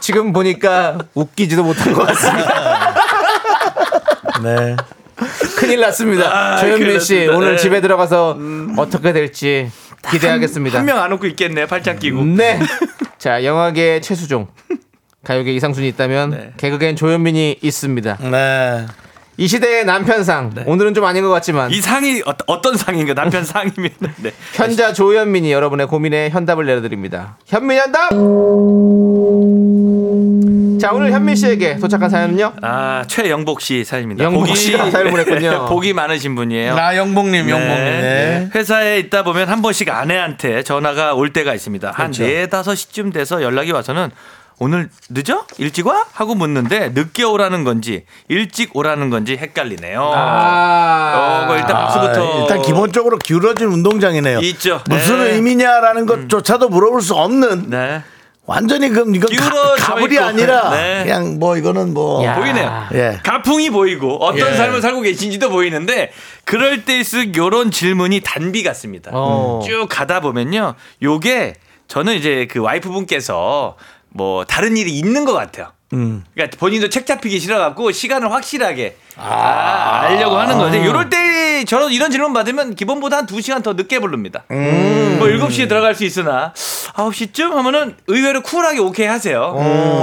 지금 0.00 0.32
보니까 0.32 0.98
웃기지도 1.14 1.64
못한 1.64 1.92
것 1.92 2.06
같습니다. 2.06 2.94
네. 4.42 4.76
큰일 5.56 5.80
났습니다. 5.80 6.24
아, 6.54 6.56
조현민 6.58 7.00
씨 7.00 7.14
났습니다. 7.14 7.36
오늘 7.36 7.50
네. 7.52 7.56
집에 7.58 7.80
들어가서 7.80 8.38
어떻게 8.76 9.12
될지 9.12 9.70
기대하겠습니다. 10.10 10.78
한 10.78 10.84
명 10.86 10.98
안 10.98 11.12
웃고 11.12 11.26
있겠네 11.26 11.66
팔짱 11.66 11.98
끼고. 11.98 12.22
네. 12.24 12.60
자, 13.18 13.44
영화계 13.44 14.00
최수종. 14.00 14.46
가요계 15.24 15.52
이상순이 15.54 15.88
있다면 15.88 16.30
네. 16.30 16.52
개그계엔 16.56 16.94
조현민이 16.96 17.58
있습니다. 17.60 18.18
네. 18.30 18.86
이 19.36 19.46
시대의 19.46 19.84
남편상 19.84 20.52
오늘은 20.66 20.94
좀 20.94 21.04
아닌 21.04 21.22
것 21.22 21.28
같지만 21.30 21.70
이 21.70 21.80
상이 21.80 22.22
어, 22.26 22.32
어떤 22.46 22.76
상인가 22.76 23.14
남편 23.14 23.44
상이면 23.44 23.90
네. 24.22 24.32
현자 24.54 24.92
조현민이 24.92 25.52
여러분의 25.52 25.86
고민에 25.88 26.30
현답을 26.30 26.64
내려드립니다. 26.66 27.36
현민 27.46 27.78
현답. 27.78 28.10
자 30.78 30.92
오늘 30.92 31.12
현민 31.12 31.34
씨에게 31.34 31.76
도착한 31.76 32.08
사연은요. 32.08 32.52
아 32.62 33.04
최영복 33.08 33.60
씨 33.60 33.84
사연입니다. 33.84 34.22
영복 34.24 34.56
씨가 34.56 34.90
사연을 34.90 35.10
보냈군요. 35.10 35.66
복이 35.70 35.92
많으신 35.92 36.34
분이에요. 36.34 36.74
나 36.74 36.96
영봉님 36.96 37.48
영봉님 37.48 37.84
네. 37.84 38.50
회사에 38.54 38.98
있다 38.98 39.24
보면 39.24 39.48
한 39.48 39.62
번씩 39.62 39.88
아내한테 39.90 40.62
전화가 40.62 41.14
올 41.14 41.32
때가 41.32 41.54
있습니다. 41.54 41.88
한 41.88 41.94
그렇죠. 41.94 42.24
네 42.24 42.46
다섯 42.46 42.74
시쯤 42.74 43.12
돼서 43.12 43.42
연락이 43.42 43.72
와서는 43.72 44.10
오늘 44.60 44.88
늦어? 45.08 45.46
일찍 45.58 45.86
와? 45.86 46.04
하고 46.12 46.34
묻는데 46.34 46.90
늦게 46.90 47.22
오라는 47.22 47.62
건지 47.62 48.04
일찍 48.28 48.76
오라는 48.76 49.08
건지 49.08 49.36
헷갈리네요. 49.36 50.02
아, 50.02 51.42
어, 51.44 51.46
거 51.46 51.56
일단 51.56 51.76
박수부터. 51.76 52.38
아, 52.38 52.40
일단 52.42 52.62
기본적으로 52.62 53.18
기울어진 53.18 53.68
운동장이네요. 53.68 54.40
있죠. 54.40 54.80
무슨 54.88 55.18
네. 55.24 55.34
의미냐라는 55.34 56.06
것조차도 56.06 56.68
물어볼 56.70 57.02
수 57.02 57.14
없는 57.14 57.70
네. 57.70 58.02
완전히 58.48 58.88
그럼 58.88 59.14
이건 59.14 59.30
가, 59.78 59.94
불이 59.96 60.14
있고. 60.14 60.24
아니라 60.24 60.70
네. 60.74 61.02
그냥 61.04 61.38
뭐 61.38 61.58
이거는 61.58 61.92
뭐 61.92 62.24
야. 62.24 62.34
보이네요. 62.34 62.86
예. 62.94 63.20
가풍이 63.22 63.68
보이고 63.68 64.16
어떤 64.24 64.52
예. 64.52 64.56
삶을 64.56 64.80
살고 64.80 65.02
계신지도 65.02 65.50
보이는데 65.50 66.10
그럴 66.44 66.86
때일수록 66.86 67.36
요런 67.36 67.70
질문이 67.70 68.22
단비 68.24 68.62
같습니다. 68.62 69.10
어. 69.12 69.60
쭉 69.66 69.86
가다 69.90 70.20
보면요. 70.20 70.74
요게 71.02 71.56
저는 71.88 72.14
이제 72.14 72.48
그 72.50 72.60
와이프분께서 72.60 73.76
뭐 74.08 74.44
다른 74.46 74.78
일이 74.78 74.92
있는 74.98 75.26
것 75.26 75.34
같아요. 75.34 75.70
음. 75.94 76.24
그러니까 76.34 76.56
본인도 76.58 76.90
책 76.90 77.06
잡히기 77.06 77.38
싫어갖고 77.40 77.92
시간을 77.92 78.30
확실하게 78.30 78.96
아, 79.16 80.02
알려고 80.04 80.36
하는 80.36 80.58
거지. 80.58 80.78
이럴 80.78 81.08
때 81.10 81.64
저런 81.64 81.90
이런 81.90 82.10
질문 82.10 82.32
받으면 82.32 82.74
기본보다 82.74 83.16
한 83.18 83.26
2시간 83.26 83.62
더 83.62 83.72
늦게 83.72 83.98
부릅니다. 83.98 84.44
뭐 85.18 85.26
7시에 85.26 85.68
들어갈 85.68 85.94
수 85.94 86.04
있으나 86.04 86.52
9시쯤 86.94 87.50
하면은 87.54 87.96
의외로 88.06 88.42
쿨하게 88.42 88.78
오케이 88.80 89.06
하세요. 89.06 89.40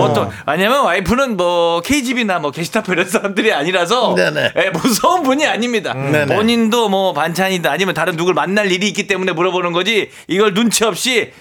어떤 0.02 0.30
아니면 0.46 0.84
와이프는 0.86 1.38
뭐 1.38 1.82
KGB나 1.82 2.40
뭐 2.40 2.52
게시타프 2.52 2.92
이런 2.92 3.08
사람들이 3.08 3.54
아니라서. 3.54 4.16
예, 4.58 4.70
무서운 4.72 5.24
분이 5.24 5.46
아닙니다. 5.46 5.94
네네. 5.94 6.36
본인도 6.36 6.90
뭐 6.90 7.14
반찬이다 7.14 7.72
아니면 7.72 7.94
다른 7.94 8.18
누굴 8.18 8.34
만날 8.34 8.72
일이 8.72 8.88
있기 8.88 9.08
때문에 9.08 9.32
물어보는 9.34 9.72
거지 9.72 10.10
이걸 10.28 10.54
눈치 10.54 10.84
없이 10.84 11.32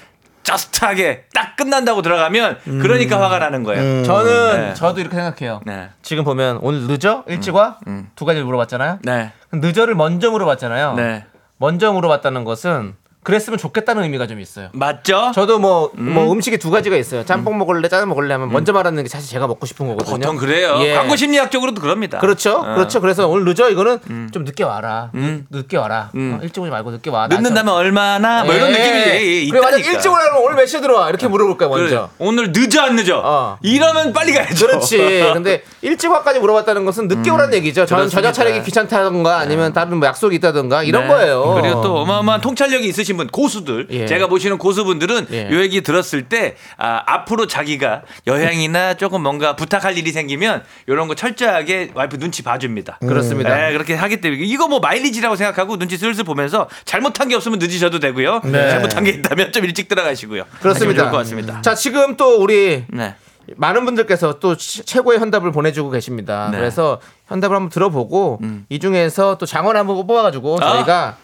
저스트하게 0.44 1.24
딱 1.34 1.56
끝난다고 1.56 2.02
들어가면 2.02 2.58
그러니까 2.64 3.20
화가 3.20 3.38
나는 3.40 3.64
거예요. 3.64 4.04
저는 4.04 4.56
네. 4.68 4.74
저도 4.74 5.00
이렇게 5.00 5.16
생각해요. 5.16 5.60
네. 5.66 5.88
지금 6.02 6.22
보면 6.22 6.58
오늘 6.62 6.82
늦어? 6.86 7.24
일찍 7.26 7.54
와? 7.54 7.78
두 8.14 8.24
가지를 8.24 8.44
물어봤잖아요. 8.44 9.00
네. 9.02 9.32
늦어를 9.52 9.94
먼저 9.94 10.30
물어봤잖아요. 10.30 10.94
네. 10.94 11.24
먼저 11.56 11.92
물어봤다는 11.92 12.44
것은 12.44 12.94
그랬으면 13.24 13.58
좋겠다는 13.58 14.02
의미가 14.04 14.26
좀 14.26 14.38
있어요. 14.38 14.68
맞죠? 14.72 15.32
저도 15.34 15.58
뭐, 15.58 15.90
뭐 15.94 16.30
음식이 16.30 16.58
두 16.58 16.70
가지가 16.70 16.96
있어요. 16.96 17.24
짬뽕 17.24 17.56
먹을래, 17.58 17.88
짜장 17.88 18.08
먹을래 18.08 18.34
하면 18.34 18.52
먼저 18.52 18.72
말하는 18.72 19.02
게 19.02 19.08
사실 19.08 19.30
제가 19.30 19.46
먹고 19.46 19.64
싶은 19.66 19.88
거거든요. 19.88 20.16
보통 20.18 20.36
그래요. 20.36 20.76
예. 20.82 20.94
광고 20.94 21.16
심리학적으로도 21.16 21.80
그럽니다. 21.80 22.18
그렇죠. 22.18 22.58
어. 22.58 22.74
그렇죠. 22.74 23.00
그래서 23.00 23.26
오늘 23.26 23.46
늦어 23.52 23.70
이거는 23.70 24.28
좀 24.32 24.44
늦게 24.44 24.62
와라. 24.62 25.10
늦게 25.50 25.76
와라. 25.78 26.10
어, 26.14 26.38
일찍 26.42 26.60
오지 26.60 26.70
말고 26.70 26.90
늦게 26.90 27.10
와. 27.10 27.26
늦는다면 27.28 27.74
얼마나 27.74 28.44
뭐 28.44 28.54
이런 28.54 28.68
예. 28.70 28.72
느낌이 28.78 28.98
예, 28.98 29.44
예, 29.46 29.48
그래 29.48 29.60
만약 29.60 29.78
있다니까. 29.78 29.92
일찍 29.96 30.12
오라면 30.12 30.42
오늘 30.42 30.56
몇 30.56 30.66
시에 30.66 30.80
들어와 30.82 31.08
이렇게 31.08 31.26
물어볼 31.26 31.56
거야 31.56 31.68
그래. 31.70 31.80
먼저. 31.80 32.10
오늘 32.18 32.52
늦어 32.54 32.82
안 32.82 32.96
늦어? 32.96 33.22
어. 33.24 33.58
이러면 33.62 34.12
빨리 34.12 34.32
가야죠. 34.34 34.66
그렇지. 34.66 34.98
근데 35.32 35.62
일찍 35.80 36.10
와까지 36.10 36.40
물어봤다는 36.40 36.84
것은 36.84 37.08
늦게 37.08 37.30
오라는 37.30 37.54
얘기죠. 37.54 37.86
저는. 37.86 38.08
저녁 38.10 38.32
차리기 38.32 38.62
귀찮다던가 38.64 39.38
아니면 39.38 39.72
다른 39.72 39.96
뭐 39.96 40.06
약속이 40.06 40.36
있다던가 40.36 40.82
이런 40.82 41.02
네. 41.02 41.08
거예요. 41.08 41.58
그리고 41.60 41.80
또 41.80 41.96
어마어마한 41.98 42.40
통찰력이 42.42 42.86
있으신 42.86 43.13
분, 43.16 43.26
고수들. 43.28 43.88
예. 43.90 44.06
제가 44.06 44.26
보시는 44.26 44.58
고수분들은 44.58 45.26
예. 45.32 45.50
요 45.50 45.60
얘기 45.60 45.82
들었을 45.82 46.22
때 46.28 46.56
아, 46.76 47.02
앞으로 47.06 47.46
자기가 47.46 48.02
여행이나 48.26 48.94
조금 48.94 49.22
뭔가 49.22 49.56
부탁할 49.56 49.96
일이 49.98 50.10
생기면 50.12 50.62
이런 50.86 51.08
거 51.08 51.14
철저하게 51.14 51.90
와이프 51.94 52.18
눈치 52.18 52.42
봐줍니다. 52.42 52.98
그렇습니다. 53.00 53.54
네, 53.56 53.72
그렇게 53.72 53.94
하기 53.94 54.20
때문에 54.20 54.42
이거 54.42 54.68
뭐 54.68 54.80
마일리지라고 54.80 55.36
생각하고 55.36 55.76
눈치 55.78 55.96
슬슬 55.96 56.24
보면서 56.24 56.68
잘못한 56.84 57.28
게 57.28 57.34
없으면 57.36 57.58
늦으셔도 57.58 57.98
되고요. 57.98 58.40
네. 58.44 58.70
잘못한 58.70 59.04
게 59.04 59.10
있다면 59.10 59.52
좀 59.52 59.64
일찍 59.64 59.88
들어가시고요. 59.88 60.44
그렇습니다. 60.60 61.10
것 61.10 61.16
같습니다. 61.18 61.60
자 61.62 61.74
지금 61.74 62.16
또 62.16 62.40
우리 62.42 62.84
네. 62.88 63.14
많은 63.56 63.84
분들께서 63.84 64.38
또 64.40 64.56
치- 64.56 64.84
최고의 64.84 65.18
현답을 65.18 65.52
보내주고 65.52 65.90
계십니다. 65.90 66.48
네. 66.50 66.56
그래서 66.58 67.00
현답을 67.28 67.54
한번 67.56 67.68
들어보고 67.70 68.40
이 68.70 68.78
중에서 68.78 69.36
또 69.38 69.44
장원 69.46 69.76
한번 69.76 69.96
뽑아가지고 70.06 70.58
아. 70.62 70.72
저희가 70.72 71.16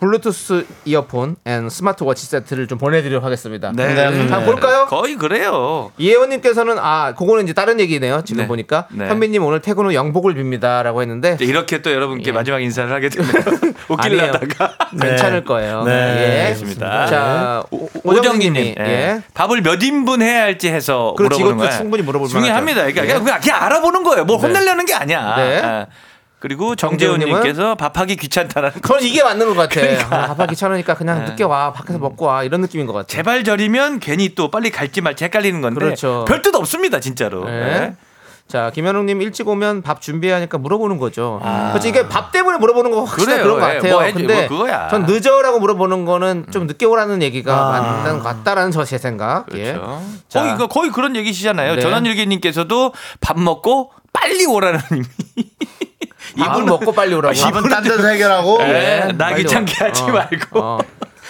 블루투스 0.00 0.66
이어폰 0.84 1.36
and 1.44 1.68
스마트워치 1.68 2.26
세트를 2.26 2.66
좀 2.66 2.78
보내드리도록 2.78 3.24
하겠습니다. 3.24 3.72
네. 3.74 3.94
네. 3.94 4.02
한번 4.04 4.44
볼까요? 4.44 4.86
거의 4.88 5.14
그래요. 5.16 5.92
이혜원님께서는 5.98 6.76
아 6.78 7.14
그거는 7.14 7.44
이제 7.44 7.52
다른 7.52 7.80
얘기네요. 7.80 8.22
지금 8.24 8.42
네. 8.42 8.48
보니까 8.48 8.86
네. 8.90 9.06
현빈님 9.08 9.42
오늘 9.44 9.60
퇴근 9.60 9.86
후 9.86 9.94
명복을 9.94 10.34
빕니다라고 10.34 11.00
했는데 11.00 11.36
이렇게 11.40 11.80
또 11.80 11.92
여러분께 11.92 12.28
예. 12.28 12.32
마지막 12.32 12.60
인사를 12.60 12.92
하게 12.92 13.08
되면 13.08 13.28
아니에요. 13.96 14.24
웃길라다가 14.32 14.76
괜찮을 15.00 15.44
거예요. 15.44 15.84
네, 15.84 15.92
예. 15.92 16.42
알겠습니다. 16.46 17.06
자 17.06 17.62
오- 17.70 17.88
오정님이 18.02 18.18
오정희님, 18.18 18.74
예. 18.78 18.84
예. 18.84 19.22
밥을 19.34 19.62
몇 19.62 19.82
인분 19.82 20.22
해야 20.22 20.42
할지 20.42 20.68
해서 20.70 21.14
그렇지, 21.16 21.40
물어보는 21.42 21.58
거예요. 21.64 21.78
충분히 21.78 22.02
물어볼 22.02 22.28
중요합니다. 22.28 22.80
그러니까 22.86 23.04
예. 23.04 23.18
그냥, 23.18 23.40
그냥 23.40 23.62
알아보는 23.62 24.02
거예요. 24.02 24.24
뭘 24.24 24.38
네. 24.40 24.46
혼내려는 24.46 24.84
게 24.86 24.94
아니야. 24.94 25.34
네. 25.36 25.86
예. 26.44 26.48
그리고? 26.48 26.76
정재훈님께서 26.76 27.74
밥하기 27.74 28.16
귀찮다라는 28.16 28.80
거. 28.82 28.88
저는 28.88 29.02
이게 29.08 29.22
맞는 29.22 29.46
것 29.46 29.54
같아. 29.54 29.80
그러니까. 29.80 30.24
아, 30.24 30.26
밥하기 30.28 30.50
귀찮으니까 30.50 30.94
그냥 30.94 31.20
네. 31.24 31.30
늦게 31.30 31.44
와 31.44 31.72
밖에서 31.72 31.98
먹고 31.98 32.26
와 32.26 32.42
이런 32.44 32.60
느낌인 32.60 32.86
것 32.86 32.92
같아. 32.92 33.06
제발 33.06 33.44
저리면 33.44 33.98
괜히 34.00 34.34
또 34.34 34.50
빨리 34.50 34.70
갈지 34.70 35.00
말지 35.00 35.24
헷갈리는 35.24 35.60
건데 35.60 35.80
그렇죠. 35.80 36.24
별뜻 36.28 36.54
없습니다 36.54 37.00
진짜로. 37.00 37.44
네. 37.46 37.52
예. 37.52 37.94
자 38.46 38.70
김현웅님 38.74 39.22
일찍 39.22 39.48
오면 39.48 39.80
밥 39.80 40.02
준비해야 40.02 40.36
하니까 40.36 40.58
물어보는 40.58 40.98
거죠. 40.98 41.40
그렇지 41.70 41.88
이게 41.88 42.06
밥 42.08 42.30
때문에 42.30 42.58
물어보는 42.58 42.90
거 42.90 43.04
확실히 43.04 43.32
아. 43.40 43.42
그런 43.42 43.58
것 43.58 43.70
예, 43.70 43.74
같아요. 43.76 43.92
뭐 43.94 44.12
근데 44.12 44.48
뭐. 44.48 44.64
음. 44.66 44.88
전 44.90 45.06
늦어라고 45.06 45.60
물어보는 45.60 46.04
거는 46.04 46.46
좀 46.52 46.66
늦게 46.66 46.84
오라는 46.84 47.22
얘기가 47.22 47.70
맞는 47.70 48.18
것 48.18 48.22
같다라는 48.22 48.70
저 48.70 48.84
제 48.84 48.98
생각. 48.98 49.46
예. 49.54 49.72
그렇죠. 49.72 50.02
자. 50.28 50.40
거의, 50.42 50.56
그- 50.58 50.68
거의 50.68 50.90
그런 50.90 51.16
얘기시잖아요. 51.16 51.76
네. 51.76 51.80
전원일기님께서도 51.80 52.92
밥 53.22 53.38
먹고 53.40 53.92
빨리 54.12 54.44
오라는 54.44 54.78
의미. 54.90 55.04
밥을 56.38 56.64
먹고 56.64 56.92
빨리 56.92 57.14
오라고. 57.14 57.34
밥은 57.38 57.68
딴 57.68 57.82
데서 57.82 58.06
해결하고 58.06 58.58
예, 58.62 59.08
나 59.16 59.28
빨리 59.28 59.42
귀찮게 59.42 59.72
오- 59.82 59.86
하지 59.86 60.02
어, 60.02 60.06
말고. 60.08 60.60
어. 60.60 60.78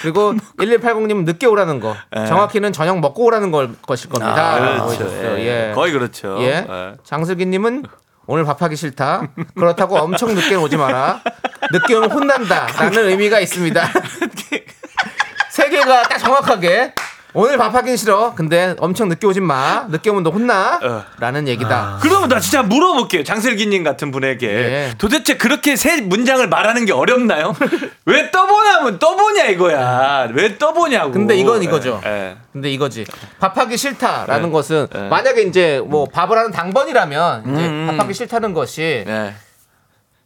그리고 0.03 0.35
1180님은 0.59 1.25
늦게 1.25 1.47
오라는 1.47 1.81
거. 1.81 1.97
예. 2.17 2.27
정확히는 2.27 2.73
저녁 2.73 2.99
먹고 3.01 3.25
오라는 3.25 3.51
걸 3.51 3.75
것일 3.87 4.11
겁니다. 4.11 4.59
라고 4.59 4.89
그렇죠. 4.89 5.39
예. 5.39 5.69
예. 5.71 5.73
거의 5.75 5.93
그렇죠. 5.93 6.37
예. 6.41 6.67
예. 6.69 6.95
장슬기님은 7.05 7.85
오늘 8.27 8.45
밥하기 8.45 8.77
싫다. 8.77 9.29
그렇다고 9.55 9.97
엄청 9.99 10.35
늦게 10.35 10.55
오지 10.57 10.77
마라. 10.77 11.21
늦게 11.73 11.95
오면 11.95 12.11
혼난다 12.11 12.67
라는 12.79 13.09
의미가 13.09 13.41
있습니다. 13.41 13.83
세 15.51 15.69
개가 15.69 16.03
딱 16.05 16.19
정확하게 16.19 16.93
오늘 17.37 17.59
밥하긴 17.59 17.97
싫어. 17.97 18.33
근데 18.37 18.77
엄청 18.79 19.09
늦게 19.09 19.27
오진 19.27 19.43
마. 19.43 19.87
늦게 19.89 20.09
오면 20.09 20.23
너 20.23 20.31
혼나. 20.31 20.79
어. 20.81 21.05
라는 21.19 21.49
얘기다. 21.49 21.99
그러면 22.01 22.29
나 22.29 22.39
진짜 22.39 22.63
물어볼게요. 22.63 23.25
장슬기님 23.25 23.83
같은 23.83 24.13
분에게. 24.13 24.47
예. 24.49 24.95
도대체 24.99 25.37
그렇게 25.37 25.75
세 25.75 26.01
문장을 26.01 26.49
말하는 26.49 26.85
게 26.87 26.93
어렵나요? 26.93 27.53
왜 28.07 28.31
떠보냐면 28.31 29.01
떠보냐 29.01 29.47
이거야. 29.47 30.29
왜 30.33 30.57
떠보냐고. 30.57 31.11
근데 31.11 31.37
이건 31.37 31.65
이거죠. 31.65 32.01
예, 32.07 32.09
예. 32.09 32.37
근데 32.53 32.71
이거지. 32.71 33.05
밥하기 33.41 33.77
싫다라는 33.77 34.45
네. 34.45 34.53
것은 34.53 34.87
네. 34.93 35.09
만약에 35.09 35.43
이제 35.43 35.83
뭐 35.85 36.07
밥을 36.07 36.39
하는 36.39 36.53
당번이라면 36.53 37.43
이제 37.43 37.67
음, 37.67 37.89
음. 37.91 37.97
밥하기 37.97 38.15
싫다는 38.15 38.55
것이 38.55 39.05
예. 39.07 39.35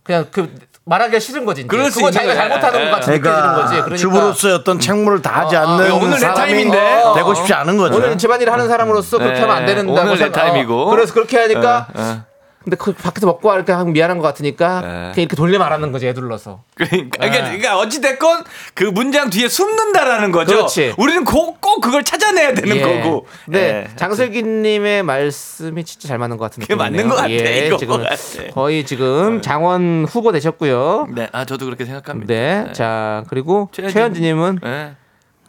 그냥 0.02 0.26
그 0.30 0.54
말하기가 0.88 1.18
싫은 1.20 1.44
거지. 1.44 1.60
이제. 1.62 1.68
그럴 1.68 1.90
수 1.90 1.96
그건 1.98 2.12
있는 2.12 2.12
자기가 2.12 2.34
거야. 2.34 2.48
잘못하는 2.60 2.90
것 2.90 2.96
같이 2.96 3.10
느껴지는 3.10 3.54
거지. 3.54 3.74
그러니까 3.74 3.96
주부로서의 3.96 4.54
어떤 4.54 4.80
책무를 4.80 5.20
다하지 5.22 5.56
어, 5.56 5.60
어, 5.60 5.62
않는 5.62 5.92
오늘 5.92 6.10
내 6.10 6.18
사람이 6.18 6.36
타임인데. 6.38 7.02
되고 7.14 7.34
싶지 7.34 7.52
않은 7.54 7.76
거죠. 7.76 7.96
오늘 7.96 8.16
집안일 8.16 8.50
하는 8.50 8.68
사람으로서 8.68 9.18
그렇게 9.18 9.34
네, 9.34 9.40
하면 9.42 9.56
안 9.56 9.66
된다고 9.66 9.90
오늘 9.92 10.12
내 10.12 10.16
생각- 10.24 10.40
타임이고. 10.40 10.82
어, 10.82 10.90
그래서 10.90 11.12
그렇게 11.12 11.38
하니까 11.38 11.86
예, 11.98 12.02
예. 12.02 12.18
근데 12.64 12.76
그 12.76 12.92
밖에서 12.92 13.26
먹고 13.26 13.50
하니까 13.50 13.78
하면 13.78 13.92
미안한 13.92 14.18
것 14.18 14.24
같으니까 14.24 14.80
네. 14.80 14.86
그냥 14.88 15.12
이렇게 15.16 15.36
돌려 15.36 15.58
말하는 15.58 15.90
거지 15.92 16.06
애둘러서. 16.08 16.64
그러니까, 16.74 16.96
네. 17.24 17.30
그러니까, 17.30 17.42
그러니까 17.44 17.78
어찌됐건 17.78 18.44
그 18.74 18.84
문장 18.84 19.30
뒤에 19.30 19.48
숨는다라는 19.48 20.32
거죠. 20.32 20.54
그렇지. 20.56 20.94
우리는 20.98 21.24
꼭, 21.24 21.60
꼭 21.60 21.80
그걸 21.80 22.04
찾아내야 22.04 22.54
되는 22.54 22.76
예. 22.76 22.80
거고. 22.82 23.26
네, 23.46 23.58
예. 23.58 23.96
장슬기님의 23.96 25.02
말씀이 25.02 25.82
진짜 25.84 26.08
잘 26.08 26.18
맞는 26.18 26.36
것 26.36 26.44
같은 26.44 26.60
그게. 26.60 26.74
맞는 26.74 27.08
것 27.08 27.14
같아, 27.16 27.30
예, 27.30 27.70
지금 27.78 28.02
같아. 28.02 28.16
거의 28.52 28.84
지금 28.84 29.40
장원 29.40 30.04
후보 30.08 30.32
되셨고요. 30.32 31.08
네, 31.14 31.28
아 31.32 31.44
저도 31.44 31.64
그렇게 31.64 31.84
생각합니다. 31.84 32.32
네, 32.34 32.66
자 32.72 33.24
그리고 33.28 33.70
최현진- 33.72 33.92
최현진님은 33.92 34.58
네. 34.62 34.92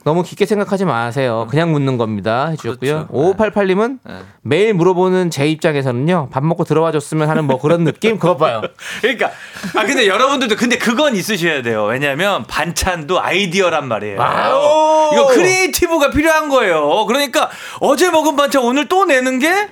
너무 0.09 0.23
깊게 0.23 0.47
생각하지 0.47 0.85
마세요. 0.85 1.45
그냥 1.51 1.71
묻는 1.71 1.97
겁니다. 1.97 2.47
해주셨고요. 2.47 3.07
그렇죠. 3.09 3.13
5588님은 3.13 3.99
네. 4.03 4.13
매일 4.41 4.73
물어보는 4.73 5.29
제 5.29 5.47
입장에서는요. 5.47 6.29
밥 6.31 6.43
먹고 6.43 6.63
들어와 6.63 6.91
줬으면 6.91 7.29
하는 7.29 7.45
뭐 7.45 7.59
그런 7.59 7.83
느낌? 7.83 8.17
그거 8.17 8.35
봐요. 8.35 8.63
그러니까 9.01 9.29
아 9.75 9.83
근데 9.83 10.07
여러분들도 10.07 10.55
근데 10.55 10.79
그건 10.79 11.15
있으셔야 11.15 11.61
돼요. 11.61 11.83
왜냐하면 11.83 12.43
반찬도 12.45 13.21
아이디어란 13.21 13.87
말이에요. 13.87 14.19
Wow. 14.19 15.13
이거 15.13 15.27
creative가 15.27 16.09
필요한 16.09 16.49
거예요. 16.49 17.05
그러니까 17.05 17.51
어제 17.79 18.09
먹은 18.09 18.35
반찬 18.35 18.63
오늘 18.63 18.87
또 18.87 19.05
내는 19.05 19.37
게 19.37 19.69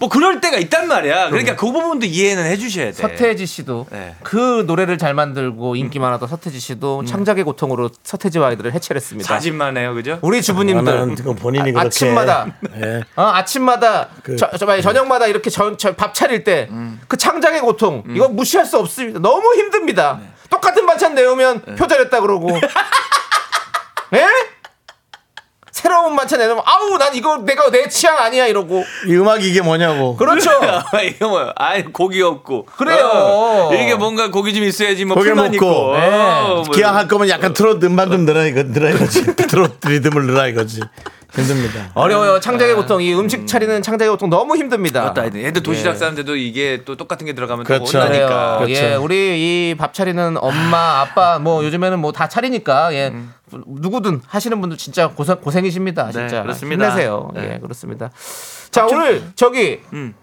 뭐 0.00 0.08
그럴 0.08 0.40
때가 0.40 0.56
있단 0.56 0.88
말이야. 0.88 1.28
그러니까 1.28 1.54
그 1.56 1.70
부분도 1.70 2.06
이해는 2.06 2.44
해주셔야 2.46 2.86
돼. 2.86 2.92
서태지 2.92 3.44
씨도 3.44 3.86
네. 3.90 4.16
그 4.22 4.64
노래를 4.66 4.96
잘 4.96 5.12
만들고 5.12 5.76
인기 5.76 5.98
많았던 5.98 6.26
서태지 6.26 6.58
씨도 6.58 7.04
창작의 7.04 7.44
고통으로 7.44 7.90
서태지와 8.02 8.48
아이들을 8.48 8.72
해체를 8.72 8.98
했습니다. 8.98 9.28
사진만 9.28 9.76
해요, 9.76 9.92
그죠? 9.94 10.18
우리 10.22 10.40
주부님들 10.40 10.84
나는 10.96 11.16
지금 11.16 11.34
본인이 11.36 11.60
아, 11.60 11.64
그렇게 11.72 11.86
아침마다 11.86 12.46
예. 12.82 13.02
어, 13.14 13.22
아침마다 13.24 14.08
그- 14.22 14.36
저, 14.36 14.48
저, 14.58 14.66
아니, 14.66 14.80
저녁마다 14.80 15.26
이렇게 15.26 15.50
저, 15.50 15.76
저, 15.76 15.94
밥 15.94 16.14
차릴 16.14 16.44
때 16.44 16.70
그 17.06 17.16
창작의 17.18 17.60
고통 17.60 18.02
이거 18.08 18.28
무시할 18.28 18.64
수 18.64 18.78
없습니다. 18.78 19.20
너무 19.20 19.54
힘듭니다. 19.54 20.18
똑같은 20.48 20.86
반찬 20.86 21.14
내오면 21.14 21.76
표절했다 21.76 22.20
그러고 22.22 22.48
예? 24.14 24.26
새로운 25.80 26.14
반찬 26.14 26.38
내놓으면 26.38 26.62
아우 26.66 26.98
난 26.98 27.14
이거 27.14 27.38
내가 27.38 27.70
내 27.70 27.88
취향 27.88 28.18
아니야 28.18 28.46
이러고 28.46 28.84
이 29.06 29.14
음악이 29.16 29.48
이게 29.48 29.62
뭐냐고. 29.62 30.14
그렇죠. 30.16 30.50
이거 31.02 31.28
뭐야? 31.28 31.52
아 31.56 31.82
고기 31.92 32.20
없고. 32.20 32.66
그래요. 32.66 33.10
어, 33.12 33.70
이게 33.74 33.94
뭔가 33.94 34.30
고기 34.30 34.52
좀 34.52 34.62
있어야지 34.64 35.06
뭐 35.06 35.16
고기를 35.16 35.34
풀만 35.36 35.52
먹고. 35.52 35.66
있고. 35.66 35.96
네. 35.96 36.06
어, 36.08 36.62
뭐 36.66 36.74
기왕 36.74 36.96
할 36.96 37.08
거면 37.08 37.30
약간 37.30 37.54
트롯 37.54 37.82
음반 37.82 38.10
좀 38.10 38.26
늘어 38.26 38.44
이거 38.44 38.62
늘어 38.62 38.90
이거지. 38.90 39.24
트롯 39.48 39.78
리듬을 39.86 40.26
늘어 40.26 40.48
이거지. 40.48 40.80
힘듭니다. 41.34 41.90
어려워요. 41.94 42.40
창작의 42.40 42.74
고통. 42.74 43.02
이 43.02 43.14
음식 43.14 43.46
차리는 43.46 43.82
창작의 43.82 44.10
고통 44.10 44.30
너무 44.30 44.56
힘듭니다. 44.56 45.02
맞다. 45.02 45.24
애들 45.26 45.62
도시락 45.62 45.92
예. 45.92 45.96
싸는데도 45.96 46.36
이게 46.36 46.82
또 46.84 46.96
똑같은 46.96 47.26
게 47.26 47.32
들어가면 47.34 47.64
그렇죠. 47.64 47.92
또 47.92 47.98
혼나니까. 47.98 48.58
그래요. 48.58 48.66
그렇죠. 48.66 48.72
예, 48.84 48.94
우리 48.96 49.14
이 49.70 49.74
밥 49.78 49.94
차리는 49.94 50.36
엄마, 50.38 51.00
아빠 51.00 51.38
뭐 51.38 51.64
요즘에는 51.64 51.98
뭐 52.00 52.12
다 52.12 52.28
차리니까 52.28 52.92
예. 52.94 53.12
누구든 53.66 54.20
하시는 54.26 54.60
분들 54.60 54.76
진짜 54.78 55.08
고생 55.08 55.36
고생이십니다. 55.40 56.10
진짜 56.12 56.36
네, 56.38 56.42
그렇습니다. 56.42 56.84
힘내세요. 56.88 57.30
네. 57.34 57.54
예, 57.54 57.58
그렇습니다. 57.58 58.10
자, 58.70 58.86
오늘 58.86 59.22
저기 59.36 59.80
음. 59.92 60.14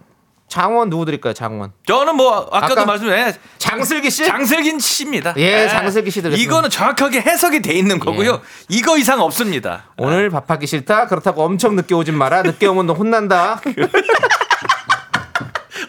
장원 0.48 0.88
누구 0.90 1.04
드릴까요? 1.04 1.34
장원. 1.34 1.72
저는 1.86 2.16
뭐 2.16 2.48
아까도 2.50 2.72
아까- 2.80 2.84
말씀해 2.86 3.34
장슬기 3.58 4.10
씨? 4.10 4.24
장슬긴 4.24 4.78
씨입니다. 4.78 5.34
예, 5.36 5.68
장슬기 5.68 6.10
씨 6.10 6.22
드렸습니다. 6.22 6.42
이거는 6.42 6.70
정확하게 6.70 7.20
해석이 7.20 7.60
돼 7.60 7.74
있는 7.74 7.98
거고요. 7.98 8.32
예. 8.32 8.38
이거 8.68 8.96
이상 8.96 9.20
없습니다. 9.20 9.84
오늘 9.98 10.30
밥하기 10.30 10.66
싫다. 10.66 11.06
그렇다고 11.08 11.44
엄청 11.44 11.76
늦게 11.76 11.94
오진 11.94 12.16
마라. 12.16 12.42
늦게 12.42 12.66
오면 12.66 12.86
너 12.86 12.94
혼난다. 12.94 13.60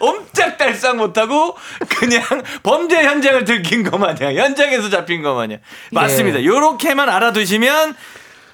옴짝달싹 0.00 0.96
못하고 0.96 1.56
그냥 1.98 2.22
범죄 2.62 3.02
현장을 3.04 3.44
들킨 3.44 3.82
거 3.82 3.98
마냥 3.98 4.34
현장에서 4.34 4.88
잡힌 4.88 5.22
거 5.22 5.34
마냥 5.34 5.58
맞습니다. 5.92 6.42
요렇게만 6.44 7.08
알아두시면 7.08 7.94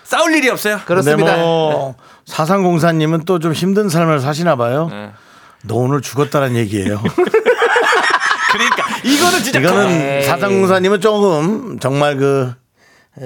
싸울 0.03 0.35
일이 0.35 0.49
없어요. 0.49 0.81
그렇습니다. 0.85 1.37
뭐 1.37 1.95
사상공사님은 2.25 3.25
또 3.25 3.39
좀 3.39 3.53
힘든 3.53 3.89
삶을 3.89 4.21
사시나 4.21 4.57
봐요. 4.57 4.89
네. 4.91 5.11
너 5.65 5.75
오늘 5.77 6.01
죽었다는 6.01 6.57
얘기예요. 6.57 7.01
그러니까 8.53 8.85
이거는 9.05 9.43
진짜 9.43 9.59
이거는 9.61 9.91
에이. 9.91 10.23
사상공사님은 10.25 11.01
조금 11.01 11.79
정말 11.79 12.17
그 12.17 12.55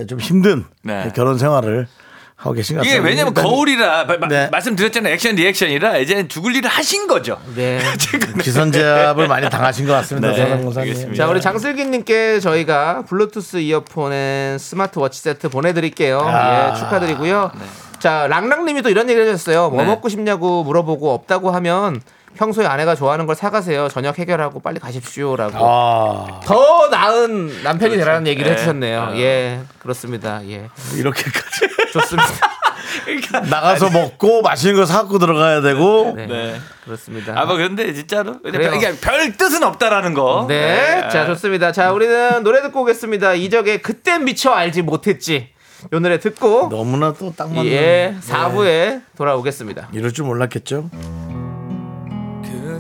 좀 0.07 0.21
힘든 0.21 0.65
네. 0.85 1.11
결혼 1.17 1.37
생활을 1.37 1.89
하고 2.37 2.53
계신 2.55 2.77
것 2.77 2.83
이게 2.85 2.93
같아요. 2.99 3.09
왜냐면 3.11 3.33
일단 3.33 3.43
거울이라 3.45 4.05
마- 4.05 4.29
네. 4.29 4.49
말씀드렸잖아요. 4.53 5.13
액션 5.13 5.35
리액션이라 5.35 5.99
이제 5.99 6.29
죽을 6.29 6.55
일을 6.55 6.71
하신 6.71 7.09
거죠. 7.09 7.41
네. 7.57 7.81
지금 7.99 8.39
기선제압을 8.39 9.27
많이 9.27 9.51
당하신 9.51 9.87
것 9.89 9.95
같습니다. 9.95 10.31
네. 10.33 11.13
자, 11.17 11.27
우리 11.27 11.41
장슬기님께 11.41 12.39
저희가 12.39 13.03
블루투스 13.09 13.57
이어폰에 13.57 14.59
스마트워치 14.61 15.21
세트 15.23 15.49
보내드릴게요. 15.49 16.21
아. 16.25 16.71
예, 16.73 16.79
축하드리고요. 16.79 17.51
자, 17.99 18.29
랑랑님이 18.31 18.83
또 18.83 18.91
이런 18.91 19.09
얘기를 19.11 19.27
해주셨어요. 19.29 19.71
뭐 19.71 19.83
네. 19.83 19.89
먹고 19.89 20.09
싶냐고 20.09 20.63
물어보고 20.63 21.13
없다고 21.13 21.51
하면 21.51 22.01
평소에 22.37 22.65
아내가 22.67 22.95
좋아하는 22.95 23.27
걸 23.27 23.37
사가세요. 23.37 23.89
저녁 23.89 24.19
해결하고 24.19 24.61
빨리 24.61 24.79
가십시오라고. 24.79 25.57
아 25.59 26.41
더 26.45 26.89
나은 26.89 27.63
남편이 27.63 27.97
되라는 27.97 28.27
얘기를 28.27 28.47
네. 28.51 28.55
해주셨네요. 28.57 29.01
어. 29.01 29.17
예, 29.17 29.61
그렇습니다. 29.79 30.41
예, 30.49 30.69
이렇게까지 30.97 31.61
좋습니다. 31.93 32.29
그러니까 33.05 33.41
나가서 33.41 33.91
먹고 33.91 34.43
맛있는 34.43 34.77
거 34.77 34.85
사갖고 34.87 35.19
들어가야 35.19 35.61
되고 35.61 36.13
네, 36.17 36.27
네. 36.27 36.61
그렇습니다. 36.85 37.39
아, 37.39 37.45
뭐 37.45 37.57
근데 37.57 37.93
진짜로. 37.93 38.37
이게 38.45 38.93
별 39.01 39.37
뜻은 39.37 39.63
없다라는 39.63 40.15
거. 40.15 40.47
네. 40.49 41.09
자, 41.11 41.27
좋습니다. 41.27 41.73
자, 41.73 41.93
우리는 41.93 42.43
노래 42.43 42.63
듣고 42.63 42.83
오겠습니다. 42.83 43.35
이적의 43.35 43.83
그땐 43.83 44.25
미처 44.25 44.51
알지 44.51 44.83
못했지. 44.83 45.51
요 45.93 45.99
노래 46.01 46.19
듣고 46.19 46.69
너무나 46.69 47.13
또 47.15 47.33
딱 47.33 47.49
맞는 47.49 47.67
예, 47.67 48.15
네. 48.15 48.17
4부에 48.21 49.03
돌아오겠습니다. 49.17 49.89
이럴 49.93 50.13
줄 50.13 50.27
몰랐겠죠. 50.27 50.91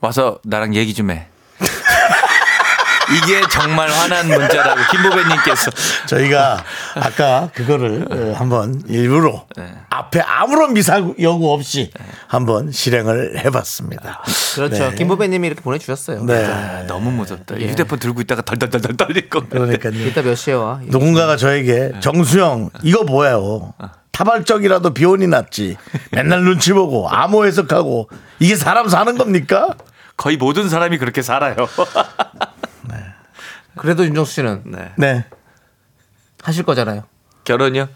와서 0.00 0.38
나랑 0.44 0.74
얘기 0.74 0.94
좀 0.94 1.10
해. 1.10 1.26
이게 3.24 3.40
정말 3.50 3.88
화난 3.88 4.28
문자라고 4.28 4.80
김보배님께서 4.90 5.70
저희가 6.06 6.62
아까 6.94 7.48
그거를 7.54 8.06
어, 8.10 8.34
한번 8.36 8.82
일부러 8.86 9.46
앞에 9.88 10.20
아무런 10.20 10.74
미사 10.74 10.98
여구 11.18 11.50
없이 11.54 11.90
한번 12.26 12.70
실행을 12.70 13.42
해봤습니다. 13.46 14.22
그렇죠. 14.54 14.90
네. 14.90 14.94
김보배님이 14.94 15.46
이렇게 15.46 15.62
보내주셨어요. 15.62 16.24
네. 16.24 16.84
너무 16.86 17.10
무섭다. 17.10 17.54
휴대폰 17.56 17.98
들고 17.98 18.20
있다가 18.20 18.42
덜덜덜덜 18.42 18.96
떨릴 18.98 19.30
거. 19.30 19.40
그러니까요. 19.48 19.94
이따 20.06 20.20
몇 20.20 20.34
시에 20.34 20.52
와? 20.52 20.78
누군가가 20.84 21.38
저에게 21.38 21.92
정수영 22.00 22.68
이거 22.82 23.04
뭐예요? 23.04 23.72
타발적이라도 24.18 24.94
비혼이 24.94 25.28
났지. 25.28 25.76
맨날 26.10 26.42
눈치 26.42 26.72
보고 26.72 27.08
암호 27.08 27.46
해석하고 27.46 28.10
이게 28.40 28.56
사람 28.56 28.88
사는 28.88 29.16
겁니까? 29.16 29.76
거의 30.16 30.36
모든 30.36 30.68
사람이 30.68 30.98
그렇게 30.98 31.22
살아요. 31.22 31.54
그래도 33.76 34.04
윤정수 34.04 34.32
씨는 34.32 34.62
네. 34.66 34.90
네. 34.98 35.24
하실 36.42 36.64
거잖아요. 36.64 37.04
결혼이요? 37.44 37.88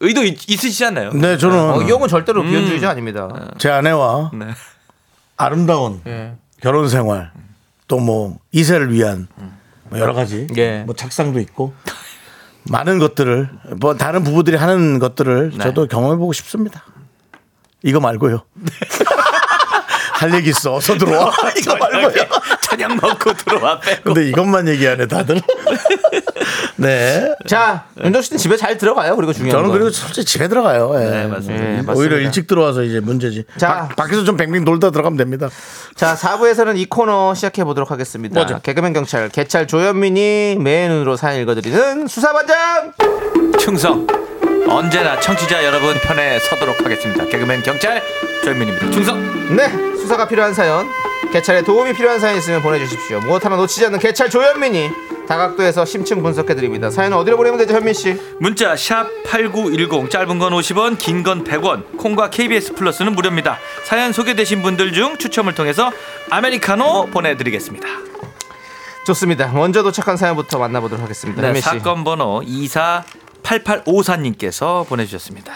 의도 0.00 0.22
있, 0.22 0.84
않나요? 0.84 1.12
네, 1.14 1.38
저는 1.38 1.58
어, 1.58 1.82
이 1.82 1.90
형은 1.90 2.08
절대로 2.08 2.42
비혼주의자 2.42 2.90
아닙니다. 2.90 3.30
제 3.56 3.70
아내와 3.70 4.32
네. 4.34 4.48
아름다운 5.38 6.02
예. 6.06 6.34
결혼 6.60 6.90
생활 6.90 7.32
또 7.88 7.98
뭐 7.98 8.38
이세를 8.52 8.92
위한 8.92 9.28
뭐 9.84 9.98
여러 9.98 10.12
가지 10.12 10.46
예. 10.58 10.82
뭐 10.84 10.94
책상도 10.94 11.40
있고 11.40 11.72
많은 12.64 12.98
것들을 12.98 13.48
뭐 13.80 13.94
다른 13.96 14.24
부부들이 14.24 14.56
하는 14.56 14.98
것들을 14.98 15.52
네. 15.56 15.64
저도 15.64 15.86
경험해 15.86 16.16
보고 16.16 16.32
싶습니다. 16.32 16.84
이거 17.82 18.00
말고요. 18.00 18.42
할 20.18 20.34
얘기 20.34 20.50
있어. 20.50 20.74
어서 20.74 20.98
들어와. 20.98 21.32
이거 21.56 21.76
말고요. 21.76 22.24
저녁 22.62 22.96
먹고 22.96 23.32
들어와 23.34 23.78
빼고. 23.78 24.02
근데 24.14 24.28
이것만 24.28 24.66
얘기하네 24.68 25.06
다들. 25.06 25.40
네. 26.76 27.34
자, 27.46 27.84
윤정수 28.02 28.28
씨는 28.28 28.38
집에 28.38 28.56
잘 28.56 28.78
들어가요. 28.78 29.16
그리고 29.16 29.32
중요한 29.32 29.52
저는 29.52 29.68
건. 29.70 29.78
그리고 29.78 29.90
솔직히 29.90 30.24
집에 30.24 30.48
들어가요. 30.48 30.92
예. 30.96 31.10
네, 31.10 31.26
맞습니다. 31.26 31.64
예, 31.64 31.68
오히려 31.68 31.82
맞습니다. 31.84 32.16
일찍 32.16 32.46
들어와서 32.46 32.82
이제 32.82 33.00
문제지. 33.00 33.44
자. 33.56 33.88
자, 33.88 33.88
밖에서 33.96 34.24
좀 34.24 34.36
뱅뱅 34.36 34.64
돌다 34.64 34.90
들어가면 34.90 35.16
됩니다. 35.16 35.48
자, 35.94 36.14
4부에서는 36.14 36.76
이 36.78 36.86
코너 36.86 37.34
시작해 37.34 37.64
보도록 37.64 37.90
하겠습니다. 37.90 38.34
뭐죠? 38.40 38.60
개그맨 38.62 38.92
경찰 38.92 39.28
개찰 39.28 39.66
조현민이 39.66 40.56
매 40.60 40.88
눈으로 40.88 41.16
사연 41.16 41.40
읽어드리는 41.42 42.06
수사반장. 42.06 42.92
충성. 43.58 44.06
언제나 44.68 45.18
청취자 45.18 45.64
여러분 45.64 45.94
편에 46.02 46.38
서도록 46.40 46.84
하겠습니다. 46.84 47.24
개그맨 47.24 47.62
경찰 47.62 48.02
조현민입니다. 48.44 48.90
충성. 48.90 49.56
네, 49.56 49.68
수사가 49.96 50.28
필요한 50.28 50.52
사연, 50.52 50.86
개찰에 51.32 51.62
도움이 51.62 51.94
필요한 51.94 52.20
사연 52.20 52.36
있으면 52.36 52.60
보내주십시오. 52.62 53.20
무엇 53.20 53.44
하나 53.44 53.56
놓치지 53.56 53.86
않는 53.86 53.98
개찰 53.98 54.28
조현민이 54.28 54.90
다각도에서 55.28 55.84
심층 55.84 56.22
분석해 56.22 56.54
드립니다. 56.54 56.88
사연은 56.90 57.18
어디로 57.18 57.36
보내면 57.36 57.58
되죠, 57.58 57.74
현민 57.74 57.92
씨? 57.92 58.14
문자 58.40 58.74
샵 58.76 59.06
8910 59.26 60.08
짧은 60.10 60.38
건 60.38 60.52
50원 60.54 60.96
긴 60.98 61.22
건 61.22 61.44
100원 61.44 61.98
콩과 61.98 62.30
KBS 62.30 62.72
플러스는 62.74 63.14
무료입니다. 63.14 63.58
사연 63.84 64.12
소개되신 64.12 64.62
분들 64.62 64.94
중 64.94 65.18
추첨을 65.18 65.54
통해서 65.54 65.92
아메리카노 66.30 67.08
보내 67.12 67.36
드리겠습니다. 67.36 67.86
좋습니다. 69.06 69.48
먼저 69.48 69.82
도착한 69.82 70.16
사연부터 70.16 70.58
만나보도록 70.58 71.02
하겠습니다. 71.04 71.52
네. 71.52 71.60
사건 71.60 72.04
번호 72.04 72.40
248854님께서 72.40 74.88
보내주셨습니다. 74.88 75.52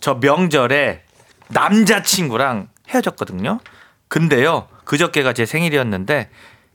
저 0.00 0.14
명절에 0.14 1.00
남자친구랑 1.48 2.68
헤어졌거든요. 2.88 3.60
근데요, 4.08 4.68
그저께가 4.84 5.32
제 5.32 5.46
생일이었는데 5.46 6.28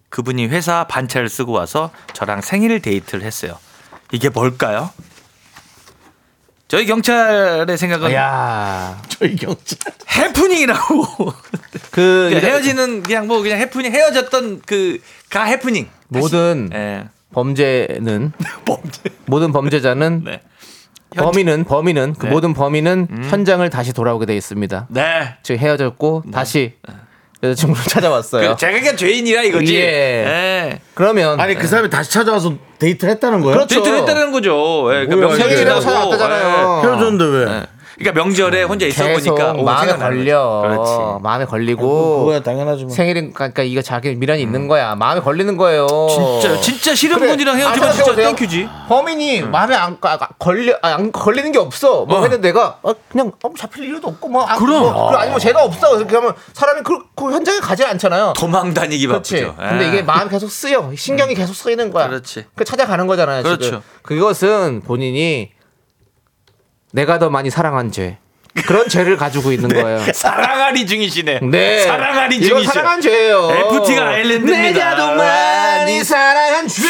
그분이 0.10 0.48
회사 0.48 0.86
반차를 0.88 1.30
쓰고 1.30 1.52
와서 1.52 1.92
저랑 2.14 2.42
생일 2.42 2.82
데이트를 2.82 3.24
했어요. 3.24 3.58
이게 4.12 4.30
뭘까요? 4.30 4.90
저희 6.68 6.86
경찰의 6.86 7.78
생각은 7.78 8.12
야, 8.14 9.02
저희 9.10 9.36
경찰. 9.36 9.78
해프닝이라고. 10.16 11.04
그 11.92 12.28
그러니까 12.30 12.48
헤어지는 12.48 13.02
그냥 13.04 13.26
뭐 13.28 13.42
그냥 13.42 13.60
해프닝 13.60 13.92
헤어졌던 13.92 14.62
그 14.66 15.00
가 15.30 15.44
해프닝. 15.44 15.88
모든 16.08 16.70
예. 16.74 17.08
범죄는 17.34 18.32
범죄. 18.66 19.02
모든 19.28 19.52
범죄자는 19.52 20.24
네. 20.26 20.42
범인은 21.16 21.64
범인은 21.66 22.16
그 22.16 22.26
네. 22.26 22.32
모든 22.32 22.54
범인은 22.56 23.26
현장을 23.30 23.68
다시 23.70 23.94
돌아오게 23.94 24.26
돼 24.26 24.36
있습니다. 24.36 24.88
네. 24.90 25.36
즉 25.44 25.58
헤어졌고 25.60 26.24
다시 26.32 26.76
여자친구를 27.44 27.84
찾아왔어요. 27.88 28.52
그 28.52 28.58
자기가 28.58 28.96
죄인이라 28.96 29.44
이거지. 29.44 29.76
예. 29.76 29.80
예. 29.82 30.80
그러면 30.94 31.40
아니 31.40 31.56
그 31.56 31.68
사람이 31.68 31.90
다시 31.90 32.12
찾아와서 32.12 32.56
데이트를 32.80 33.14
했다는 33.14 33.42
거예요? 33.42 33.56
그렇죠. 33.56 33.76
데이트를 33.76 34.00
했다는 34.00 34.32
거죠. 34.32 34.90
예, 34.94 35.06
그러니까 35.06 35.36
생일이라고 35.36 35.80
지나고, 35.80 36.12
찾아왔다잖아요. 36.18 36.82
헤어졌는데 36.84 37.26
왜? 37.26 37.66
예. 38.00 38.04
그러니까 38.04 38.24
명절에 38.24 38.64
혼자 38.64 38.86
있어 38.86 39.08
보니까 39.08 39.52
오, 39.54 39.64
마음에 39.64 39.96
걸려. 39.98 40.62
그렇지. 40.62 40.92
마음에 41.22 41.46
걸리고 41.46 42.20
그거야 42.20 42.42
당연하지 42.42 42.86
뭐. 42.86 42.94
생일인 42.94 43.34
그러니까 43.34 43.64
이거 43.64 43.82
자기 43.82 44.16
미련이 44.16 44.42
있는 44.42 44.68
거야. 44.68 44.96
마음에 44.96 45.22
걸리는 45.22 45.58
거예요. 45.58 45.88
진짜 46.10 46.60
진짜 46.62 46.96
싫은 46.96 47.18
그래. 47.18 47.30
분이랑 47.32 47.58
헤어지면 47.58 47.90
아, 47.90 47.92
진짜. 47.92 48.16
땡큐지. 48.16 48.70
범인이 48.88 49.42
마음에 49.44 49.76
안, 49.76 49.98
아, 50.02 50.18
아, 50.20 50.28
걸려 50.40 50.74
아, 50.82 50.96
안 50.96 51.12
걸리는 51.12 51.52
게 51.52 51.60
없어. 51.60 52.06
뭐 52.06 52.20
어. 52.20 52.22
했는데 52.22 52.48
내가 52.50 52.80
어, 52.82 52.94
그냥 53.10 53.32
어, 53.44 53.50
잡힐 53.58 53.86
이유도 53.86 54.08
없고 54.08 54.30
뭐, 54.30 54.44
안, 54.44 54.58
그럼. 54.58 54.82
뭐, 54.82 55.16
아니면 55.16 55.40
제가 55.40 55.64
없어. 55.64 55.98
하면 56.00 56.34
사람이 56.54 56.82
그, 56.84 56.98
그 57.16 57.32
현장에 57.32 57.60
가지 57.60 57.84
않잖아요. 57.84 58.34
도망 58.38 58.74
다니기 58.74 59.08
그렇지. 59.08 59.44
바쁘죠. 59.46 59.56
근데 59.58 59.86
예. 59.86 59.88
이게 59.90 60.02
마음이 60.02 60.30
계속 60.30 60.50
쓰여. 60.50 60.92
신경이 60.96 61.36
계속 61.36 61.54
쓰이는 61.54 61.92
거야. 61.92 62.08
그렇지. 62.08 62.46
그 62.56 62.64
찾아가는 62.64 63.06
거잖아요. 63.08 63.44
그렇죠. 63.44 63.64
지금. 63.64 63.82
그것은 64.04 64.82
본인이 64.86 65.52
내가 66.92 67.20
더 67.20 67.30
많이 67.30 67.50
사랑한 67.50 67.92
죄. 67.92 68.18
그런 68.66 68.90
죄를 68.90 69.16
가지고 69.18 69.52
있는 69.52 69.70
거예요. 69.82 70.00
사랑아리 70.14 70.86
중이시네. 70.86 71.40
네. 71.44 71.82
사랑아리 71.86 72.38
이건 72.38 72.50
중이시네. 72.50 72.74
사랑한 72.74 73.02
죄예요. 73.02 73.52
FT가 73.52 74.08
아일랜드입니다. 74.10 74.72
내가 74.72 74.96
더 74.96 75.16
많이 75.16 76.04
사랑한 76.04 76.68
죄. 76.68 76.82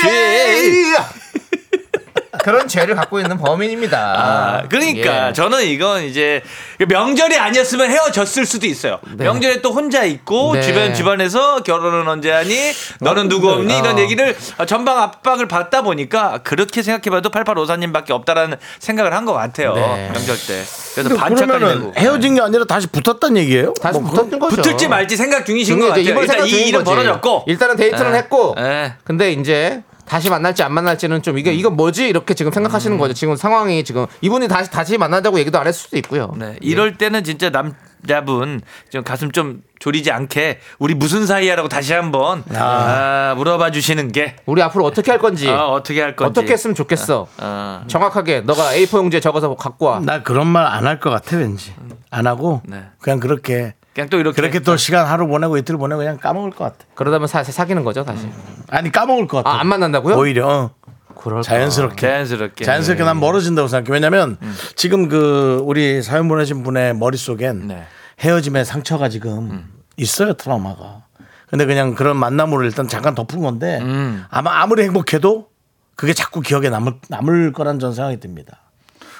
그런 2.43 2.67
죄를 2.67 2.95
갖고 2.95 3.19
있는 3.19 3.37
범인입니다. 3.37 3.97
아, 3.99 4.63
그러니까 4.69 5.29
예. 5.29 5.33
저는 5.33 5.63
이건 5.65 6.03
이제 6.03 6.41
명절이 6.87 7.37
아니었으면 7.37 7.89
헤어졌을 7.89 8.45
수도 8.45 8.65
있어요. 8.67 8.99
네. 9.15 9.23
명절에 9.25 9.61
또 9.61 9.71
혼자 9.71 10.03
있고 10.03 10.53
네. 10.55 10.61
주변 10.61 10.93
집안에서 10.93 11.63
결혼은 11.63 12.07
언제 12.07 12.31
하니? 12.31 12.71
너는 13.01 13.29
누구 13.29 13.49
없니? 13.51 13.77
이런 13.77 13.97
어. 13.97 13.99
얘기를 13.99 14.35
전방 14.67 15.01
압박을 15.01 15.47
받다 15.47 15.81
보니까 15.81 16.39
그렇게 16.43 16.81
생각해봐도 16.81 17.29
8854님밖에 17.29 18.11
없다라는 18.11 18.57
생각을 18.79 19.13
한 19.13 19.19
것 19.29 19.33
같아요. 19.33 19.75
네. 19.75 20.09
명절 20.13 20.37
때. 20.47 20.63
그래서 20.95 21.15
반짝까지 21.15 21.45
그러면은 21.45 21.79
내고. 21.89 21.93
헤어진 21.97 22.35
게 22.35 22.41
아니라 22.41 22.63
다시 22.65 22.87
붙었단 22.87 23.35
얘기예요? 23.37 23.73
다시 23.81 23.99
뭐 23.99 24.09
붙었던 24.09 24.39
거죠. 24.39 24.55
붙을지 24.55 24.87
말지 24.87 25.17
생각 25.17 25.45
중이신 25.45 25.77
것. 25.79 25.87
같아요. 25.89 26.03
이번 26.03 26.23
일단 26.23 26.35
생각 26.37 26.47
이 26.49 26.67
일은 26.69 26.83
거지. 26.83 26.95
벌어졌고. 26.95 27.43
일단은 27.47 27.75
데이트는 27.75 28.13
예. 28.13 28.17
했고. 28.17 28.55
예. 28.57 28.93
근데 29.03 29.31
이제 29.33 29.83
다시 30.09 30.29
만날지 30.31 30.63
안 30.63 30.73
만날지는 30.73 31.21
좀 31.21 31.37
이게 31.37 31.53
이건 31.53 31.75
뭐지 31.75 32.09
이렇게 32.09 32.33
지금 32.33 32.51
생각하시는 32.51 32.97
음. 32.97 32.99
거죠. 32.99 33.13
지금 33.13 33.35
상황이 33.35 33.83
지금 33.83 34.07
이분이 34.21 34.47
다시 34.47 34.71
다시 34.71 34.97
만나자고 34.97 35.39
얘기도 35.39 35.59
안 35.59 35.67
했을 35.67 35.79
수도 35.81 35.97
있고요. 35.97 36.33
네, 36.35 36.55
이럴 36.61 36.97
때는 36.97 37.23
진짜 37.23 37.51
남자분 37.51 38.61
좀 38.89 39.03
가슴 39.03 39.31
좀 39.31 39.61
졸이지 39.77 40.11
않게 40.11 40.59
우리 40.79 40.95
무슨 40.95 41.27
사이야라고 41.27 41.69
다시 41.69 41.93
한번 41.93 42.43
아, 42.55 43.35
물어봐 43.37 43.69
주시는 43.69 44.11
게 44.11 44.35
우리 44.47 44.63
앞으로 44.63 44.83
어떻게 44.83 45.11
할 45.11 45.19
건지 45.19 45.47
어, 45.47 45.67
어떻게 45.67 46.01
할 46.01 46.15
건지 46.15 46.29
어떻게 46.39 46.53
했으면 46.53 46.73
좋겠어. 46.73 47.27
어, 47.37 47.83
정확하게 47.87 48.41
너가 48.41 48.71
A4 48.73 48.97
용지에 48.97 49.19
적어서 49.19 49.53
갖고 49.55 49.85
와. 49.85 49.99
나 49.99 50.23
그런 50.23 50.47
말 50.47 50.65
안 50.65 50.87
할 50.87 50.99
것 50.99 51.11
같아 51.11 51.37
왠지 51.37 51.71
안 52.09 52.25
하고 52.25 52.63
네. 52.65 52.83
그냥 52.99 53.19
그렇게 53.19 53.75
그냥 53.99 54.09
또 54.09 54.17
이렇게 54.17 54.41
그렇게 54.41 54.59
또 54.59 54.77
시간 54.77 55.05
하루 55.05 55.27
보내고 55.27 55.57
이틀 55.57 55.75
보내고 55.77 55.99
그냥 55.99 56.17
까먹을 56.17 56.51
것 56.51 56.63
같아. 56.63 56.77
그러다 56.95 57.17
보면 57.17 57.27
사, 57.27 57.43
사귀는 57.43 57.83
거죠 57.83 58.05
다시. 58.05 58.29
아니 58.69 58.91
까먹을 58.91 59.27
것 59.27 59.43
같아. 59.43 59.57
아 59.57 59.59
안 59.59 59.67
만난다고요? 59.67 60.15
오히려 60.15 60.47
어. 60.47 60.71
그럴까? 61.15 61.41
자연스럽게. 61.41 62.07
자연스럽게 62.07 62.63
자연스럽게 62.63 63.03
난 63.03 63.19
멀어진다고 63.19 63.67
생각해. 63.67 63.93
왜냐면 63.93 64.37
음. 64.41 64.55
지금 64.77 65.09
그 65.09 65.61
우리 65.65 66.01
사연 66.01 66.29
보내신 66.29 66.63
분의 66.63 66.95
머릿속엔 66.95 67.67
네. 67.67 67.73
음. 67.75 67.83
헤어짐의 68.21 68.63
상처가 68.63 69.09
지금 69.09 69.67
있어요, 69.97 70.33
트라우마가. 70.33 71.03
근데 71.49 71.65
그냥 71.65 71.93
그런 71.93 72.15
만남으로 72.15 72.63
일단 72.63 72.87
잠깐 72.87 73.15
덮은 73.15 73.41
건데 73.41 73.79
음. 73.81 74.23
아마 74.29 74.61
아무리 74.61 74.83
행복해도 74.83 75.47
그게 75.95 76.13
자꾸 76.13 76.39
기억에 76.39 76.69
남을, 76.69 76.93
남을 77.09 77.51
거란 77.51 77.79
전 77.79 77.93
생각이 77.93 78.21
듭니다. 78.21 78.61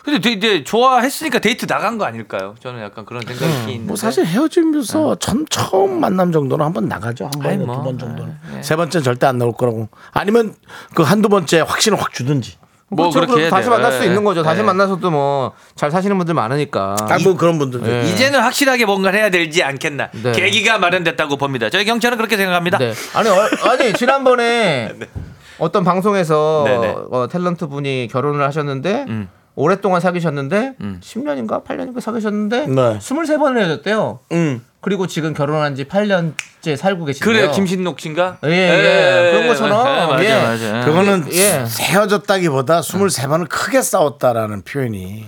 근데 0.10 0.20
되- 0.20 0.32
이제 0.32 0.64
좋아했으니까 0.64 1.39
데이트 1.39 1.68
나간 1.68 1.97
거 1.97 2.05
아닐까요? 2.05 2.55
저는 2.62 2.82
약간 2.82 3.05
그런 3.05 3.22
생각이 3.26 3.72
있는데 3.74 3.88
뭐 3.88 3.95
사실 3.95 4.26
헤어지면서 4.26 5.16
전 5.16 5.45
처음 5.49 5.99
만남 5.99 6.32
정도는 6.32 6.66
한번 6.66 6.88
나가죠. 6.88 7.26
한 7.26 7.32
아이, 7.45 7.53
번에 7.57 7.66
뭐. 7.66 7.76
두번 7.78 7.97
정도는. 7.99 8.36
세 8.62 8.76
번째는 8.76 9.03
절대 9.03 9.26
안 9.28 9.38
나올 9.38 9.51
거라고. 9.53 9.89
아니면 10.12 10.53
그 10.95 11.03
한두 11.03 11.30
번째 11.30 11.62
확신을 11.62 11.99
확 11.99 12.14
주든지. 12.14 12.57
뭐 12.91 13.12
그렇죠. 13.12 13.32
그렇게 13.32 13.49
다시. 13.49 13.70
만날 13.70 13.91
수 13.91 14.01
예, 14.01 14.07
있는 14.07 14.24
거죠. 14.24 14.41
다시 14.41 14.62
예. 14.62 14.64
만나서도 14.64 15.12
뭐 15.12 15.53
잘 15.76 15.91
사시는 15.91 16.18
분들 16.18 16.34
많으니까. 16.34 16.95
아, 17.01 17.18
뭐 17.24 17.36
그런 17.38 17.60
분들도. 17.60 17.88
예. 17.88 18.01
이제는 18.10 18.39
확실하게 18.39 18.86
뭔가를 18.86 19.20
해야 19.20 19.30
되지 19.30 19.64
않겠나 19.64 20.10
네. 20.24 20.32
계기가 20.32 20.80
마련됐다고 20.80 21.38
봅니다. 21.38 21.70
저희 21.70 21.86
경찰은 21.86 22.18
그렇게 22.18 22.36
생각합니다. 22.36 22.80
네. 22.80 22.93
아니 23.14 23.30
어, 23.30 23.36
아니 23.70 23.93
지난번에 23.93 24.93
어떤 25.60 25.84
방송에서 25.84 26.64
네네. 26.66 26.88
어, 27.12 27.28
탤런트 27.30 27.70
분이 27.70 28.07
결혼을 28.12 28.43
하셨는데 28.45 29.05
음. 29.10 29.30
오랫동안 29.60 29.99
사귀셨는데 29.99 30.76
10년인가 30.80 31.66
8년인가 31.66 31.99
사귀셨는데 31.99 32.68
네. 32.68 32.97
23번을 32.97 33.57
헤어졌대요. 33.60 34.20
음. 34.32 34.66
그리고 34.80 35.05
지금 35.05 35.34
결혼한 35.34 35.76
지 35.76 35.84
8년째 35.84 36.78
살고 36.78 37.03
계신데요. 37.03 37.47
그래 37.47 37.51
김신록 37.51 37.99
씨인가? 37.99 38.38
예, 38.45 38.49
예. 38.49 39.32
그런 39.34 39.47
것처럼. 39.49 39.86
예, 39.86 40.07
맞아 40.07 40.24
예. 40.24 40.41
맞아. 40.72 40.86
그거는 40.86 41.26
예. 41.34 41.66
헤어졌다기보다 41.78 42.80
23번을 42.80 43.49
크게 43.49 43.82
싸웠다라는 43.82 44.62
표현이. 44.62 45.26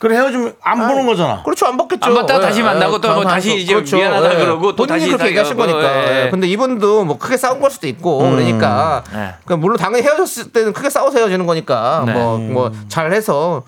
그래 0.00 0.16
헤어지면 0.16 0.54
안 0.62 0.78
보는 0.78 1.06
거잖아. 1.06 1.42
그렇죠 1.42 1.66
안 1.66 1.76
받겠죠. 1.76 2.00
안 2.06 2.14
받다가 2.14 2.40
다시 2.40 2.62
만나고 2.62 3.02
또뭐 3.02 3.20
안 3.20 3.28
다시 3.28 3.66
받고. 3.66 3.80
이제 3.82 3.96
미안하다 3.96 4.36
그러고 4.38 4.74
또 4.74 4.86
본인이 4.86 4.98
다시 4.98 5.10
그렇게 5.10 5.26
얘기하신 5.28 5.56
사귀고. 5.58 5.72
거니까. 5.72 5.94
예, 5.94 6.24
예. 6.24 6.30
근데 6.30 6.46
이분도 6.48 7.04
뭐 7.04 7.18
크게 7.18 7.36
싸운 7.36 7.60
걸 7.60 7.70
수도 7.70 7.86
있고 7.86 8.18
그러니까 8.18 9.04
예. 9.10 9.34
그러니까 9.44 9.56
물론 9.58 9.76
당연히 9.76 10.02
헤어졌을 10.02 10.52
때는 10.52 10.72
크게 10.72 10.88
싸워서 10.88 11.18
헤어지는 11.18 11.44
거니까 11.44 12.04
네. 12.06 12.14
뭐뭐 12.14 12.72
잘해서 12.88 13.64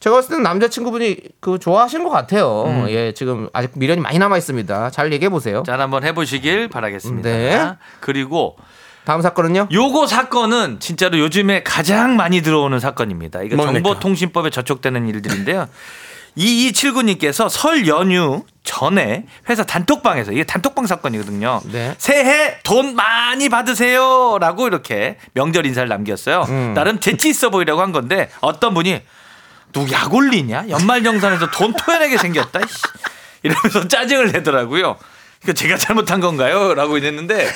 제가 0.00 0.16
봤을 0.16 0.30
때는 0.30 0.42
남자친구분이 0.42 1.18
그 1.40 1.60
좋아하시는 1.60 2.04
것 2.04 2.10
같아요. 2.10 2.64
음. 2.66 2.86
예 2.88 3.14
지금 3.14 3.48
아직 3.52 3.70
미련이 3.76 4.00
많이 4.00 4.18
남아 4.18 4.38
있습니다. 4.38 4.90
잘 4.90 5.12
얘기해 5.12 5.28
보세요. 5.28 5.62
잘 5.64 5.80
한번 5.80 6.02
해보시길 6.02 6.66
바라겠습니다. 6.68 7.28
네. 7.28 7.72
그리고 8.00 8.56
다음 9.06 9.22
사건은요? 9.22 9.68
요거 9.72 10.08
사건은 10.08 10.80
진짜로 10.80 11.20
요즘에 11.20 11.62
가장 11.62 12.16
많이 12.16 12.42
들어오는 12.42 12.80
사건입니다. 12.80 13.42
이거 13.42 13.54
뭡니까? 13.54 13.88
정보통신법에 13.88 14.50
저촉되는 14.50 15.06
일들인데요. 15.06 15.68
2279님께서 16.36 17.48
설 17.48 17.86
연휴 17.86 18.44
전에 18.64 19.26
회사 19.48 19.62
단톡방에서 19.62 20.32
이게 20.32 20.42
단톡방 20.42 20.88
사건이거든요. 20.88 21.62
네. 21.70 21.94
새해 21.98 22.58
돈 22.64 22.96
많이 22.96 23.48
받으세요라고 23.48 24.66
이렇게 24.66 25.18
명절 25.34 25.66
인사를 25.66 25.88
남겼어요. 25.88 26.44
음. 26.48 26.74
나름 26.74 26.98
재치 26.98 27.28
있어 27.28 27.50
보이려고 27.50 27.82
한 27.82 27.92
건데 27.92 28.28
어떤 28.40 28.74
분이 28.74 29.00
누구 29.72 29.92
약 29.92 30.12
올리냐? 30.12 30.68
연말정산에서 30.68 31.52
돈 31.52 31.72
토해내게 31.74 32.18
생겼다. 32.18 32.58
이러면서 33.44 33.86
짜증을 33.86 34.32
내더라고요. 34.32 34.96
이거 35.44 35.52
제가 35.52 35.78
잘못한 35.78 36.18
건가요? 36.18 36.74
라고 36.74 36.98
이랬는데 36.98 37.48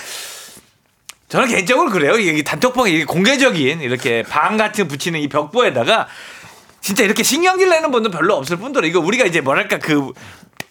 저는 1.30 1.48
개인적으로 1.48 1.90
그래요. 1.90 2.16
이게 2.18 2.42
단톡방에 2.42 2.90
이게 2.90 3.04
공개적인 3.04 3.80
이렇게 3.80 4.22
방 4.24 4.56
같은 4.56 4.84
거 4.84 4.88
붙이는 4.88 5.20
이 5.20 5.28
벽보에다가 5.28 6.08
진짜 6.80 7.04
이렇게 7.04 7.22
신경질 7.22 7.68
내는 7.68 7.90
분도 7.92 8.10
별로 8.10 8.34
없을 8.36 8.56
뿐더러 8.56 8.86
이거 8.86 8.98
우리가 9.00 9.24
이제 9.24 9.40
뭐랄까 9.40 9.78
그 9.78 10.12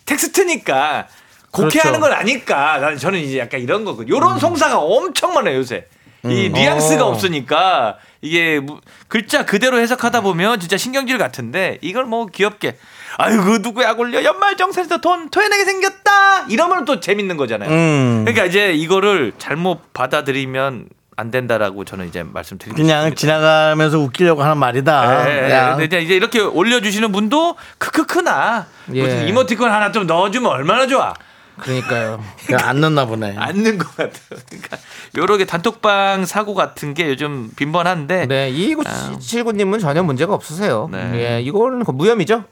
텍스트니까 0.06 1.08
곡해하는 1.52 2.00
그렇죠. 2.00 2.00
건 2.02 2.12
아닐까. 2.14 2.78
나는 2.80 2.98
저는 2.98 3.20
이제 3.20 3.40
약간 3.40 3.62
이런 3.62 3.86
거거든요. 3.86 4.14
요런 4.16 4.38
송사가 4.40 4.80
엄청 4.80 5.34
많아요, 5.34 5.56
요새. 5.58 5.86
이 6.26 6.50
뉘앙스가 6.50 7.06
어. 7.06 7.10
없으니까 7.12 7.98
이게 8.22 8.60
무- 8.60 8.82
글자 9.08 9.46
그대로 9.46 9.80
해석하다 9.80 10.20
보면 10.22 10.60
진짜 10.60 10.76
신경질 10.76 11.18
같은데 11.18 11.78
이걸 11.82 12.04
뭐 12.04 12.26
귀엽게 12.26 12.78
아유 13.22 13.44
그 13.44 13.62
누구 13.62 13.84
약 13.84 14.00
올려 14.00 14.24
연말정산에서 14.24 15.00
돈 15.00 15.30
토해내게 15.30 15.66
생겼다 15.66 16.46
이러면 16.48 16.86
또 16.86 17.02
재밌는 17.02 17.36
거잖아요. 17.36 17.70
음. 17.70 18.22
그러니까 18.26 18.46
이제 18.46 18.72
이거를 18.72 19.34
잘못 19.38 19.92
받아들이면 19.94 20.86
안 21.18 21.32
된다라고 21.32 21.84
저는 21.84 22.08
이제 22.08 22.24
말씀드리고 22.24 22.78
그냥 22.78 23.10
싶습니다. 23.10 23.20
지나가면서 23.20 24.00
웃기려고 24.00 24.42
하는 24.42 24.58
말이다. 24.58 25.30
예, 25.30 25.36
예. 25.38 25.42
그냥. 25.42 25.72
근데 25.78 25.86
이제- 25.98 26.00
이제 26.06 26.16
이렇게 26.16 26.40
올려주시는 26.40 27.12
분도 27.12 27.58
크크크나 27.78 28.68
예. 28.94 29.02
무슨 29.02 29.28
이모티콘 29.28 29.70
하나 29.70 29.92
좀 29.92 30.08
넣어주면 30.08 30.50
얼마나 30.50 30.88
좋아. 30.88 31.14
그러니까요. 31.62 32.24
그냥 32.46 32.68
안 32.68 32.82
넣나 32.82 33.06
보네. 33.06 33.36
앉는 33.38 33.78
것 33.78 33.96
같아요. 33.96 34.42
그러니까 34.50 34.78
요렇게 35.18 35.46
단톡방 35.46 36.26
사고 36.26 36.54
같은 36.54 36.94
게 36.94 37.08
요즘 37.10 37.52
빈번한데 37.56 38.28
네, 38.28 38.28
네, 38.28 38.50
이구 38.50 38.84
칠구님은 39.20 39.80
전혀 39.80 40.04
문제가 40.04 40.34
없으세요. 40.34 40.90
네. 40.92 41.12
예, 41.16 41.42
이거는 41.42 41.84
그 41.84 41.92
무혐의죠. 41.92 42.44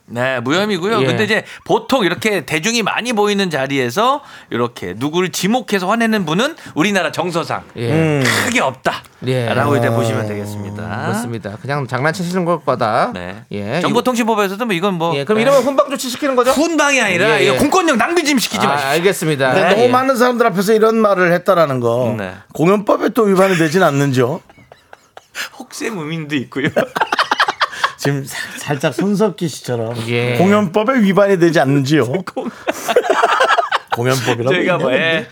무혐의고요. 0.42 1.02
예. 1.02 1.06
근데 1.06 1.24
이제 1.24 1.44
보통 1.64 2.04
이렇게 2.04 2.44
대중이 2.44 2.82
많이 2.82 3.12
보이는 3.12 3.50
자리에서 3.50 4.22
이렇게 4.50 4.94
누구를 4.96 5.30
지목해서 5.30 5.88
화내는 5.88 6.24
분은 6.24 6.56
우리나라 6.74 7.12
정서상 7.12 7.62
예, 7.76 7.90
음. 7.92 8.24
크게 8.46 8.60
없다. 8.60 9.02
예. 9.26 9.46
라고 9.52 9.76
이제 9.76 9.90
보시면 9.90 10.28
되겠습니다. 10.28 11.02
그렇습니다. 11.06 11.56
그냥 11.60 11.86
장난치시는 11.86 12.44
것보다. 12.44 13.10
네. 13.12 13.42
예, 13.50 13.80
정보통신법에서도 13.80 14.64
뭐 14.64 14.74
이건 14.74 14.94
뭐 14.94 15.16
예, 15.16 15.24
그럼 15.24 15.40
이러면 15.40 15.62
훈방 15.62 15.90
조치 15.90 16.08
시키는 16.08 16.36
거죠? 16.36 16.52
훈방이 16.52 17.00
아니라 17.00 17.40
예, 17.40 17.46
예. 17.46 17.56
공권력 17.56 17.96
낭비 17.96 18.24
좀 18.24 18.38
시키지 18.38 18.64
아, 18.66 18.70
마십시오. 18.70 18.97
알겠습니다. 18.98 19.70
예. 19.70 19.74
너무 19.74 19.88
많은 19.88 20.16
사람들 20.16 20.46
앞에서 20.46 20.72
이런 20.74 20.96
말을 20.96 21.32
했다라는 21.32 21.80
거 21.80 22.14
네. 22.18 22.34
공연법에 22.52 23.10
또 23.10 23.22
위반이 23.24 23.56
되진 23.56 23.82
않는지요? 23.82 24.40
혹세 25.58 25.90
무민도 25.90 26.34
있고요. 26.36 26.68
지금 27.98 28.24
사- 28.24 28.36
살짝 28.58 28.94
손석희 28.94 29.48
씨처럼 29.48 29.96
예. 30.08 30.36
공연법에 30.38 31.00
위반이 31.00 31.38
되지 31.38 31.58
않는지요? 31.60 32.04
공연법이라고 33.94 34.54
저희가 34.54 34.60
있냐, 34.74 34.76
뭐, 34.78 34.92
예. 34.92 35.26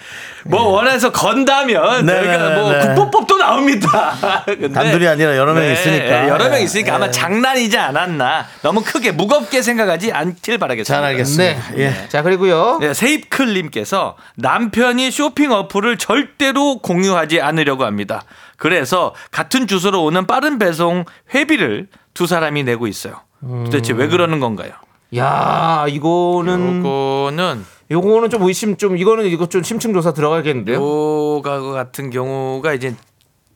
뭐 0.48 0.68
원해서 0.68 1.10
건다면 1.12 2.06
네, 2.06 2.14
저희가 2.14 2.48
네, 2.48 2.54
뭐 2.56 2.72
네. 2.72 2.80
국보법도 2.86 3.36
나옵니다. 3.38 4.44
근데 4.46 4.70
단둘이 4.70 5.06
아니라 5.06 5.36
여러 5.36 5.54
명 5.54 5.64
있으니까. 5.70 6.28
여러 6.28 6.44
명 6.44 6.52
네. 6.52 6.62
있으니까 6.62 6.94
아마 6.96 7.10
장난이지 7.10 7.76
않았나. 7.76 8.46
너무 8.62 8.82
크게 8.82 9.12
무겁게 9.12 9.62
생각하지 9.62 10.12
않길 10.12 10.58
바라겠습니다. 10.58 10.94
잘 10.94 11.04
알겠습니다. 11.04 11.70
네. 11.74 11.78
예. 11.78 12.08
자 12.08 12.22
그리고요. 12.22 12.78
네, 12.80 12.94
세입클님께서 12.94 14.16
남편이 14.36 15.10
쇼핑 15.10 15.52
어플을 15.52 15.98
절대로 15.98 16.78
공유하지 16.78 17.40
않으려고 17.40 17.84
합니다. 17.84 18.22
그래서 18.56 19.14
같은 19.30 19.66
주소로 19.66 20.02
오는 20.04 20.26
빠른 20.26 20.58
배송 20.58 21.04
회비를 21.34 21.88
두 22.14 22.26
사람이 22.26 22.64
내고 22.64 22.86
있어요. 22.86 23.20
도대체 23.40 23.92
왜 23.92 24.08
그러는 24.08 24.40
건가요? 24.40 24.72
야 25.16 25.84
이거는 25.88 26.78
요거는 26.84 27.64
요거는 27.90 28.30
좀 28.30 28.42
의심 28.42 28.76
좀 28.76 28.96
이거는 28.96 29.26
이거 29.26 29.48
좀 29.48 29.62
심층 29.62 29.92
조사 29.92 30.12
들어가겠는데요. 30.12 30.76
요가 30.76 31.60
같은 31.60 32.10
경우가 32.10 32.74
이제 32.74 32.94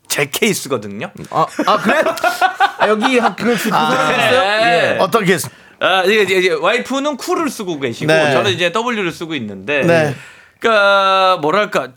제 0.08 0.26
케이스거든요. 0.30 1.10
아, 1.30 1.46
아 1.66 1.76
그래? 1.78 2.02
아, 2.78 2.88
여기 2.88 3.18
그 3.36 3.56
사람 3.56 3.92
있어요? 3.92 4.42
예. 4.42 4.96
어떻게 5.00 5.34
했- 5.34 5.42
아, 5.80 6.02
이게, 6.04 6.22
이제- 6.22 6.34
이제 6.36 6.50
와이프는 6.52 7.16
쿨을 7.16 7.48
쓰고 7.48 7.80
계시고 7.80 8.12
네. 8.12 8.32
저는 8.32 8.52
이제 8.52 8.70
W를 8.72 9.10
쓰고 9.12 9.34
있는데 9.34 9.82
네. 9.82 10.14
그러니까 10.58 11.38
뭐랄까 11.40 11.88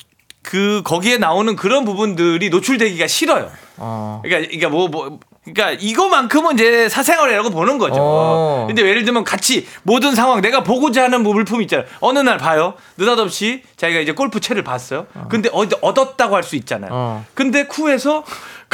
그 0.41 0.81
거기에 0.85 1.17
나오는 1.17 1.55
그런 1.55 1.85
부분들이 1.85 2.49
노출되기가 2.49 3.07
싫어요. 3.07 3.51
어. 3.77 4.21
그러니까 4.23 4.47
그러니까 4.49 4.69
뭐 4.69 4.87
뭐 4.87 5.19
그러니까 5.45 5.71
이거만큼은 5.81 6.53
이제 6.53 6.87
사생활이라고 6.87 7.49
보는 7.49 7.77
거죠. 7.77 7.95
어. 7.99 8.63
근데 8.67 8.81
예를 8.81 9.03
들면 9.03 9.23
같이 9.25 9.67
모든 9.83 10.15
상황 10.15 10.41
내가 10.41 10.63
보고자 10.63 11.03
하는 11.03 11.21
뭐 11.21 11.33
물품 11.33 11.61
있잖아요. 11.63 11.85
어느 11.99 12.19
날 12.19 12.37
봐요. 12.37 12.75
느닷없이 12.97 13.61
자기가 13.75 13.99
이제 13.99 14.13
골프채를 14.13 14.63
봤어요. 14.63 15.05
근데 15.29 15.49
어디 15.51 15.75
얻었다고 15.81 16.35
할 16.35 16.43
수 16.43 16.55
있잖아요. 16.57 16.89
어. 16.93 17.25
근데 17.33 17.65
쿠에서 17.65 18.23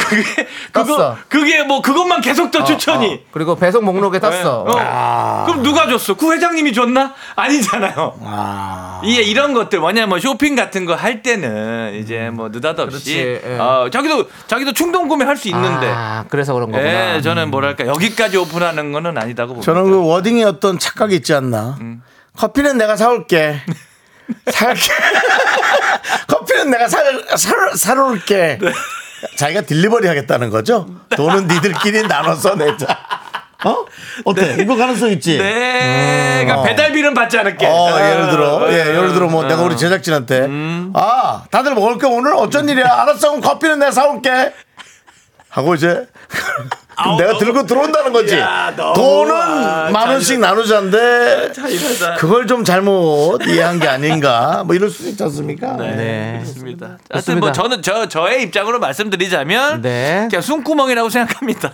그게 0.08 0.46
그거 0.72 0.84
떴어. 0.96 1.16
그게 1.28 1.62
뭐 1.64 1.82
그것만 1.82 2.20
계속 2.20 2.50
떠 2.50 2.62
추천이. 2.64 3.14
어, 3.14 3.18
그리고 3.32 3.56
배송 3.56 3.84
목록에 3.84 4.20
떴어. 4.20 4.30
네. 4.32 4.72
어. 4.76 5.44
그럼 5.46 5.62
누가 5.62 5.86
줬어? 5.88 6.14
구 6.14 6.32
회장님이 6.32 6.72
줬나? 6.72 7.14
아니잖아요. 7.36 9.00
이게 9.04 9.22
이런 9.22 9.54
것들 9.54 9.80
뭐냐 9.80 10.06
뭐 10.06 10.18
쇼핑 10.20 10.54
같은 10.56 10.84
거 10.86 11.00
할 11.00 11.22
때는 11.22 11.94
이제 11.94 12.30
뭐 12.30 12.48
느닷없이 12.50 13.14
그렇지, 13.14 13.40
예. 13.44 13.58
어, 13.58 13.88
자기도 13.90 14.28
자기도 14.46 14.72
충동 14.72 15.08
구매할 15.08 15.36
수 15.36 15.48
있는데 15.48 15.88
아, 15.88 16.24
그래서 16.28 16.52
그런 16.52 16.70
거구나. 16.70 17.16
예, 17.16 17.20
저는 17.22 17.50
뭐랄까 17.50 17.86
여기까지 17.86 18.36
오픈하는 18.36 18.92
거는 18.92 19.16
아니다고 19.16 19.54
봅니다. 19.54 19.64
저는 19.72 19.90
그 19.90 20.04
워딩에 20.06 20.44
어떤 20.44 20.78
착각이 20.78 21.14
있지 21.16 21.32
않나. 21.32 21.78
음. 21.80 22.02
커피는 22.36 22.76
내가 22.76 22.96
사올게. 22.96 23.60
살게. 24.50 24.80
커피는 26.28 26.70
내가 26.70 26.86
살, 26.88 27.24
살, 27.36 27.76
사올게. 27.76 28.58
네. 29.22 29.36
자기가 29.36 29.62
딜리버리 29.62 30.06
하겠다는 30.08 30.50
거죠? 30.50 30.86
돈은 31.16 31.48
니들끼리 31.48 32.06
나눠서 32.06 32.54
내자. 32.56 32.98
어? 33.64 33.84
어때? 34.24 34.56
이거 34.58 34.74
가능성 34.74 35.10
있지? 35.10 35.36
네, 35.36 36.44
그러니까 36.44 36.60
어. 36.60 36.64
배달비는 36.64 37.12
받지 37.12 37.38
않을게. 37.38 37.66
어, 37.66 38.10
예를 38.10 38.30
들어, 38.30 38.72
예, 38.72 38.78
예를 38.78 39.12
들어, 39.12 39.28
뭐, 39.28 39.44
어. 39.44 39.48
내가 39.48 39.62
우리 39.62 39.76
제작진한테, 39.76 40.40
음. 40.46 40.92
아, 40.94 41.44
다들 41.50 41.74
먹을 41.74 41.98
거 41.98 42.08
오늘 42.08 42.32
어쩐 42.34 42.68
일이야? 42.68 42.86
알았어, 42.86 43.28
그럼 43.28 43.42
커피는 43.42 43.78
내가 43.78 43.92
사올게. 43.92 44.54
하고 45.50 45.74
이제, 45.74 46.06
그럼 47.02 47.16
내가 47.18 47.38
들고 47.38 47.66
들어온다는 47.66 48.12
거지. 48.12 48.38
야, 48.38 48.72
돈은 48.76 49.34
아, 49.34 49.90
만 49.92 50.08
원씩 50.08 50.38
나누자인데. 50.40 51.52
그걸 52.18 52.46
좀 52.46 52.64
잘못 52.64 53.38
이해한 53.46 53.78
게 53.80 53.88
아닌가? 53.88 54.62
뭐 54.64 54.74
이럴 54.74 54.90
수 54.90 55.08
있지 55.08 55.22
않습니까? 55.22 55.76
네. 55.76 56.38
그렇습니다. 56.42 56.98
하여튼. 57.10 57.40
뭐 57.40 57.52
저는 57.52 57.82
저 57.82 58.08
저의 58.08 58.42
입장으로 58.42 58.78
말씀드리자면 58.80 59.82
네. 59.82 60.26
그냥 60.30 60.42
숨구멍이라고 60.42 61.08
생각합니다. 61.08 61.72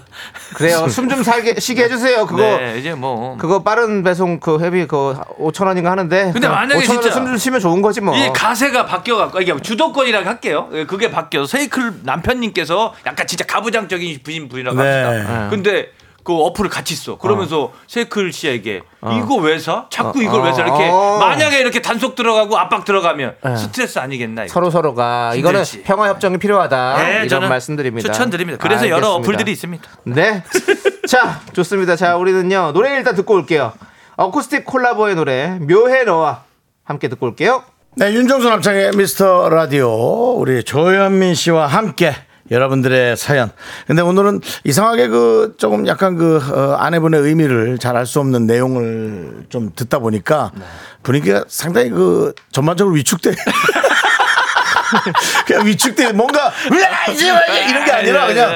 그래요. 0.55 0.87
숨 0.91 1.07
좀 1.09 1.23
살게 1.23 1.61
쉬게 1.61 1.85
해주세요. 1.85 2.27
그거 2.27 2.43
네, 2.43 2.79
이제 2.81 2.93
뭐 2.93 3.37
그거 3.39 3.63
빠른 3.63 4.03
배송 4.03 4.41
그 4.41 4.59
회비 4.61 4.87
그 4.89 5.15
5천 5.39 5.67
원인가 5.69 5.93
하는데. 5.93 6.31
근데 6.33 6.49
만약에 6.49 6.81
5천 6.85 6.89
원을 6.89 7.03
진짜- 7.03 7.11
숨좀 7.15 7.37
쉬면 7.39 7.61
좋은 7.61 7.81
거지 7.81 8.01
뭐. 8.01 8.17
이 8.17 8.29
가세가 8.35 8.87
바뀌어갖고 8.87 9.41
이게 9.41 9.55
주도권이라고 9.63 10.27
할게요. 10.29 10.69
예, 10.73 10.85
그게 10.85 11.11
바뀌어서 11.11 11.47
세이클 11.47 12.01
남편님께서 12.03 12.95
약간 13.07 13.27
진짜 13.27 13.45
가부장적인 13.47 14.21
부인 14.25 14.49
분이라고 14.49 14.83
네. 14.83 15.03
합시다. 15.03 15.16
네. 15.23 15.47
근데 15.51 15.91
그 16.25 16.35
어플을 16.35 16.69
같이 16.69 16.97
써. 16.97 17.19
그러면서 17.19 17.73
세이클 17.87 18.33
씨에게 18.33 18.83
이거 19.17 19.37
왜 19.37 19.61
사? 19.61 19.87
자꾸 19.91 20.21
이걸 20.21 20.43
왜 20.43 20.53
사? 20.53 20.63
이렇게 20.63 20.89
어. 20.91 21.19
만약에 21.21 21.61
이렇게 21.61 21.81
단속 21.81 22.17
들어가고 22.17 22.59
압박 22.59 22.85
들어가면 22.85 23.37
네. 23.45 23.57
스트레스 23.57 24.01
아니겠나? 24.01 24.45
이거. 24.45 24.53
서로 24.53 24.69
서로가 24.71 25.35
이거는 25.37 25.61
힘들지. 25.61 25.83
평화 25.85 26.09
협정이 26.09 26.39
필요하다. 26.39 26.97
네, 26.99 27.11
이런 27.15 27.29
저는 27.29 27.49
말씀드립니다. 27.49 28.13
추천드립니다. 28.13 28.59
그래서 28.61 28.87
여러 28.89 28.97
알겠습니다. 29.15 29.29
어플들이 29.31 29.53
있습니다. 29.53 29.89
네. 30.05 30.43
자, 31.09 31.41
좋습니다. 31.53 31.95
자, 31.95 32.17
우리는요. 32.17 32.73
노래 32.73 32.97
일단 32.97 33.15
듣고 33.15 33.35
올게요. 33.35 33.73
어쿠스틱 34.17 34.65
콜라보의 34.65 35.15
노래 35.15 35.59
묘해 35.61 36.03
너와 36.03 36.43
함께 36.83 37.07
듣고 37.09 37.27
올게요. 37.27 37.63
네, 37.95 38.13
윤정수 38.13 38.49
남창의 38.49 38.93
미스터 38.97 39.49
라디오 39.49 40.33
우리 40.35 40.65
조현민 40.65 41.35
씨와 41.35 41.69
함께 41.69 42.15
여러분들의 42.51 43.17
사연. 43.17 43.51
근데 43.87 44.03
오늘은 44.03 44.41
이상하게 44.65 45.09
그 45.09 45.55
조금 45.59 45.87
약간 45.87 46.17
그 46.17 46.41
어, 46.53 46.77
아내분의 46.77 47.21
의미를 47.23 47.79
잘 47.79 47.97
알 47.97 48.07
수 48.07 48.21
없는 48.21 48.47
내용을 48.47 49.47
좀 49.49 49.73
듣다 49.75 49.99
보니까 49.99 50.53
분위기가 51.03 51.45
상당히 51.49 51.91
그 51.91 52.33
전반적으로 52.53 52.95
위축돼. 52.95 53.35
그냥 55.47 55.67
위축돼 55.67 56.13
뭔가 56.13 56.53
이런 57.69 57.85
게 57.85 57.91
아니라 57.93 58.27
그냥 58.27 58.51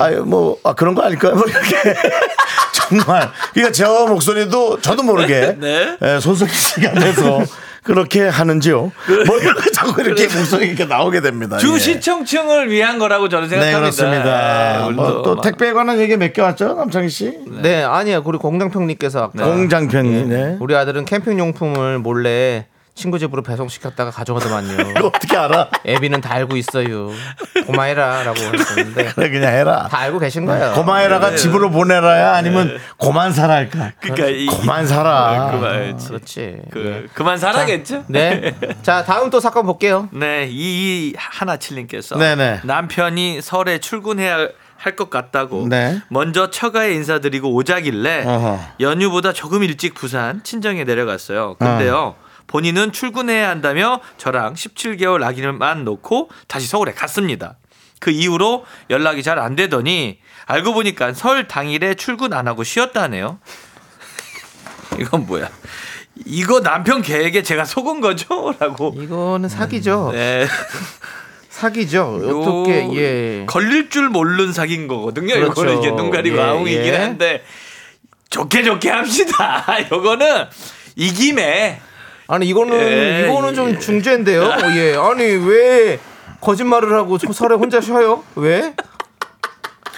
아유 0.00 0.24
뭐 0.24 0.58
아, 0.64 0.72
그런 0.74 0.94
거 0.94 1.02
아닐까요? 1.02 1.34
뭐 1.34 1.44
이렇게 1.46 1.94
정말 2.72 3.30
그러니까 3.52 3.72
저 3.72 4.06
목소리도 4.06 4.80
저도 4.80 5.02
모르게 5.02 5.56
네. 5.58 5.96
예, 6.02 6.20
손석희 6.20 6.52
씨가 6.52 6.92
돼서 6.92 7.40
그렇게 7.86 8.28
하는지요. 8.28 8.92
뭐 9.26 9.38
이렇게 9.38 9.70
자꾸 9.72 10.00
이렇게 10.02 10.24
목소리 10.24 10.66
이렇게 10.68 10.84
나오게 10.84 11.20
됩니다. 11.20 11.56
주 11.58 11.74
예. 11.74 11.78
시청층을 11.78 12.70
위한 12.70 12.98
거라고 12.98 13.28
저는 13.28 13.48
네 13.48 13.60
생각합니다. 13.60 13.78
그렇습니다. 13.80 14.74
예, 14.74 14.78
뭐 14.78 14.86
오늘도 14.88 15.22
또 15.22 15.34
막- 15.36 15.42
택배에 15.42 15.72
관한 15.72 15.98
얘기 16.00 16.16
몇 16.16 16.32
개 16.32 16.42
왔죠, 16.42 16.74
남창희 16.74 17.08
씨? 17.08 17.38
네, 17.62 17.82
아니야. 17.82 18.20
우리 18.24 18.36
공장평님께서 18.38 19.22
아까 19.22 19.46
공장편이 19.46 20.24
네. 20.24 20.56
우리 20.60 20.74
아들은 20.76 21.04
캠핑 21.04 21.38
용품을 21.38 21.98
몰래 22.00 22.66
친구 22.96 23.18
집으로 23.18 23.42
배송시켰다가 23.42 24.10
가져가더만요. 24.10 24.90
이거 24.96 25.06
어떻게 25.08 25.36
알아? 25.36 25.68
애비는 25.84 26.22
다 26.22 26.32
알고 26.34 26.56
있어요. 26.56 27.10
고마해라라고 27.66 28.40
하셨는데 28.40 29.04
그래 29.14 29.30
그냥 29.30 29.52
해라. 29.54 29.86
다 29.90 29.98
알고 29.98 30.18
계신 30.18 30.46
거예요. 30.46 30.72
고마해라가 30.72 31.36
집으로 31.36 31.70
보내라야 31.70 32.32
아니면 32.34 32.78
고만 32.96 33.32
살아 33.32 33.54
할까? 33.54 33.92
그러니까 34.00 34.28
이- 34.28 34.46
고만 34.46 34.86
살아. 34.86 35.50
그만 35.52 35.96
그렇지. 35.98 36.56
그 36.72 37.06
그만 37.12 37.36
살아겠죠? 37.38 38.04
네. 38.08 38.54
자, 38.82 39.04
다음 39.04 39.28
또 39.30 39.40
사건 39.40 39.66
볼게요. 39.66 40.08
네, 40.12 40.48
이 40.50 41.12
하나 41.18 41.58
칠님께서 41.58 42.16
네네. 42.16 42.60
남편이 42.64 43.42
설에 43.42 43.78
출근해야 43.78 44.48
할 44.78 44.94
것 44.96 45.10
같다고 45.10 45.66
네. 45.68 46.00
먼저 46.08 46.48
처가에 46.50 46.92
인사드리고 46.92 47.52
오자길래 47.54 48.24
어허. 48.24 48.58
연휴보다 48.80 49.32
조금 49.32 49.62
일찍 49.64 49.94
부산 49.94 50.42
친정에 50.44 50.84
내려갔어요. 50.84 51.54
근데요. 51.58 52.14
본인은 52.46 52.92
출근해야 52.92 53.48
한다며 53.48 54.00
저랑 54.18 54.54
17개월 54.54 55.22
아기를만 55.24 55.84
놓고 55.84 56.30
다시 56.48 56.66
서울에 56.66 56.92
갔습니다. 56.92 57.56
그 57.98 58.10
이후로 58.10 58.64
연락이 58.90 59.22
잘 59.22 59.38
안 59.38 59.56
되더니 59.56 60.18
알고 60.46 60.74
보니까 60.74 61.12
설 61.12 61.48
당일에 61.48 61.94
출근 61.94 62.32
안 62.32 62.46
하고 62.46 62.62
쉬었다네요. 62.62 63.38
이건 65.00 65.26
뭐야? 65.26 65.48
이거 66.24 66.60
남편 66.60 67.02
계획에 67.02 67.42
제가 67.42 67.64
속은 67.64 68.00
거죠? 68.00 68.54
라고. 68.60 68.94
이거는 68.96 69.48
사기죠. 69.48 70.10
네. 70.12 70.46
사기죠. 71.50 72.20
어떻게 72.22 72.88
예. 72.96 73.46
걸릴 73.46 73.88
줄 73.88 74.08
모르는 74.10 74.52
사기인 74.52 74.88
거거든요. 74.88 75.34
그렇죠. 75.34 75.52
이거는 75.62 75.78
이게 75.78 75.90
눈 75.90 76.10
가리고 76.10 76.36
예, 76.36 76.42
아웅이긴 76.42 76.84
예. 76.84 76.96
한데 76.96 77.44
좋게 78.28 78.62
좋게 78.62 78.90
합시다. 78.90 79.64
이거는 79.86 80.46
이 80.96 81.12
김에 81.12 81.80
아니 82.28 82.46
이거는 82.48 82.74
예, 82.74 83.28
이거는 83.28 83.50
예. 83.50 83.54
좀 83.54 83.78
중죄인데요. 83.78 84.42
예. 84.76 84.96
아니 84.96 85.22
왜 85.22 85.98
거짓말을 86.40 86.92
하고 86.94 87.18
저 87.18 87.32
설에 87.32 87.54
혼자 87.54 87.80
쉬어요? 87.80 88.22
왜? 88.34 88.74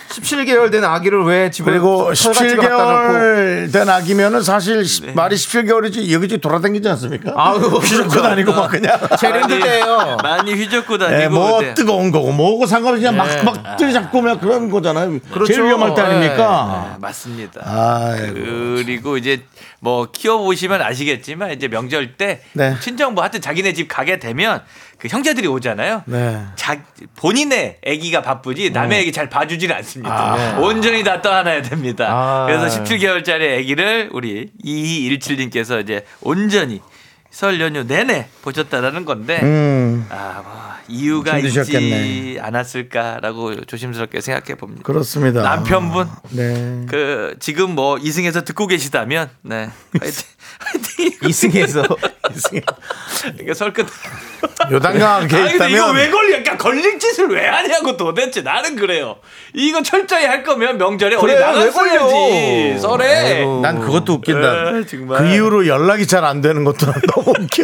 17개월 0.08 0.70
된 0.70 0.84
아기를 0.84 1.24
왜 1.24 1.50
집에 1.50 1.70
그리고 1.70 2.12
털같이 2.14 2.56
갖다 2.56 2.68
놓고 2.68 3.18
17개월 3.18 3.72
된 3.72 3.88
아기면은 3.88 4.42
사실 4.42 4.84
시- 4.84 5.02
말이 5.12 5.36
17개월이지 5.36 6.10
여기저기 6.10 6.38
돌아다니지 6.40 6.88
않습니까? 6.88 7.32
아유, 7.36 7.58
휘젓고 7.58 8.22
다니고 8.22 8.52
막 8.52 8.68
그냥. 8.70 8.98
제일 9.18 9.40
힘들 9.42 9.60
때예요. 9.60 10.16
많이 10.22 10.54
휘젓고 10.54 10.98
다니고 10.98 11.20
예, 11.22 11.28
뭐 11.28 11.60
네. 11.60 11.74
뜨거운 11.74 12.10
거고 12.10 12.32
뭐고 12.32 12.66
상관없이 12.66 13.04
그냥 13.04 13.16
막, 13.16 13.44
막 13.44 13.76
들이잡고 13.76 14.20
막 14.22 14.40
그런 14.40 14.70
거잖아요. 14.70 15.18
그렇죠. 15.32 15.52
제일 15.52 15.66
위험할 15.66 15.94
때 15.94 16.02
예. 16.02 16.06
아닙니까? 16.06 16.88
네, 16.94 16.96
맞습니다. 17.00 17.60
아이고. 17.64 18.34
그리고 18.34 19.16
이제 19.18 19.42
뭐 19.80 20.08
키워 20.10 20.38
보시면 20.38 20.80
아시겠지만 20.82 21.52
이제 21.52 21.68
명절 21.68 22.16
때 22.16 22.40
네. 22.54 22.74
친정 22.80 23.14
뭐 23.14 23.22
하여튼 23.22 23.40
자기네 23.40 23.74
집 23.74 23.88
가게 23.88 24.18
되면 24.18 24.62
그 24.98 25.06
형제들이 25.08 25.46
오잖아요. 25.46 26.02
네. 26.06 26.44
자, 26.56 26.82
본인의 27.16 27.78
아기가 27.86 28.20
바쁘지 28.22 28.70
남의 28.70 29.00
아기 29.02 29.12
잘 29.12 29.28
봐주지는 29.28 29.74
않습니다. 29.76 30.34
아. 30.34 30.58
온전히 30.58 31.04
다 31.04 31.22
떠안아야 31.22 31.62
됩니다. 31.62 32.06
아. 32.10 32.46
그래서 32.46 32.82
17개월짜리 32.82 33.60
아기를 33.60 34.10
우리 34.12 34.50
2217님께서 34.64 35.80
이제 35.82 36.04
온전히 36.20 36.80
설 37.30 37.60
연휴 37.60 37.84
내내 37.84 38.26
보셨다라는 38.42 39.04
건데 39.04 39.38
음, 39.42 40.06
아, 40.08 40.42
뭐 40.42 40.52
이유가 40.88 41.36
힘드셨겠네. 41.38 41.86
있지 41.86 42.38
않았을까라고 42.40 43.66
조심스럽게 43.66 44.20
생각해 44.20 44.56
봅니다. 44.56 44.82
그렇습니다. 44.82 45.42
남편분 45.42 46.08
네. 46.30 46.86
그 46.88 47.36
지금 47.38 47.74
뭐 47.74 47.98
이승에서 47.98 48.44
듣고 48.44 48.66
계시다면 48.66 49.28
네 49.42 49.68
화 50.00 50.06
이승에서 51.26 51.82
이게 53.40 53.54
설끝 53.54 53.86
요단강하게 54.70 55.36
아니 55.36 55.52
근데 55.52 55.54
이거 55.56 55.76
있다면 55.76 55.96
왜 55.96 56.10
걸리 56.10 56.28
그러니까 56.28 56.56
걸릴 56.56 56.98
짓을 56.98 57.28
왜 57.28 57.46
하냐고 57.46 57.96
도대체 57.96 58.42
나는 58.42 58.76
그래요 58.76 59.16
이거 59.54 59.82
철저히 59.82 60.24
할 60.26 60.42
거면 60.42 60.78
명절에 60.78 61.16
어디 61.16 61.20
그래, 61.26 61.34
왜 61.34 61.40
나갔어야지 61.40 61.72
걸려? 61.74 62.78
설에 62.78 63.06
아이고. 63.38 63.60
난 63.62 63.80
그것도 63.80 64.14
웃긴다. 64.14 64.78
에, 64.78 64.86
정말. 64.86 65.18
그 65.18 65.28
이후로 65.34 65.66
연락이 65.66 66.06
잘 66.06 66.24
안 66.24 66.40
되는 66.40 66.64
것도 66.64 66.86
난 66.86 67.00
너무 67.14 67.30
웃겨. 67.30 67.62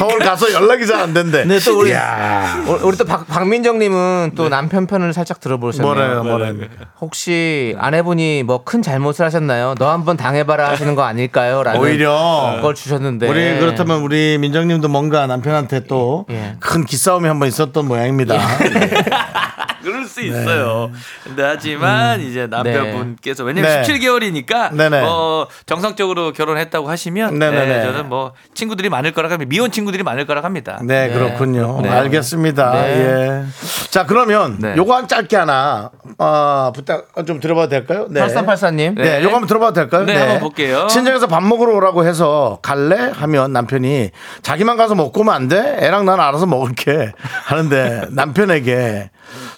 서울 0.00 0.18
가서 0.18 0.50
연락이 0.52 0.86
잘 0.86 0.98
안 1.00 1.12
된대. 1.12 1.42
근데 1.42 1.58
또 1.58 1.78
우리 1.80 1.90
이야. 1.90 2.56
우리- 2.82 2.96
또 2.96 3.04
박, 3.04 3.26
박민정님은 3.26 4.32
또 4.34 4.48
남편 4.48 4.86
편을 4.86 5.12
살짝 5.12 5.40
들어보셨네요. 5.40 5.92
뭐래요, 5.94 6.24
뭐래요. 6.24 6.54
혹시 7.02 7.74
아내분이 7.78 8.44
뭐 8.44 8.64
큰 8.64 8.80
잘못을 8.82 9.26
하셨나요? 9.26 9.74
너 9.78 9.90
한번 9.90 10.16
당해봐라 10.16 10.68
하시는 10.70 10.94
거 10.94 11.02
아닐까요? 11.02 11.62
라는 11.62 11.80
오히려 11.80 12.58
걸 12.62 12.74
주셨는데 12.74 13.28
우리 13.28 13.58
그렇다면 13.58 14.00
우리 14.00 14.38
민정님도 14.38 14.88
뭔가 14.88 15.26
남편한테 15.26 15.84
또 15.84 16.24
큰 16.60 16.80
예. 16.80 16.84
기싸움이 16.86 17.28
한번 17.28 17.48
있었던 17.48 17.86
모양입니다. 17.86 18.36
그럴 19.82 20.04
수 20.04 20.20
있어요. 20.20 20.90
근데 21.24 21.42
하지만 21.42 22.20
이제 22.20 22.46
남편분께서 22.46 23.44
왜냐면 23.44 23.80
네. 23.80 23.82
17개월이니까 23.82 24.74
네네. 24.76 25.00
어, 25.06 25.46
정상적으로 25.64 26.32
결혼했다고 26.34 26.88
하시면 26.90 27.38
네 27.38 27.50
네네. 27.50 27.66
네, 27.78 27.82
저는 27.84 28.08
뭐 28.10 28.32
친구들이 28.52 28.90
많을 28.90 29.12
거라 29.12 29.30
합니다. 29.30 29.48
미혼 29.48 29.70
친구 29.70 29.89
들이 29.90 30.02
많을 30.02 30.26
거라 30.26 30.42
합니다. 30.42 30.78
네, 30.82 31.10
그렇군요. 31.10 31.80
네. 31.82 31.88
알겠습니다. 31.88 32.72
네. 32.72 32.80
예. 32.88 33.44
자, 33.90 34.06
그러면 34.06 34.58
네. 34.60 34.74
요거 34.76 34.94
한 34.94 35.08
짧게 35.08 35.36
하나 35.36 35.90
어, 36.18 36.72
부탁 36.74 37.06
좀 37.26 37.40
들어봐도 37.40 37.68
될까요? 37.68 38.06
네. 38.10 38.20
8384님. 38.26 38.94
네, 38.96 39.02
네. 39.02 39.22
요거 39.22 39.34
한번 39.34 39.46
들어봐도 39.48 39.72
될까요? 39.74 40.04
네, 40.04 40.16
한번 40.16 40.40
볼게요. 40.40 40.86
친정에서 40.88 41.26
밥 41.26 41.42
먹으러 41.42 41.74
오라고 41.74 42.04
해서 42.04 42.58
갈래? 42.62 43.10
하면 43.14 43.52
남편이 43.52 44.10
자기만 44.42 44.76
가서 44.76 44.94
먹고 44.94 45.20
오면 45.20 45.34
안 45.34 45.48
돼? 45.48 45.76
애랑 45.80 46.04
난 46.04 46.20
알아서 46.20 46.46
먹을게. 46.46 47.12
하는데 47.44 48.06
남편에게 48.10 49.10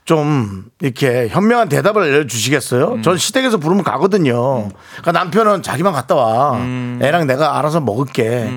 좀 0.04 0.64
이렇게 0.80 1.28
현명한 1.28 1.68
대답을 1.68 2.02
알려주시겠어요? 2.02 2.92
음. 2.94 3.02
전 3.02 3.16
시댁에서 3.16 3.58
부르면 3.58 3.84
가거든요. 3.84 4.68
그러니까 5.00 5.12
남편은 5.12 5.62
자기만 5.62 5.92
갔다 5.92 6.14
와. 6.14 6.58
애랑 7.00 7.26
내가 7.26 7.58
알아서 7.58 7.80
먹을게. 7.80 8.50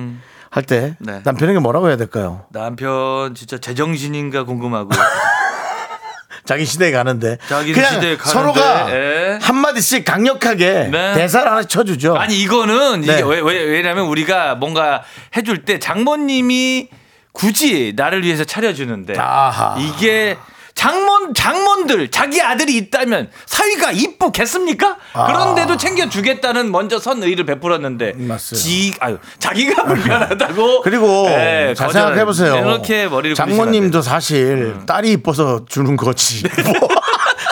할때 0.56 0.96
음. 1.00 1.06
네. 1.06 1.20
남편에게 1.22 1.58
뭐라고 1.58 1.88
해야 1.88 1.98
될까요? 1.98 2.46
남편 2.50 3.34
진짜 3.34 3.58
제정신인가 3.58 4.44
궁금하고 4.44 4.88
자기 6.46 6.64
시대에 6.64 6.92
가는데 6.92 7.36
자기 7.46 7.74
그냥 7.74 7.92
시대에 7.92 8.16
가는데, 8.16 8.30
서로가 8.30 8.90
예. 8.90 9.38
한 9.42 9.56
마디씩 9.56 10.06
강력하게 10.06 10.88
네. 10.90 11.14
대사를 11.14 11.50
하나 11.50 11.62
쳐주죠. 11.62 12.16
아니 12.16 12.40
이거는 12.40 13.02
네. 13.02 13.12
이게 13.12 13.22
왜, 13.22 13.40
왜, 13.40 13.64
왜냐면 13.64 14.06
우리가 14.06 14.54
뭔가 14.54 15.02
해줄 15.36 15.64
때 15.66 15.78
장모님이 15.78 16.88
굳이 17.32 17.92
나를 17.94 18.24
위해서 18.24 18.44
차려주는데 18.44 19.18
아하. 19.18 19.76
이게 19.78 20.38
장모 20.76 21.32
장모들 21.34 22.10
자기 22.10 22.40
아들이 22.40 22.76
있다면 22.76 23.30
사위가 23.46 23.92
이쁘겠습니까? 23.92 24.98
아. 25.14 25.26
그런데도 25.26 25.76
챙겨주겠다는 25.78 26.70
먼저 26.70 26.98
선의를 26.98 27.44
베풀었는데 27.46 28.12
맞어요. 28.16 28.60
지 28.60 28.94
아유 29.00 29.18
자기가 29.38 29.82
불편하다고 29.88 30.82
그리고 30.82 31.26
예, 31.30 31.74
잘 31.76 31.88
거절. 31.88 32.02
생각해 32.02 32.24
보세요. 32.26 32.54
이렇게 32.56 33.08
머리를 33.08 33.34
장모님도 33.34 34.02
사실 34.02 34.76
딸이 34.86 35.12
이뻐서 35.12 35.64
주는 35.66 35.96
거지. 35.96 36.44
뭐 36.62 36.88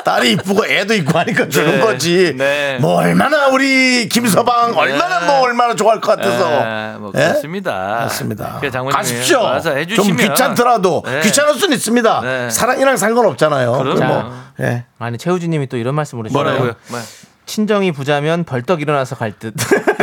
딸이 0.04 0.32
이쁘고 0.32 0.66
애도 0.66 0.94
있고 0.94 1.18
하니까 1.18 1.48
주는 1.48 1.72
네. 1.72 1.80
거지. 1.80 2.34
네. 2.36 2.78
뭐 2.80 2.96
얼마나 2.96 3.48
우리 3.48 4.08
김서방 4.08 4.76
얼마나 4.76 5.20
뭐 5.20 5.40
얼마나 5.40 5.74
좋아할 5.74 6.00
것 6.00 6.16
같아서. 6.16 6.94
예, 6.94 6.98
뭐 6.98 7.12
예? 7.14 7.18
그렇습니다. 7.18 7.72
맞습니다. 8.02 8.56
그래서 8.60 8.74
장모님이 8.74 8.96
가십시오. 8.96 9.40
와서 9.40 9.70
좀 9.70 9.78
해주시면 9.78 10.16
귀찮더라도 10.16 11.02
네. 11.04 11.20
귀찮을 11.22 11.54
수는 11.54 11.74
있습니다. 11.76 12.20
네. 12.20 12.50
사랑이랑 12.50 12.96
상관없잖아요. 12.96 13.72
그럼요. 13.72 14.04
뭐, 14.04 14.32
예. 14.60 14.84
아니 14.98 15.18
최우진님이 15.18 15.68
또 15.68 15.76
이런 15.76 15.94
말씀을 15.94 16.26
하셨어요. 16.26 16.42
뭐라고요? 16.44 16.72
뭐야? 16.88 17.02
친정이 17.46 17.92
부자면 17.92 18.44
벌떡 18.44 18.80
일어나서 18.80 19.16
갈 19.16 19.32
듯. 19.32 19.54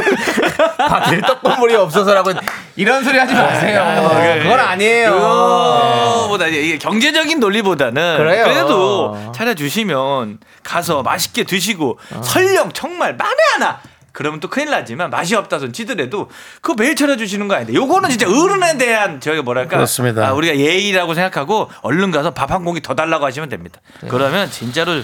다들 0.77 1.21
떡고물이 1.21 1.75
없어서라고 1.75 2.31
이런 2.75 3.03
소리 3.03 3.17
하지 3.17 3.33
마세요. 3.33 4.39
그건 4.43 4.59
아니에요. 4.59 5.11
그거보다 5.11 6.47
이게 6.47 6.77
경제적인 6.77 7.39
논리보다는 7.39 8.17
그래요. 8.17 8.43
그래도 8.45 9.31
차려주시면 9.35 10.39
가서 10.63 11.03
맛있게 11.03 11.43
드시고 11.43 11.99
설령 12.23 12.71
정말 12.73 13.15
만에 13.15 13.35
하나 13.53 13.79
그러면 14.13 14.41
또 14.41 14.49
큰일 14.49 14.69
나지만 14.69 15.09
맛이 15.09 15.35
없다 15.35 15.57
손 15.59 15.71
치더라도 15.71 16.29
그거 16.61 16.75
매일 16.77 16.95
차려주시는 16.97 17.47
거 17.47 17.55
아닌데 17.55 17.73
요거는 17.73 18.09
진짜 18.09 18.27
어른에 18.27 18.77
대한 18.77 19.21
저기 19.21 19.41
뭐랄까 19.41 19.77
그렇습니다. 19.77 20.27
아, 20.27 20.33
우리가 20.33 20.57
예의라고 20.57 21.13
생각하고 21.13 21.69
얼른 21.81 22.11
가서 22.11 22.31
밥 22.31 22.51
한 22.51 22.65
공기 22.65 22.81
더 22.81 22.93
달라고 22.93 23.25
하시면 23.25 23.47
됩니다. 23.47 23.79
네. 24.01 24.09
그러면 24.09 24.51
진짜로 24.51 24.91
어, 24.91 25.03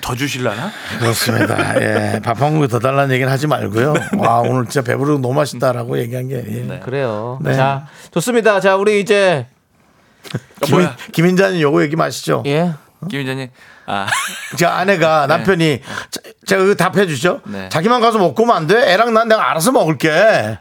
더 0.00 0.14
주실라나? 0.14 0.70
그렇습니다. 0.98 1.80
예. 1.80 2.20
밥 2.22 2.40
한 2.40 2.52
공기 2.52 2.68
더 2.68 2.78
달라는 2.78 3.14
얘기는 3.14 3.30
하지 3.32 3.46
말고요. 3.46 3.94
와, 4.18 4.40
오늘 4.40 4.64
진짜 4.66 4.82
배부르고 4.82 5.18
너무 5.20 5.34
맛있다라고 5.34 5.98
얘기한 5.98 6.28
게. 6.28 6.36
예. 6.46 6.78
그래요. 6.80 7.38
네. 7.42 7.54
자 7.54 7.86
좋습니다. 8.12 8.60
자 8.60 8.76
우리 8.76 9.00
이제 9.00 9.46
김인, 10.62 10.88
김인자님 11.12 11.60
요거 11.60 11.82
얘기 11.82 11.96
마시죠. 11.96 12.42
예김 12.44 12.74
위원장님. 13.12 13.48
아, 13.86 14.06
제 14.56 14.66
아내가 14.66 15.26
남편이 15.26 15.80
자- 16.10 16.20
제가 16.46 16.62
그거 16.62 16.74
답해 16.74 17.06
주죠. 17.06 17.40
네. 17.46 17.68
자기만 17.70 18.00
가서 18.02 18.18
먹고 18.18 18.42
오면 18.42 18.54
안 18.56 18.66
돼. 18.66 18.92
애랑 18.92 19.14
난 19.14 19.28
내가 19.28 19.50
알아서 19.50 19.72
먹을게. 19.72 20.58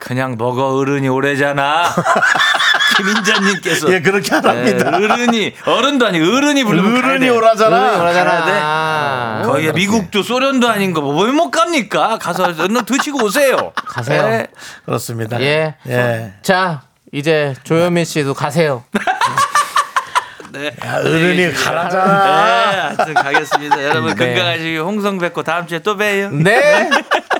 그냥 0.00 0.36
먹어 0.38 0.76
어른이 0.76 1.08
오래잖아. 1.08 1.84
김인자님께서 2.96 3.92
예, 3.92 4.00
그렇게 4.00 4.34
하랍니다. 4.34 4.90
네, 4.90 4.96
어른이 4.96 5.54
어른도 5.66 6.06
아니 6.06 6.18
어른이 6.20 6.64
부르면 6.64 7.04
어른이 7.04 7.20
돼. 7.26 7.28
오라잖아. 7.28 7.98
그러잖아. 7.98 9.42
거기가 9.44 9.72
미국도 9.72 10.22
소련도 10.22 10.68
아닌 10.68 10.92
거뭐못 10.92 11.50
갑니까? 11.50 12.18
가서 12.18 12.44
얼른 12.44 12.84
드시고 12.84 13.24
오세요. 13.24 13.72
가세요. 13.86 14.28
네. 14.28 14.46
그렇습니다. 14.84 15.40
예. 15.40 15.74
예. 15.88 16.32
자 16.42 16.82
이제 17.12 17.54
조현민 17.64 18.04
씨도 18.04 18.34
가세요. 18.34 18.84
네. 20.50 20.74
야, 20.84 20.96
어른이 20.96 21.36
네, 21.36 21.52
가라잖아. 21.52 22.94
하여튼 22.96 23.14
가겠습니다. 23.14 23.84
여러분 23.84 24.14
네. 24.14 24.26
건강하시고 24.34 24.84
홍성 24.84 25.18
뵙고 25.18 25.42
다음 25.42 25.66
주에 25.66 25.78
또 25.80 25.96
봬요. 25.96 26.30
네. 26.30 26.88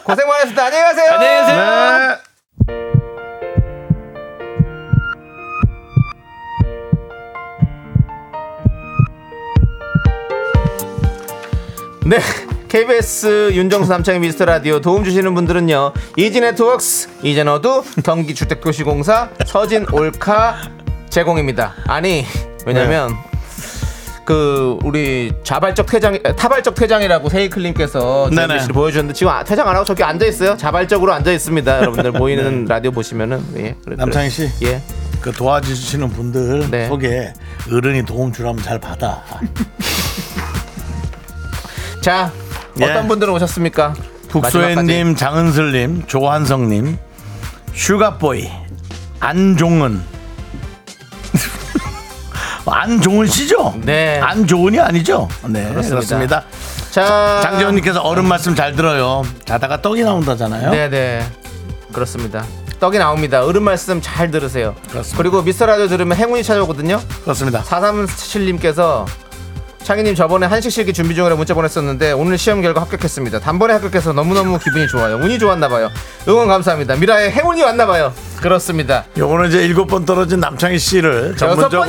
고생 0.04 0.28
많으셨습니다. 0.28 0.64
안녕히 0.66 0.84
가세요. 0.84 1.12
안녕히 1.14 1.40
계세요. 1.40 2.08
네. 2.08 2.27
네. 12.08 12.20
KBS 12.68 13.50
윤정수 13.52 13.90
남창희 13.90 14.18
미스터 14.20 14.46
라디오 14.46 14.80
도움 14.80 15.04
주시는 15.04 15.34
분들은요. 15.34 15.92
이지 16.16 16.40
네트워크스, 16.40 17.10
이젠어두, 17.22 17.84
경기주택도시공사, 18.02 19.28
서진 19.44 19.84
올카 19.92 20.56
제공입니다. 21.10 21.74
아니, 21.86 22.24
왜냐면 22.64 23.14
그 24.24 24.78
우리 24.84 25.32
자발적 25.44 25.84
퇴장 25.84 26.18
타발적 26.22 26.74
퇴장이라고 26.74 27.28
세이클님께서 27.28 28.30
씨를 28.30 28.72
보여주셨는데 28.72 29.12
지금 29.12 29.30
아- 29.30 29.44
퇴장 29.44 29.68
안 29.68 29.74
하고 29.76 29.84
저기 29.84 30.02
앉아 30.02 30.24
있어요. 30.24 30.56
자발적으로 30.56 31.12
앉아 31.12 31.30
있습니다. 31.30 31.78
여러분들 31.80 32.12
보이는 32.12 32.64
라디오 32.64 32.90
보시면은 32.90 33.42
예. 33.56 33.74
그래, 33.84 33.96
남창희 33.96 34.30
씨. 34.30 34.48
예. 34.64 34.80
그 35.20 35.30
도와주시는 35.32 36.08
분들 36.10 36.70
네. 36.70 36.88
속에 36.88 37.34
어른이 37.70 38.06
도움 38.06 38.32
주라면 38.32 38.62
잘 38.62 38.78
받아. 38.78 39.22
자, 42.08 42.32
예. 42.80 42.84
어떤 42.84 43.06
분들은 43.06 43.34
오셨습니까? 43.34 43.92
북소연님, 44.30 45.14
장은슬님, 45.14 46.06
조한성님, 46.06 46.96
슈가보이, 47.74 48.48
안종은. 49.20 50.00
안종은 52.64 53.26
씨죠? 53.26 53.74
네. 53.82 54.20
안종은이 54.20 54.80
아니죠? 54.80 55.28
네, 55.48 55.68
그렇습니다. 55.68 55.90
그렇습니다. 55.90 56.44
자, 56.90 57.40
장재원님께서 57.42 58.00
어른 58.00 58.26
말씀 58.26 58.54
잘 58.54 58.74
들어요. 58.74 59.22
자다가 59.44 59.82
떡이 59.82 60.02
나온다잖아요. 60.02 60.70
네네. 60.70 61.26
그렇습니다. 61.92 62.42
떡이 62.80 62.96
나옵니다. 62.96 63.44
어른 63.44 63.62
말씀 63.62 64.00
잘 64.00 64.30
들으세요. 64.30 64.74
그렇습니다. 64.88 65.18
그리고 65.18 65.42
미스터 65.42 65.66
라디오 65.66 65.86
들으면 65.88 66.16
행운이 66.16 66.42
찾아오거든요. 66.42 67.02
그렇습니다. 67.24 67.62
4377님께서 67.64 69.04
창희님 69.88 70.14
저번에 70.14 70.44
한식 70.44 70.70
실기 70.70 70.92
준비 70.92 71.14
중이라 71.14 71.34
문자 71.36 71.54
보냈었는데 71.54 72.12
오늘 72.12 72.36
시험 72.36 72.60
결과 72.60 72.82
합격했습니다. 72.82 73.40
단번에 73.40 73.72
합격해서 73.72 74.12
너무너무 74.12 74.58
기분이 74.58 74.86
좋아요. 74.86 75.16
운이 75.16 75.38
좋았나봐요. 75.38 75.88
응원 76.28 76.46
감사합니다. 76.46 76.96
미라에 76.96 77.30
행운이 77.30 77.62
왔나봐요. 77.62 78.12
그렇습니다. 78.36 79.04
요거는 79.16 79.48
이제 79.48 79.64
일곱 79.64 79.86
번 79.86 80.04
떨어진 80.04 80.40
남창희 80.40 80.78
씨를 80.78 81.36
전문적으로. 81.38 81.86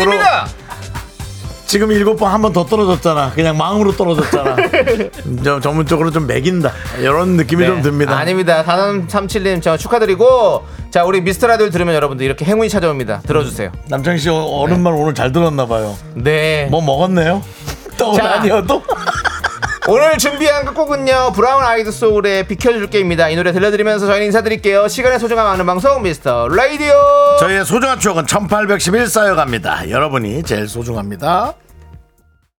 지금 1.67 1.91
일곱 1.91 2.15
번 2.15 2.31
한 2.31 2.41
번 2.41 2.53
더 2.53 2.65
떨어졌잖아. 2.65 3.33
그냥 3.35 3.57
마음으로 3.57 3.91
떨어졌잖아. 3.91 4.55
저 5.43 5.59
전문적으로 5.59 6.09
좀 6.09 6.25
매긴다. 6.25 6.71
이런 7.01 7.35
느낌이 7.35 7.65
좀 7.65 7.81
듭니다. 7.81 8.15
네. 8.15 8.21
아닙니다. 8.21 8.63
4337님 8.63 9.61
저 9.61 9.75
축하드리고 9.75 10.63
자 10.89 11.03
우리 11.03 11.19
미스터 11.19 11.47
라디오 11.47 11.69
들으면 11.69 11.93
여러분들 11.95 12.25
이렇게 12.25 12.45
행운이 12.45 12.69
찾아옵니다. 12.69 13.23
들어주세요. 13.27 13.73
남창희 13.89 14.19
씨 14.19 14.29
어른 14.29 14.81
말 14.81 14.93
오늘 14.93 15.13
잘 15.13 15.33
들었나 15.33 15.65
봐요. 15.65 15.97
네. 16.15 16.69
뭐 16.71 16.81
먹었네요? 16.81 17.43
떡은 17.99 18.17
자. 18.17 18.33
아니어도 18.35 18.81
오늘 19.87 20.17
준비한 20.17 20.65
끝곡은요 20.65 21.31
브라운 21.35 21.63
아이드 21.63 21.91
소울의 21.91 22.47
비켜줄게입니다. 22.47 23.29
이 23.29 23.35
노래 23.35 23.51
들려드리면서 23.51 24.05
저희는 24.07 24.27
인사드릴게요. 24.27 24.87
시간의 24.87 25.19
소중함 25.19 25.47
아는 25.47 25.65
방송 25.65 26.01
미스터 26.03 26.47
라디오. 26.47 26.93
저희의 27.39 27.65
소중한 27.65 27.99
추억은 27.99 28.27
1811 28.27 29.07
쌓여갑니다. 29.07 29.89
여러분이 29.89 30.43
제일 30.43 30.67
소중합니다. 30.67 31.53